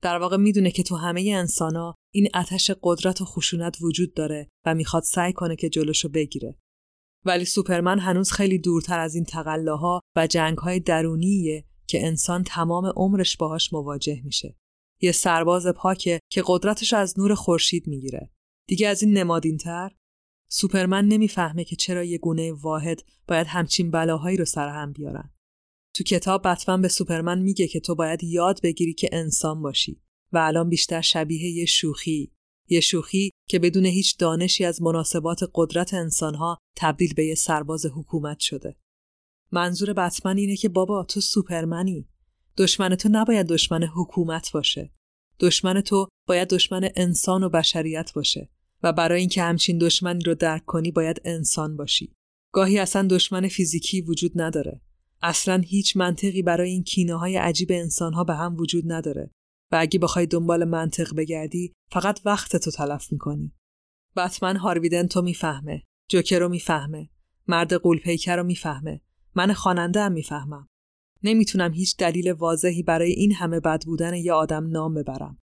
[0.03, 4.75] در واقع می‌دونه که تو همه انسانا این آتش قدرت و خشونت وجود داره و
[4.75, 6.59] می‌خواد سعی کنه که جلوشو بگیره.
[7.25, 13.37] ولی سوپرمن هنوز خیلی دورتر از این تقلاها و جنگهای درونیه که انسان تمام عمرش
[13.37, 14.57] باهاش مواجه میشه.
[15.01, 18.31] یه سرباز پاکه که قدرتش از نور خورشید می‌گیره.
[18.69, 19.91] دیگه از این نمادینتر
[20.51, 25.33] سوپرمن نمی‌فهمه که چرا یه گونه واحد باید همچین بلاهایی رو سر هم بیارن.
[25.95, 30.39] تو کتاب بتمن به سوپرمن میگه که تو باید یاد بگیری که انسان باشی و
[30.39, 32.33] الان بیشتر شبیه یه شوخی
[32.69, 38.39] یه شوخی که بدون هیچ دانشی از مناسبات قدرت انسانها تبدیل به یه سرباز حکومت
[38.39, 38.77] شده.
[39.53, 42.09] منظور بتمن اینه که بابا تو سوپرمنی.
[42.57, 44.93] دشمن تو نباید دشمن حکومت باشه.
[45.41, 48.51] دشمن تو باید دشمن انسان و بشریت باشه
[48.83, 52.15] و برای اینکه همچین دشمنی رو درک کنی باید انسان باشی.
[52.53, 54.81] گاهی اصلا دشمن فیزیکی وجود نداره.
[55.23, 59.31] اصلا هیچ منطقی برای این کینه های عجیب انسانها به هم وجود نداره.
[59.73, 63.53] و اگه بخوای دنبال منطق بگردی فقط وقت تو تلف می‌کنی.
[64.17, 67.11] بتمن هارویدن تو می‌فهمه جوکر رو می‌فهمه
[67.49, 69.01] مرد قولپیکر رو می‌فهمه
[69.35, 70.69] من خواننده هم می‌فهمم.
[71.23, 75.39] نمی‌تونم هیچ دلیل واضحی برای این همه بد بودن یه آدم نام ببرم.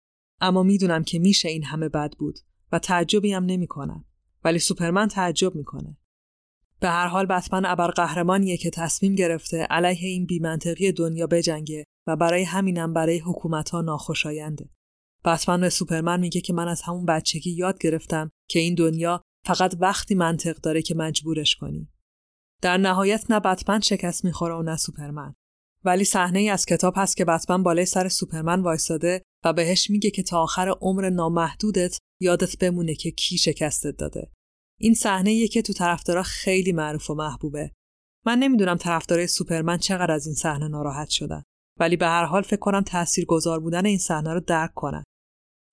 [0.41, 2.39] اما می‌دونم که میشه این همه بد بود
[2.73, 4.05] و تعجبی هم نمی‌کنم.
[4.45, 5.97] ولی سوپرمن تعجب می‌کنه.
[6.81, 12.43] به هر حال بتمن ابرقهرمانیه که تصمیم گرفته علیه این بیمنطقی دنیا بجنگه و برای
[12.43, 14.71] همینم برای حکومتها ناخوشاینده.
[15.25, 19.77] بتمن به سوپرمن میگه که من از همون بچگی یاد گرفتم که این دنیا فقط
[19.81, 21.89] وقتی منطق داره که مجبورش کنی.
[22.63, 25.35] در نهایت نه بتمن شکست می‌خوره و نه سوپرمن.
[25.85, 30.11] ولی صحنه ای از کتاب هست که بتمن بالای سر سوپرمن وایساده و بهش میگه
[30.11, 34.31] که تا آخر عمر نامحدودت یادت بمونه که کی شکستت داده.
[34.81, 37.73] این صحنه که تو طرفدارا خیلی معروف و محبوبه.
[38.27, 41.43] من نمی‌دونم طرفدارای سوپرمن چقدر از این صحنه ناراحت شدن.
[41.77, 42.85] ولی به هر حال فکر کنم
[43.29, 45.05] گذار بودن این صحنه رو درک کنن.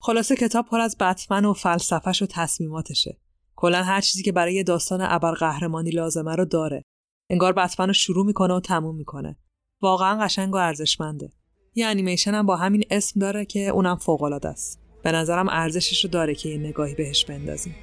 [0.00, 3.20] خلاصه کتاب پر از بتمن و فلسفهش و تصمیماتشه.
[3.56, 6.82] کلا هر چیزی که برای داستان ابرقهرمانی لازمه رو داره.
[7.30, 9.38] انگار بتمن رو شروع می‌کنه و تموم می‌کنه.
[9.82, 11.32] واقعا قشنگ و ارزشمنده.
[11.74, 14.80] یه انیمیشن هم با همین اسم داره که اونم فوق العاده است.
[15.02, 17.74] به نظرم ارزشش رو داره که یه نگاهی بهش بندازیم.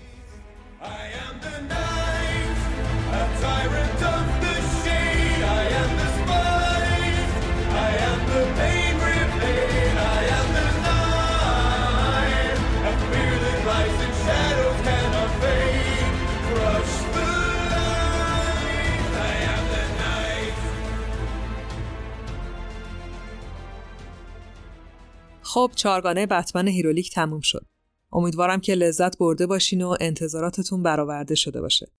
[25.55, 27.65] خب چارگانه بتمن هیرولیک تموم شد.
[28.11, 31.91] امیدوارم که لذت برده باشین و انتظاراتتون برآورده شده باشه.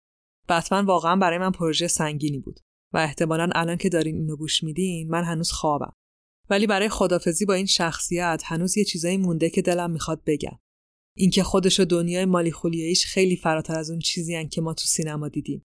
[0.49, 2.59] بتمن واقعا برای من پروژه سنگینی بود
[2.93, 5.93] و احتمالا الان که دارین اینو گوش میدین من هنوز خوابم.
[6.49, 10.59] ولی برای خدافزی با این شخصیت هنوز یه چیزایی مونده که دلم می‌خواد بگم.
[11.17, 15.29] اینکه خودش و دنیای مالی خولیاییش خیلی فراتر از اون چیزی که ما تو سینما
[15.29, 15.65] دیدیم.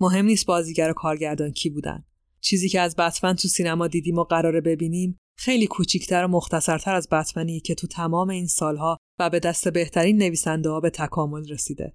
[0.00, 2.04] مهم نیست بازیگر و کارگردان کی بودن.
[2.40, 7.08] چیزی که از بتمن تو سینما دیدیم و قراره ببینیم خیلی کوچیکتر و مختصرتر از
[7.08, 11.94] بتمنی که تو تمام این سالها و به دست بهترین نویسنده ها به تکامل رسیده.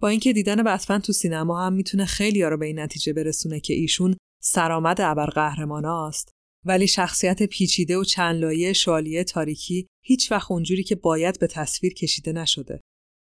[0.00, 3.60] با اینکه دیدن بتمن تو سینما هم می‌تونه خیلی ها رو به این نتیجه برسونه
[3.60, 6.30] که ایشون سرآمد ابرقهرماناست
[6.64, 11.94] ولی شخصیت پیچیده و چند لایه شالیه تاریکی هیچ وقت اونجوری که باید به تصویر
[11.94, 12.80] کشیده نشده.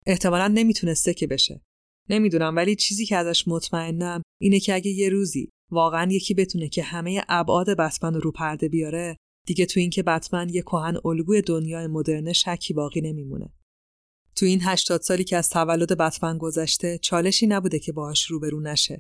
[0.06, 1.62] احتمالا نمی‌تونسته که بشه.
[2.10, 6.84] نمی‌دونم ولی چیزی که ازش مطمئنم اینه که اگه یه روزی واقعا یکی بتونه که
[6.84, 9.18] همه ابعاد بتمن رو پرده بیاره
[9.50, 13.54] دیگه تو اینکه بتمن یه کهن الگوی دنیای مدرن شکی باقی نمیمونه.
[14.36, 19.00] تو این 80 سالی که از تولد بتمن گذشته چالشی نبوده که باهاش روبرو نشه.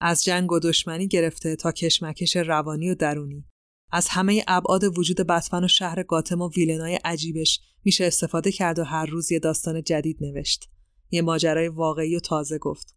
[0.00, 3.44] از جنگ و دشمنی گرفته تا کشمکش روانی و درونی.
[3.92, 8.84] از همه ابعاد وجود بتمن و شهر گاتم و ویلنای عجیبش میشه استفاده کرد و
[8.84, 10.70] هر روز یه داستان جدید نوشت.
[11.10, 12.96] یه ماجرای واقعی و تازه گفت.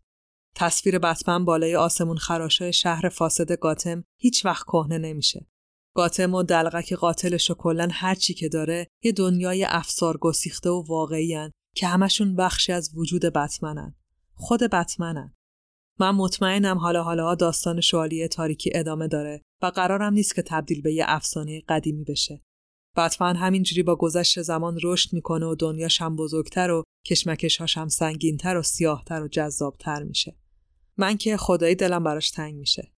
[0.56, 5.48] تصویر بتمن بالای آسمون خراشای شهر فاسد گاتم هیچ وقت کهنه نمیشه.
[6.00, 10.84] گاتم و دلغک قاتلش و کلا هر چی که داره یه دنیای افسار گسیخته و
[10.88, 13.96] واقعی که همشون بخشی از وجود بتمنن.
[14.34, 15.34] خود بتمنن.
[16.00, 20.94] من مطمئنم حالا حالا داستان شوالیه تاریکی ادامه داره و قرارم نیست که تبدیل به
[20.94, 22.42] یه افسانه قدیمی بشه.
[22.98, 28.58] بتمن همینجوری با گذشت زمان رشد می‌کنه و دنیاش هم بزرگتر و کشمکشهاش هم سنگینتر
[28.58, 30.36] و سیاهتر و جذابتر میشه.
[30.98, 32.92] من که خدایی دلم براش تنگ میشه.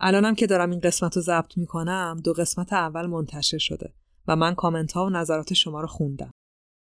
[0.00, 3.94] الانم که دارم این قسمت رو ضبط می‌کنم دو قسمت اول منتشر شده
[4.28, 6.30] و من کامنت ها و نظرات شما رو خوندم.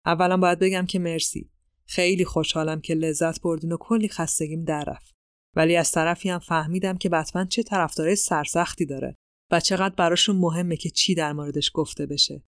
[0.06, 1.50] اولا باید بگم که مرسی.
[1.86, 5.16] خیلی خوشحالم که لذت بردین و کلی خستگیم در رفت.
[5.56, 9.16] ولی از طرفی هم فهمیدم که بتمن چه طرفدارای سرسختی داره
[9.52, 12.44] و چقدر براشون مهمه که چی در موردش گفته بشه.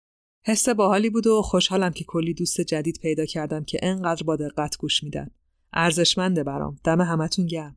[0.44, 4.76] حس باحالی بود و خوشحالم که کلی دوست جدید پیدا کردم که انقدر با دقت
[4.76, 5.30] گوش میدن.
[5.72, 6.76] ارزشمنده برام.
[6.84, 7.76] دم همتون گرم.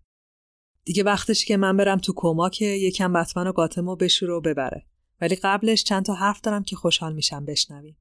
[0.86, 4.86] دیگه وقتشه که من برم تو کما که یکم بتمن و گاتمو بشوره و ببره.
[5.22, 7.98] ولی قبلش چند تا حرف دارم که خوشحال میشم بشنوین.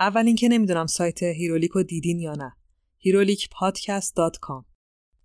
[0.00, 2.56] اول اینکه نمی‌دونم سایت هیرولیکو دیدین یا نه.
[2.98, 4.64] herolicpodcast.com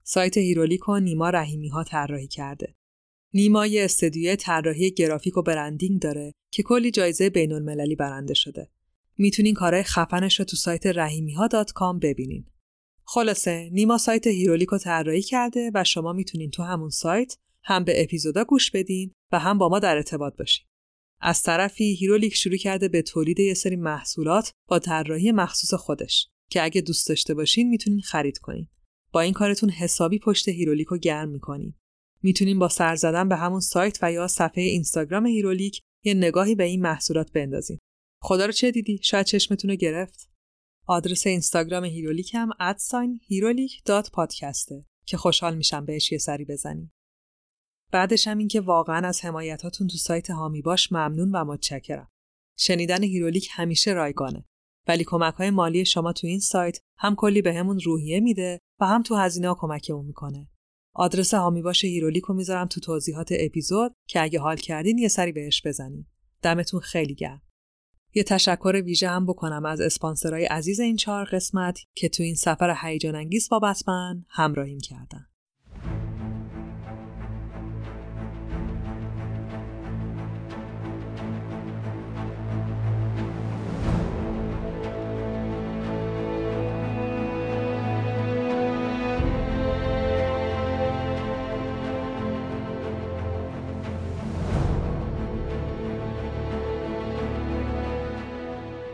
[0.04, 2.76] سایت هیرولیکو نیما رحیمی ها طراحی کرده.
[3.34, 8.70] نیما یه استدیوی طراحی گرافیک و branding داره که کلی جایزه بین المللی برنده شده.
[9.18, 11.50] می‌تونین کارهای خفنش رو تو سایت رحیمی ها
[12.02, 12.46] ببینین.
[13.14, 18.04] خلاصه نیما سایت هیرولیک رو طراحی کرده و شما می‌تونین تو همون سایت هم به
[18.04, 20.66] اپیزودا گوش بدین و هم با ما در ارتباط باشین.
[21.22, 26.64] از طرفی هیرولیک شروع کرده به تولید یه سری محصولات با طراحی مخصوص خودش که
[26.64, 28.68] اگه دوست داشته باشین می‌تونین خرید کنین.
[29.12, 31.74] با این کارتون حسابی پشت هیرولیک رو گرم می‌کنین.
[32.24, 36.64] می‌تونین با سر زدن به همون سایت و یا صفحه اینستاگرام هیرولیک یه نگاهی به
[36.64, 37.80] این محصولات بندازین.
[38.24, 40.31] خدا رو چه دیدی؟ شاید چشمتون رو گرفت.
[40.92, 46.46] آدرس اینستاگرام هیرولیک هم at sign هیرولیک dot پادکسته که خوشحال میشم بهش یه سری
[46.46, 46.92] بزنی.
[47.92, 52.08] بعدش هم این که واقعا از حمایتاتون تو سایت حامی باش ممنون و متشکرم.
[52.58, 54.46] شنیدن هیرولیک همیشه رایگانه.
[54.88, 58.86] ولی کمک های مالی شما تو این سایت هم کلی بهمون به روحیه میده و
[58.86, 60.50] هم تو هزینه ها کمکمون می‌کنه.
[60.96, 65.32] آدرس حامی باش هیرولیک رو می‌ذارم تو توضیحات اپیزود که اگه حال کردین یه سری
[65.32, 66.06] بهش بزنین.
[66.42, 67.42] دمتون خیلی گرم.
[68.14, 72.76] یه تشکر ویژه هم بکنم از اسپانسرهای عزیز این چهار قسمت که تو این سفر
[72.82, 75.31] هیجان انگیز با بتمن همراهیم کردن.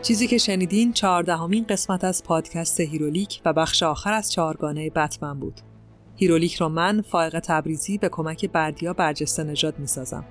[0.08, 5.62] چیزی که شنیدین چهاردهمین قسمت از پادکست هیرولیک و بخش آخر از چهارگانه بتمن بود.
[6.16, 10.26] هیرولیک رو من فائق تبریزی به کمک بردیا برجسته نژاد می‌سازم.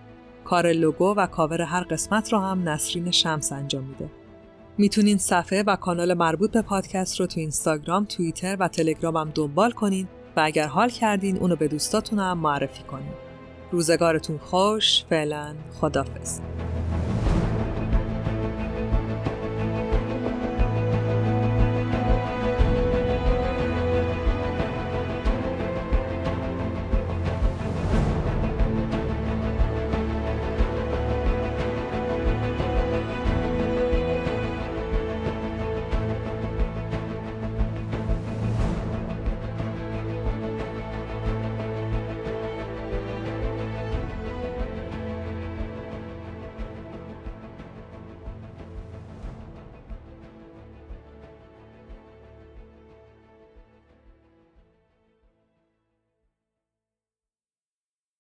[0.45, 4.11] کار لوگو و کاور هر قسمت رو هم نسرین شمس انجام میده.
[4.79, 10.09] می‌تونین صفحه و کانال مربوط به پادکست رو تو اینستاگرام، توییتر و تلگرامم دنبال کنین
[10.37, 13.15] و اگر حال کردین اونو به دوستاتون هم معرفی کنین.
[13.73, 16.41] روزگارتون خوش، فعلا خدافز.